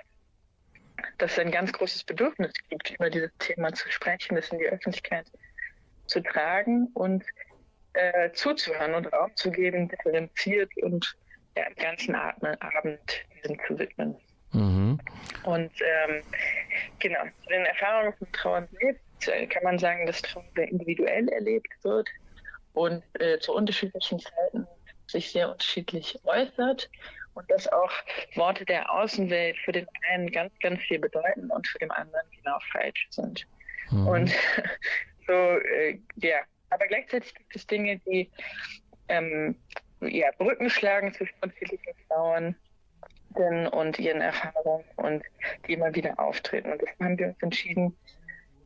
dass 1.17 1.33
es 1.33 1.39
ein 1.39 1.51
ganz 1.51 1.71
großes 1.73 2.03
Bedürfnis 2.03 2.53
gibt, 2.69 2.91
über 2.91 3.09
dieses 3.09 3.31
Thema 3.39 3.73
zu 3.73 3.89
sprechen, 3.91 4.35
das 4.35 4.49
in 4.49 4.59
die 4.59 4.65
Öffentlichkeit 4.65 5.27
zu 6.07 6.21
tragen 6.21 6.87
und 6.93 7.23
äh, 7.93 8.31
zuzuhören 8.31 8.95
und 8.95 9.11
Raum 9.13 9.35
zu 9.35 9.51
geben, 9.51 9.87
differenziert 9.87 10.71
und 10.81 11.15
ja, 11.55 11.65
den 11.69 11.75
ganzen 11.75 12.15
Abend 12.15 12.99
diesem 13.35 13.57
zu 13.67 13.79
widmen. 13.79 14.15
Mhm. 14.53 14.99
Und 15.43 15.71
ähm, 15.81 16.23
genau, 16.99 17.23
zu 17.43 17.49
den 17.49 17.65
Erfahrungen 17.65 18.13
von 18.13 18.31
Trauern 18.31 18.67
selbst 18.79 19.27
äh, 19.27 19.47
kann 19.47 19.63
man 19.63 19.79
sagen, 19.79 20.05
dass 20.05 20.21
Trauer 20.21 20.45
sehr 20.55 20.69
individuell 20.69 21.27
erlebt 21.29 21.69
wird 21.83 22.09
und 22.73 23.03
äh, 23.19 23.39
zu 23.39 23.53
unterschiedlichen 23.53 24.19
Zeiten 24.19 24.67
sich 25.07 25.31
sehr 25.31 25.49
unterschiedlich 25.51 26.19
äußert 26.25 26.89
und 27.33 27.49
dass 27.51 27.67
auch 27.67 27.91
Worte 28.35 28.65
der 28.65 28.91
Außenwelt 28.91 29.57
für 29.59 29.71
den 29.71 29.87
einen 30.09 30.31
ganz, 30.31 30.51
ganz 30.59 30.81
viel 30.81 30.99
bedeuten 30.99 31.49
und 31.51 31.67
für 31.67 31.79
den 31.79 31.91
anderen 31.91 32.25
genau 32.31 32.57
falsch 32.71 33.07
sind. 33.11 33.47
Mhm. 33.91 34.07
Und 34.07 34.33
so, 35.27 35.33
äh, 35.33 35.99
ja, 36.15 36.37
aber 36.69 36.87
gleichzeitig 36.87 37.33
gibt 37.33 37.55
es 37.55 37.67
Dinge, 37.67 37.99
die 37.99 38.29
ähm, 39.07 39.55
ja, 40.01 40.29
Brücken 40.37 40.69
schlagen 40.69 41.13
zwischen 41.13 41.35
unterschiedlichen 41.41 41.93
Frauen 42.07 42.55
und 43.67 43.99
ihren 43.99 44.21
Erfahrungen 44.21 44.83
und 44.97 45.23
die 45.67 45.73
immer 45.73 45.93
wieder 45.93 46.19
auftreten. 46.19 46.71
Und 46.71 46.81
deswegen 46.81 47.05
haben 47.05 47.19
wir 47.19 47.27
uns 47.27 47.41
entschieden, 47.41 47.95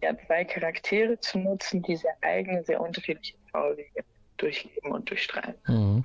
ja, 0.01 0.15
zwei 0.26 0.43
Charaktere 0.43 1.19
zu 1.19 1.39
nutzen, 1.39 1.82
die 1.84 1.95
sehr 1.95 2.15
eigene, 2.22 2.63
sehr 2.63 2.82
unterschiedliche 2.82 3.36
Trauerwege 3.51 4.03
durchleben 4.38 4.91
und 4.91 5.09
durchstrahlen. 5.09 5.55
Mhm. 5.67 6.03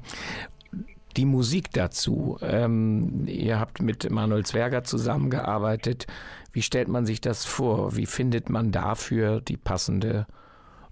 Die 1.16 1.24
Musik 1.24 1.70
dazu. 1.72 2.38
Ähm, 2.42 3.24
ihr 3.26 3.58
habt 3.58 3.80
mit 3.80 4.10
Manuel 4.10 4.44
Zwerger 4.44 4.84
zusammengearbeitet. 4.84 6.06
Wie 6.52 6.60
stellt 6.60 6.88
man 6.88 7.06
sich 7.06 7.22
das 7.22 7.46
vor? 7.46 7.96
Wie 7.96 8.04
findet 8.04 8.50
man 8.50 8.70
dafür 8.70 9.40
die 9.40 9.56
passende 9.56 10.26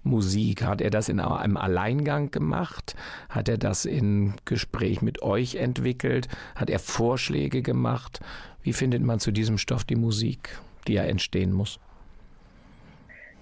Musik? 0.05 0.63
Hat 0.63 0.81
er 0.81 0.89
das 0.89 1.09
in 1.09 1.19
einem 1.19 1.57
Alleingang 1.57 2.31
gemacht? 2.31 2.95
Hat 3.29 3.49
er 3.49 3.57
das 3.57 3.85
in 3.85 4.33
Gespräch 4.45 5.01
mit 5.01 5.21
euch 5.21 5.55
entwickelt? 5.55 6.27
Hat 6.55 6.69
er 6.69 6.79
Vorschläge 6.79 7.61
gemacht? 7.61 8.19
Wie 8.61 8.73
findet 8.73 9.01
man 9.01 9.19
zu 9.19 9.31
diesem 9.31 9.57
Stoff 9.57 9.83
die 9.83 9.95
Musik, 9.95 10.57
die 10.87 10.93
ja 10.93 11.03
entstehen 11.03 11.51
muss? 11.51 11.79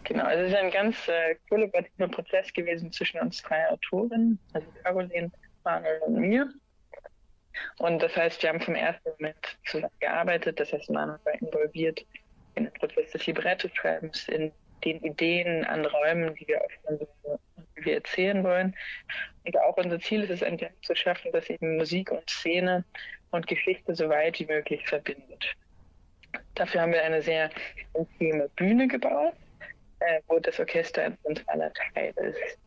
Genau, 0.06 0.26
also 0.26 0.44
es 0.44 0.52
ist 0.52 0.58
ein 0.58 0.72
ganz 0.72 1.08
äh, 1.08 1.36
kollaborativer 1.50 2.10
Prozess 2.10 2.52
gewesen 2.54 2.92
zwischen 2.92 3.20
uns 3.22 3.42
drei 3.42 3.70
Autoren, 3.70 4.38
also 4.52 4.68
Caroline, 4.84 5.32
Manuel 5.64 6.00
und 6.06 6.16
mir. 6.16 6.50
Und 7.78 8.02
das 8.02 8.16
heißt, 8.16 8.42
wir 8.42 8.50
haben 8.50 8.60
vom 8.60 8.76
ersten 8.76 9.10
Moment 9.18 9.58
zusammen 9.66 9.94
gearbeitet. 10.00 10.60
Das 10.60 10.74
heißt, 10.74 10.90
Manuel 10.90 11.20
war 11.24 11.34
involviert 11.42 12.06
in 12.56 12.66
den 12.66 12.74
Prozess 12.74 13.12
des 13.12 13.26
Libretto-Schreibens, 13.26 14.28
in 14.28 14.52
den 14.86 15.00
Ideen 15.02 15.66
an 15.66 15.86
Räumen, 15.86 16.36
die 16.36 16.48
wir 16.48 16.62
öffnen 16.62 17.08
die 17.78 17.86
wir 17.86 17.96
erzählen 17.96 18.44
wollen. 18.44 18.76
Und 19.46 19.60
auch 19.60 19.78
unser 19.78 20.00
Ziel 20.00 20.24
ist 20.24 20.30
es, 20.30 20.44
ein 20.44 20.58
Tempo 20.58 20.80
zu 20.82 20.96
schaffen, 20.96 21.32
das 21.32 21.50
eben 21.50 21.78
Musik 21.78 22.12
und 22.12 22.30
Szene 22.30 22.86
und 23.32 23.48
Geschichte 23.48 23.96
so 23.96 24.10
weit 24.10 24.40
wie 24.40 24.46
möglich 24.46 24.88
verbindet. 24.88 25.56
Dafür 26.56 26.82
haben 26.82 26.94
wir 26.94 27.04
eine 27.04 27.22
sehr 27.22 27.50
intime 27.94 28.50
Bühne 28.56 28.88
gebaut, 28.88 29.34
äh, 30.00 30.22
wo 30.28 30.40
das 30.40 30.60
Orchester 30.60 31.04
ein 31.04 31.18
zentraler 31.24 31.72
Teil 31.74 32.14
ist. 32.18 32.58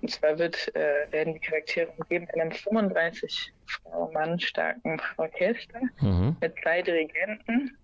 Und 0.00 0.10
zwar 0.10 0.38
wird, 0.38 0.74
äh, 0.76 1.10
werden 1.10 1.34
die 1.34 1.40
Charaktere 1.40 1.88
umgeben 1.96 2.28
in 2.32 2.40
einem 2.40 2.52
35 2.52 3.52
Frau 3.66 4.10
Mann 4.12 4.38
starken 4.38 5.00
Orchester 5.16 5.80
mhm. 6.00 6.36
mit 6.40 6.54
zwei 6.62 6.82
Dirigenten. 6.82 7.76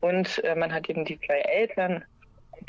Und 0.00 0.42
äh, 0.44 0.54
man 0.54 0.72
hat 0.72 0.88
eben 0.88 1.04
die 1.04 1.20
zwei 1.20 1.40
Eltern 1.40 2.04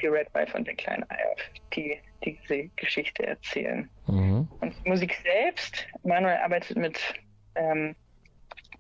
die 0.02 0.08
Red 0.08 0.34
Wife 0.34 0.58
und 0.58 0.68
der 0.68 0.76
kleine 0.76 1.06
Eyolf, 1.10 1.42
die, 1.74 2.00
die 2.24 2.40
diese 2.48 2.70
Geschichte 2.76 3.26
erzählen. 3.26 3.90
Mhm. 4.08 4.48
Und 4.60 4.76
die 4.84 4.90
Musik 4.90 5.16
selbst, 5.24 5.88
Manuel 6.04 6.38
arbeitet 6.38 6.78
mit 6.78 7.00
ähm, 7.56 7.96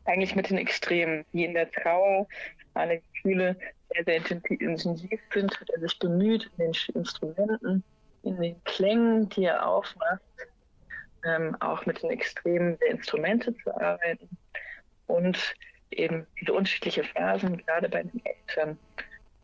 eigentlich 0.06 0.36
mit 0.36 0.49
den 0.49 0.58
Extremen, 0.58 1.26
wie 1.32 1.45
in 1.45 1.53
der 1.53 1.70
Trauer 1.72 2.28
alle 2.74 3.01
Gefühle 3.14 3.58
sehr, 3.93 4.03
sehr 4.03 4.16
intensiv 4.60 5.20
sind, 5.34 5.60
hat 5.60 5.70
er 5.70 5.80
sich 5.80 5.97
bemüht, 5.99 6.49
in 6.58 6.66
den 6.66 6.95
Instrumenten, 6.95 7.84
in 8.24 8.39
den 8.39 8.64
Klängen, 8.66 9.30
die 9.30 9.45
er 9.45 9.68
aufmacht, 9.68 10.22
ähm, 11.26 11.56
auch 11.60 11.86
mit 11.86 12.03
den 12.03 12.12
Extremen 12.12 12.78
der 12.80 12.91
Instrumente 12.91 13.56
zu 13.58 13.76
arbeiten 13.76 14.30
und 15.08 15.56
eben 15.91 16.28
diese 16.39 16.53
unterschiedlichen 16.53 17.06
Phasen, 17.06 17.58
gerade 17.66 17.89
bei 17.89 18.03
den 18.03 18.22
Eltern, 18.26 18.78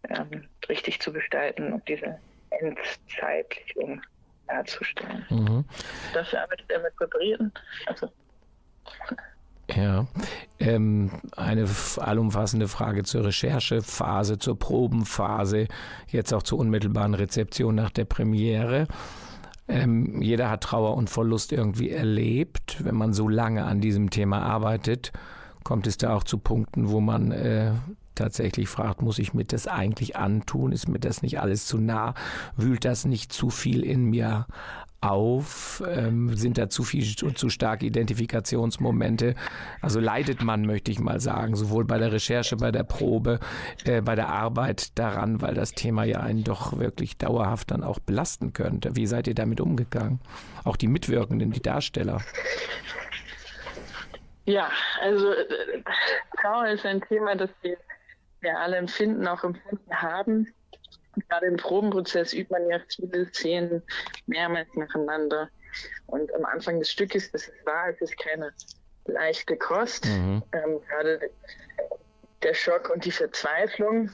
ähm, 0.10 0.46
richtig 0.70 1.00
zu 1.02 1.12
gestalten 1.14 1.74
und 1.74 1.88
diese 1.88 2.18
Endzeitlichung 2.50 4.02
darzustellen. 4.48 5.26
Mhm. 5.30 5.66
Dafür 6.14 6.44
arbeitet 6.44 6.70
er 6.70 6.82
mit 6.82 6.96
Präparieren. 6.96 7.52
Also, 7.86 8.10
ja, 9.76 10.06
ähm, 10.60 11.12
eine 11.38 11.66
allumfassende 11.98 12.68
Frage 12.68 13.04
zur 13.04 13.26
Recherchephase, 13.26 14.38
zur 14.38 14.60
Probenphase, 14.60 15.68
jetzt 16.08 16.34
auch 16.34 16.44
zur 16.44 16.60
unmittelbaren 16.60 17.14
Rezeption 17.14 17.76
nach 17.76 17.90
der 17.90 18.06
Premiere. 18.06 18.88
Ähm, 19.68 20.22
jeder 20.22 20.50
hat 20.50 20.64
Trauer 20.64 20.98
und 20.98 21.10
Verlust 21.10 21.54
irgendwie 21.54 21.92
erlebt. 21.92 22.84
Wenn 22.84 22.96
man 22.96 23.14
so 23.14 23.30
lange 23.30 23.64
an 23.64 23.80
diesem 23.80 24.10
Thema 24.10 24.42
arbeitet, 24.42 25.14
kommt 25.64 25.88
es 25.88 25.98
da 25.98 26.16
auch 26.16 26.26
zu 26.26 26.38
Punkten, 26.38 26.90
wo 26.90 27.00
man 27.00 27.32
äh, 27.32 27.72
tatsächlich 28.16 28.70
fragt, 28.70 29.02
muss 29.02 29.20
ich 29.20 29.34
mir 29.34 29.46
das 29.46 29.68
eigentlich 29.68 30.16
antun? 30.16 30.72
Ist 30.72 30.88
mir 30.88 31.00
das 31.00 31.22
nicht 31.22 31.40
alles 31.40 31.66
zu 31.66 31.78
nah? 31.78 32.14
Wühlt 32.56 32.86
das 32.86 33.06
nicht 33.06 33.34
zu 33.34 33.50
viel 33.50 33.84
in 33.84 34.06
mir 34.06 34.48
auf? 35.02 35.84
Ähm, 35.88 36.36
sind 36.36 36.58
da 36.58 36.70
zu 36.70 36.84
viel 36.84 37.06
und 37.24 37.38
zu 37.38 37.50
starke 37.50 37.86
Identifikationsmomente? 37.86 39.36
Also 39.82 40.00
leidet 40.00 40.44
man, 40.44 40.66
möchte 40.66 40.92
ich 40.92 41.00
mal 41.00 41.20
sagen, 41.20 41.56
sowohl 41.56 41.86
bei 41.86 41.98
der 41.98 42.12
Recherche, 42.12 42.56
bei 42.56 42.72
der 42.72 42.84
Probe, 42.84 43.40
äh, 43.86 44.02
bei 44.02 44.16
der 44.16 44.30
Arbeit 44.30 44.98
daran, 44.98 45.42
weil 45.42 45.56
das 45.56 45.72
Thema 45.72 46.04
ja 46.04 46.20
einen 46.20 46.44
doch 46.44 46.78
wirklich 46.78 47.18
dauerhaft 47.18 47.72
dann 47.72 47.84
auch 47.84 48.00
belasten 48.00 48.54
könnte. 48.54 48.96
Wie 48.96 49.08
seid 49.08 49.28
ihr 49.28 49.36
damit 49.36 49.60
umgegangen? 49.60 50.20
Auch 50.64 50.78
die 50.78 50.88
Mitwirkenden, 50.88 51.52
die 51.52 51.62
Darsteller. 51.62 52.22
Ja, 54.46 54.70
also 55.02 55.32
äh, 55.32 55.84
Trauer 56.42 56.68
ist 56.68 56.86
ein 56.86 57.02
Thema, 57.02 57.36
das 57.36 57.50
wir, 57.62 57.78
wir 58.42 58.60
alle 58.60 58.78
empfinden, 58.78 59.28
auch 59.28 59.44
empfunden 59.44 59.94
haben 59.94 60.48
gerade 61.30 61.48
im 61.48 61.58
Probenprozess 61.58 62.34
übt 62.34 62.52
man 62.52 62.70
ja 62.70 62.80
viele 62.88 63.28
Szenen 63.28 63.82
mehrmals 64.28 64.68
nacheinander. 64.76 65.50
Und 66.08 66.34
am 66.36 66.46
Anfang 66.46 66.80
des 66.80 66.92
Stückes, 66.92 67.32
das 67.32 67.48
ist 67.48 67.66
wahr, 67.66 67.90
es 67.90 68.02
ist 68.02 68.18
keine 68.18 68.52
leichte 69.06 69.58
Kost. 69.58 70.06
Mhm. 70.06 70.44
Ähm, 70.52 70.82
gerade 70.88 71.32
der 72.44 72.54
Schock 72.54 72.90
und 72.90 73.06
die 73.06 73.12
Verzweiflung, 73.12 74.12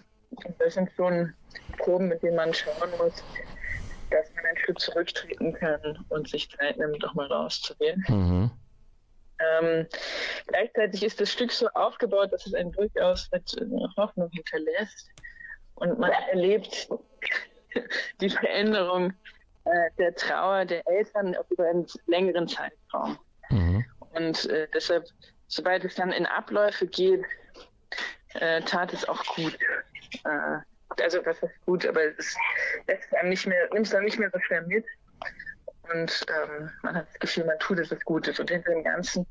das 0.60 0.74
sind 0.76 0.92
schon 0.96 1.34
Proben, 1.78 2.10
mit 2.10 2.22
denen 2.22 2.36
man 2.36 2.54
schauen 2.54 2.92
muss, 2.98 3.24
dass 4.12 4.34
man 4.36 4.46
einen 4.46 4.58
Schritt 4.58 4.80
zurücktreten 4.80 5.54
kann 5.54 6.06
und 6.10 6.30
sich 6.30 6.50
Zeit 6.58 6.78
nimmt, 6.78 7.04
auch 7.06 7.14
mal 7.14 7.28
rauszugehen. 7.28 8.04
Mhm. 8.08 8.52
Ähm, 9.40 9.88
gleichzeitig 10.48 11.04
ist 11.04 11.20
das 11.20 11.32
Stück 11.32 11.52
so 11.52 11.68
aufgebaut, 11.70 12.32
dass 12.34 12.46
es 12.46 12.54
einen 12.54 12.72
durchaus 12.72 13.30
mit 13.32 13.56
Hoffnung 13.98 14.30
hinterlässt. 14.32 15.10
Und 15.76 16.00
man 16.00 16.12
erlebt 16.32 16.90
die 18.22 18.30
Veränderung 18.30 19.14
äh, 19.66 19.90
der 19.98 20.16
Trauer 20.16 20.66
der 20.66 20.88
Eltern 20.88 21.36
über 21.50 21.68
einen 21.68 21.86
längeren 22.08 22.48
Zeitraum. 22.48 23.20
Mhm. 23.50 23.86
Und 24.12 24.50
äh, 24.50 24.68
deshalb, 24.74 25.06
sobald 25.48 25.86
es 25.86 25.96
dann 25.96 26.12
in 26.12 26.26
Abläufe 26.26 26.88
geht, 26.88 27.24
äh, 28.34 28.62
tat 28.62 28.94
es 28.94 29.08
auch 29.08 29.24
gut. 29.36 29.58
Äh, 30.24 30.58
also 31.02 31.22
das 31.22 31.44
ist 31.44 31.66
gut, 31.66 31.86
aber 31.86 32.02
es 32.18 32.36
lässt 32.88 33.14
einem 33.14 33.30
nicht 33.30 33.46
mehr, 33.46 33.70
nimmt 33.74 33.86
es 33.86 33.92
dann 33.92 34.06
nicht 34.06 34.18
mehr 34.18 34.32
so 34.32 34.40
schwer 34.40 34.62
mit. 34.64 34.86
Und 35.94 36.26
ähm, 36.30 36.70
man 36.84 36.96
hat 36.96 37.08
das 37.08 37.20
Gefühl, 37.20 37.46
man 37.46 37.60
tut 37.60 37.80
es, 37.80 37.92
was 37.92 38.04
Gutes. 38.04 38.40
Und 38.40 38.50
hinter 38.50 38.72
dem 38.72 38.84
Ganzen 38.84 39.26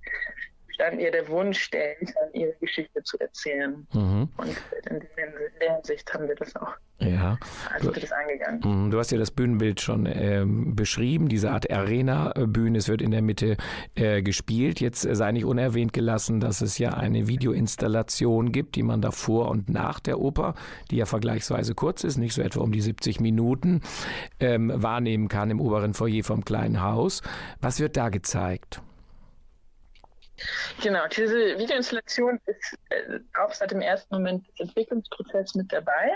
stand 0.77 1.01
ihr 1.01 1.11
der 1.11 1.27
Wunsch, 1.29 1.71
der 1.71 1.99
Eltern 1.99 2.29
ihre 2.35 2.53
Geschichte 2.61 3.03
zu 3.03 3.19
erzählen. 3.19 3.87
Mhm. 3.95 4.29
Und 4.37 4.49
in 4.91 5.03
der 5.59 5.75
Hinsicht 5.75 6.13
haben 6.13 6.29
wir 6.29 6.35
das 6.35 6.55
auch. 6.57 6.75
Ja. 6.99 7.39
Also 7.73 7.91
du, 7.91 8.01
das 8.01 8.13
angegangen. 8.13 8.61
Mhm, 8.63 8.91
du 8.91 8.99
hast 8.99 9.11
ja 9.11 9.17
das 9.17 9.31
Bühnenbild 9.31 9.81
schon 9.81 10.07
ähm, 10.07 10.77
beschrieben, 10.77 11.31
diese 11.31 11.51
Art 11.51 11.71
Arena-Bühne. 11.71 12.77
Es 12.77 12.89
wird 12.89 13.01
in 13.01 13.11
der 13.11 13.23
Mitte 13.23 13.57
äh, 13.95 14.21
gespielt. 14.21 14.81
Jetzt 14.81 15.01
sei 15.01 15.33
nicht 15.33 15.47
unerwähnt 15.47 15.95
gelassen, 15.95 16.41
dass 16.41 16.61
es 16.61 16.77
ja 16.77 16.91
eine 16.91 17.27
Videoinstallation 17.27 18.53
gibt, 18.53 18.77
die 18.77 18.83
man 18.83 19.01
davor 19.01 19.49
und 19.49 19.71
nach 19.71 19.99
der 19.99 20.21
Oper, 20.21 20.55
die 20.91 20.97
ja 20.97 21.07
vergleichsweise 21.07 21.75
kurz 21.75 22.05
ist, 22.05 22.19
nicht 22.19 22.35
so 22.35 22.43
etwa 22.43 22.61
um 22.61 22.73
die 22.73 22.83
70 22.83 23.19
Minuten, 23.21 23.81
ähm, 24.41 24.71
wahrnehmen 24.75 25.29
kann 25.29 25.51
im 25.51 25.61
oberen 25.61 25.95
Foyer 25.95 26.23
vom 26.23 26.45
kleinen 26.45 26.83
Haus. 26.83 27.23
Was 27.63 27.81
wird 27.81 27.97
da 27.97 28.11
gezeigt? 28.11 28.83
Genau, 30.83 31.07
diese 31.09 31.59
Videoinstallation 31.59 32.41
ist 32.47 32.79
äh, 32.91 33.21
auch 33.43 33.53
seit 33.53 33.71
dem 33.71 33.81
ersten 33.81 34.15
Moment 34.15 34.47
des 34.49 34.61
Entwicklungsprozesses 34.61 35.55
mit 35.55 35.73
dabei. 35.73 36.13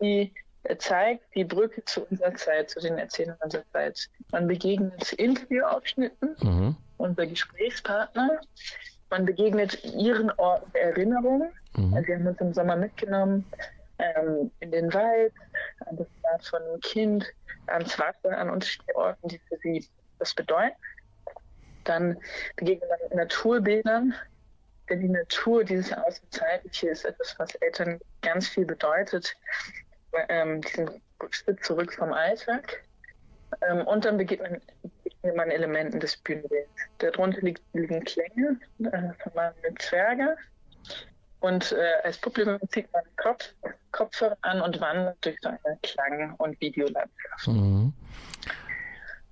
Sie 0.00 0.32
äh, 0.64 0.76
zeigt 0.76 1.34
die 1.34 1.44
Brücke 1.44 1.84
zu 1.84 2.04
unserer 2.06 2.34
Zeit, 2.34 2.70
zu 2.70 2.80
den 2.80 2.98
Erzählungen 2.98 3.38
unserer 3.42 3.64
Zeit. 3.72 4.08
Man 4.32 4.48
begegnet 4.48 5.12
Interviewausschnitten, 5.12 6.36
mhm. 6.40 6.76
unser 6.98 7.26
Gesprächspartner. 7.26 8.40
Man 9.10 9.26
begegnet 9.26 9.84
ihren 9.84 10.30
Orten 10.32 10.72
der 10.72 10.82
Erinnerung. 10.82 11.52
Mhm. 11.76 11.94
Also 11.94 12.08
wir 12.08 12.16
haben 12.16 12.26
uns 12.26 12.40
im 12.40 12.54
Sommer 12.54 12.76
mitgenommen 12.76 13.44
ähm, 13.98 14.50
in 14.60 14.70
den 14.70 14.92
Wald, 14.92 15.32
an 15.86 15.96
das 15.96 16.06
Grab 16.22 16.44
von 16.44 16.62
einem 16.62 16.80
Kind, 16.80 17.32
ans 17.66 17.98
Wasser, 17.98 18.36
an 18.36 18.50
unterschiedliche 18.50 18.96
Orten, 18.96 19.28
die 19.28 19.38
für 19.48 19.56
sie 19.58 19.86
das 20.18 20.34
bedeuten. 20.34 20.76
Dann 21.84 22.18
begegnet 22.56 22.88
man 22.90 23.18
Naturbildern, 23.18 24.14
denn 24.88 25.00
die 25.00 25.08
Natur, 25.08 25.64
dieses 25.64 25.92
Außerzeitliche, 25.92 26.90
ist 26.90 27.04
etwas, 27.04 27.34
was 27.38 27.54
Eltern 27.56 28.00
ganz 28.22 28.48
viel 28.48 28.66
bedeutet. 28.66 29.34
Ähm, 30.28 30.60
diesen 30.60 30.90
Schritt 31.30 31.64
zurück 31.64 31.92
vom 31.94 32.12
Alltag. 32.12 32.84
Ähm, 33.62 33.86
und 33.86 34.04
dann 34.04 34.18
begegnet 34.18 34.62
man, 35.34 35.50
Elementen 35.50 36.00
des 36.00 36.16
Bühnenbilds. 36.18 36.68
Darunter 36.98 37.40
liegen 37.40 38.04
Klänge 38.04 38.58
äh, 38.80 39.62
mit 39.62 39.80
Zwerge. 39.80 40.36
Und 41.40 41.72
äh, 41.72 41.92
als 42.04 42.18
Publikum 42.18 42.58
zieht 42.70 42.90
man 42.92 43.02
Kopf, 43.16 43.52
Kopfhörer 43.92 44.36
an 44.42 44.60
und 44.60 44.80
wandert 44.80 45.16
durch 45.24 45.36
so 45.42 45.48
eine 45.48 45.78
Klang- 45.82 46.34
und 46.38 46.60
Videolandschaft. 46.60 47.46
Mhm. 47.46 47.92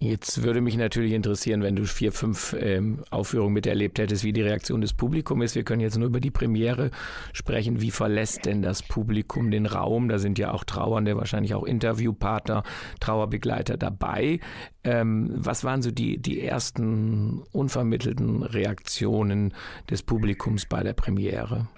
Jetzt 0.02 0.42
würde 0.42 0.60
mich 0.60 0.76
natürlich 0.76 1.12
interessieren, 1.12 1.62
wenn 1.62 1.76
du 1.76 1.84
vier, 1.84 2.10
fünf 2.10 2.56
ähm, 2.58 3.04
Aufführungen 3.10 3.52
miterlebt 3.52 4.00
hättest, 4.00 4.24
wie 4.24 4.32
die 4.32 4.42
Reaktion 4.42 4.80
des 4.80 4.94
Publikums 4.94 5.44
ist. 5.44 5.54
Wir 5.54 5.62
können 5.62 5.80
jetzt 5.80 5.96
nur 5.96 6.08
über 6.08 6.18
die 6.18 6.32
Premiere 6.32 6.90
sprechen. 7.32 7.80
Wie 7.80 7.92
verlässt 7.92 8.44
denn 8.44 8.62
das 8.62 8.82
Publikum 8.82 9.52
den 9.52 9.64
Raum? 9.64 10.08
Da 10.08 10.18
sind 10.18 10.40
ja 10.40 10.50
auch 10.50 10.64
Trauernde, 10.64 11.16
wahrscheinlich 11.16 11.54
auch 11.54 11.62
Interviewpartner, 11.62 12.64
Trauerbegleiter 12.98 13.76
dabei. 13.76 14.40
Ähm, 14.82 15.30
was 15.36 15.62
waren 15.62 15.82
so 15.82 15.92
die, 15.92 16.18
die 16.18 16.44
ersten 16.44 17.44
unvermittelten 17.52 18.42
Reaktionen 18.42 19.54
des 19.88 20.02
Publikums 20.02 20.66
bei 20.66 20.82
der 20.82 20.94
Premiere? 20.94 21.68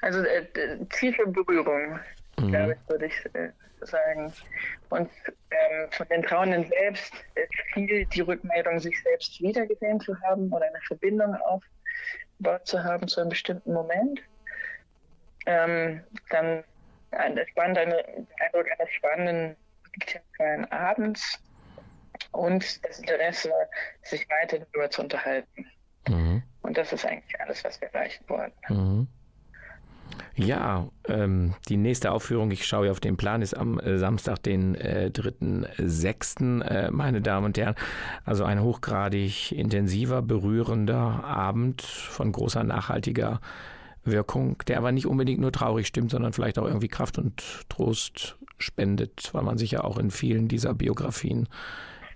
Also 0.00 0.18
äh, 0.18 0.44
tiefe 0.90 1.28
Berührung, 1.28 2.00
mhm. 2.38 2.48
glaube 2.48 2.72
ich, 2.74 2.88
würde 2.88 3.06
ich 3.06 3.34
äh, 3.34 3.52
sagen. 3.82 4.32
Und 4.90 5.10
ähm, 5.50 5.90
von 5.90 6.08
den 6.08 6.22
Trauenden 6.22 6.66
selbst 6.66 7.12
ist 7.34 7.54
viel 7.72 8.06
die 8.06 8.20
Rückmeldung, 8.20 8.78
sich 8.78 9.00
selbst 9.02 9.40
wiedergesehen 9.40 10.00
zu 10.00 10.18
haben 10.22 10.52
oder 10.52 10.66
eine 10.66 10.80
Verbindung 10.86 11.34
aufgebaut 11.36 12.66
zu 12.66 12.82
haben 12.82 13.08
zu 13.08 13.20
einem 13.20 13.30
bestimmten 13.30 13.72
Moment. 13.72 14.20
Ähm, 15.46 16.02
dann 16.30 16.64
ein, 17.12 17.38
spannend, 17.50 17.78
eine, 17.78 18.04
Eindruck 18.40 18.66
eines 18.78 18.92
spannenden 18.92 19.56
digitalen 19.94 20.64
Abends 20.72 21.38
und 22.32 22.84
das 22.84 22.98
Interesse, 22.98 23.52
sich 24.02 24.26
weiter 24.28 24.58
darüber 24.58 24.90
zu 24.90 25.02
unterhalten. 25.02 25.70
Mhm. 26.08 26.42
Und 26.62 26.76
das 26.76 26.92
ist 26.92 27.06
eigentlich 27.06 27.40
alles, 27.40 27.64
was 27.64 27.80
wir 27.80 27.88
erreichen 27.88 28.24
wollen. 28.28 28.52
Mhm. 28.68 29.08
Ja, 30.38 30.88
ähm, 31.08 31.54
die 31.68 31.78
nächste 31.78 32.12
Aufführung, 32.12 32.50
ich 32.50 32.66
schaue 32.66 32.90
auf 32.90 33.00
den 33.00 33.16
Plan, 33.16 33.40
ist 33.40 33.54
am 33.54 33.80
äh, 33.80 33.96
Samstag, 33.96 34.42
den 34.42 34.74
äh, 34.74 35.10
3.6., 35.12 36.62
äh, 36.62 36.90
meine 36.90 37.22
Damen 37.22 37.46
und 37.46 37.58
Herren. 37.58 37.74
Also 38.24 38.44
ein 38.44 38.60
hochgradig 38.60 39.52
intensiver, 39.52 40.20
berührender 40.20 41.24
Abend 41.24 41.80
von 41.80 42.32
großer 42.32 42.64
nachhaltiger 42.64 43.40
Wirkung, 44.04 44.58
der 44.68 44.76
aber 44.76 44.92
nicht 44.92 45.06
unbedingt 45.06 45.40
nur 45.40 45.52
traurig 45.52 45.86
stimmt, 45.86 46.10
sondern 46.10 46.34
vielleicht 46.34 46.58
auch 46.58 46.66
irgendwie 46.66 46.88
Kraft 46.88 47.16
und 47.18 47.42
Trost 47.70 48.36
spendet, 48.58 49.30
weil 49.32 49.42
man 49.42 49.56
sich 49.56 49.72
ja 49.72 49.84
auch 49.84 49.98
in 49.98 50.10
vielen 50.10 50.48
dieser 50.48 50.74
Biografien 50.74 51.48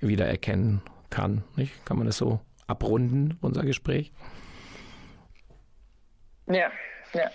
wiedererkennen 0.01 0.83
kann. 1.09 1.43
Nicht? 1.57 1.85
Kann 1.87 1.97
man 1.97 2.07
das 2.07 2.19
so 2.19 2.41
abrunden, 2.67 3.39
unser 3.41 3.63
Gespräch? 3.63 4.13
Ja, 6.47 6.71
ja. 7.15 7.31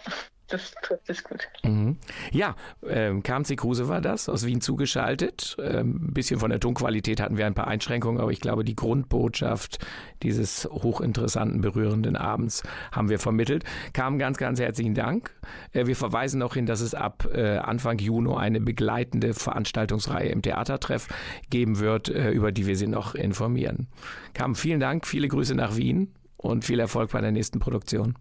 Das 0.48 0.74
trifft 0.84 1.10
es 1.10 1.24
gut. 1.24 1.48
Mhm. 1.64 1.98
Ja, 2.32 2.56
ähm, 2.88 3.24
Kamzi 3.24 3.56
Kruse 3.56 3.88
war 3.88 4.02
das, 4.02 4.30
aus 4.30 4.46
Wien 4.46 4.62
zugeschaltet. 4.62 5.58
Ähm, 5.60 6.10
ein 6.10 6.14
bisschen 6.14 6.39
von 6.39 6.52
der 6.52 6.60
Tonqualität 6.60 7.20
hatten 7.20 7.38
wir 7.38 7.48
ein 7.48 7.56
paar 7.56 7.68
Einschränkungen, 7.68 8.22
aber 8.22 8.32
ich 8.32 8.41
glaube, 8.41 8.64
die 8.64 8.76
Grundbotschaft 8.76 9.84
dieses 10.22 10.66
hochinteressanten, 10.66 11.62
berührenden 11.62 12.16
Abends 12.16 12.64
haben 12.91 13.10
wir 13.10 13.18
vermittelt. 13.18 13.64
Kam 13.93 14.20
ganz, 14.20 14.38
ganz 14.38 14.60
herzlichen 14.60 14.93
Dank. 14.93 15.32
Äh, 15.72 15.88
wir 15.88 15.96
verweisen 15.96 16.39
noch 16.39 16.54
hin, 16.54 16.68
dass 16.68 16.82
es 16.82 16.93
ab 16.93 17.28
äh, 17.34 17.58
Anfang 17.58 17.98
Juni 17.98 18.26
eine 18.36 18.62
begleitende 18.62 19.34
Veranstaltungsreihe 19.34 20.30
im 20.30 20.41
Theatertreff 20.41 21.08
geben 21.50 21.80
wird, 21.80 22.10
äh, 22.10 22.32
über 22.32 22.52
die 22.52 22.68
wir 22.68 22.76
Sie 22.76 22.88
noch 22.88 23.16
informieren. 23.16 23.88
Kam, 24.34 24.56
vielen 24.56 24.80
Dank, 24.80 25.08
viele 25.08 25.28
Grüße 25.28 25.56
nach 25.56 25.76
Wien 25.76 26.14
und 26.38 26.66
viel 26.66 26.80
Erfolg 26.80 27.12
bei 27.12 27.22
der 27.22 27.32
nächsten 27.32 27.60
Produktion. 27.60 28.16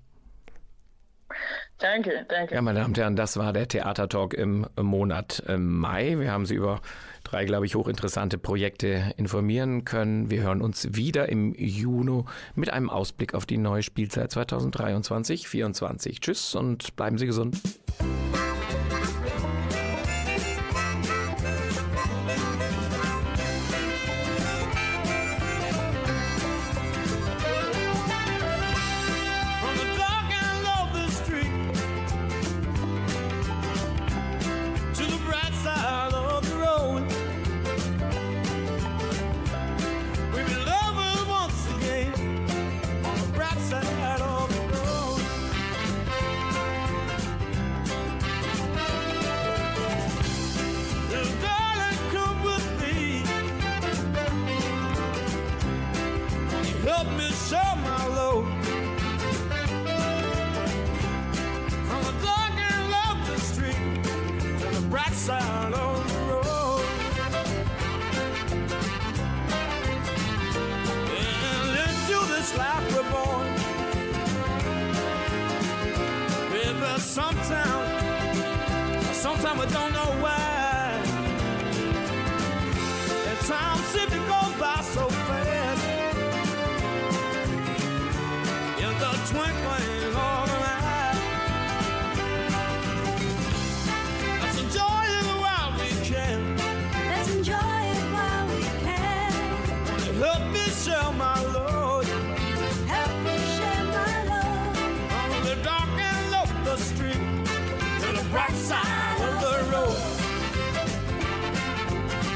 Danke, 1.78 2.24
danke. 2.28 2.54
Ja, 2.54 2.62
meine 2.62 2.78
Damen 2.78 2.92
und 2.92 2.98
Herren, 2.98 3.16
das 3.16 3.36
war 3.36 3.52
der 3.52 3.66
Theatertalk 3.66 4.34
im 4.34 4.66
Monat 4.80 5.42
äh, 5.48 5.56
Mai. 5.56 6.18
Wir 6.18 6.30
haben 6.30 6.46
Sie 6.46 6.54
über 6.54 6.80
drei, 7.24 7.44
glaube 7.44 7.66
ich, 7.66 7.74
hochinteressante 7.74 8.38
Projekte 8.38 9.12
informieren 9.16 9.84
können. 9.84 10.30
Wir 10.30 10.42
hören 10.42 10.62
uns 10.62 10.94
wieder 10.94 11.28
im 11.28 11.52
Juni 11.54 12.24
mit 12.54 12.70
einem 12.70 12.90
Ausblick 12.90 13.34
auf 13.34 13.44
die 13.44 13.58
neue 13.58 13.82
Spielzeit 13.82 14.30
2023-24. 14.32 16.20
Tschüss 16.20 16.54
und 16.54 16.94
bleiben 16.96 17.18
Sie 17.18 17.26
gesund. 17.26 17.60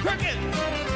cricket. 0.09 0.88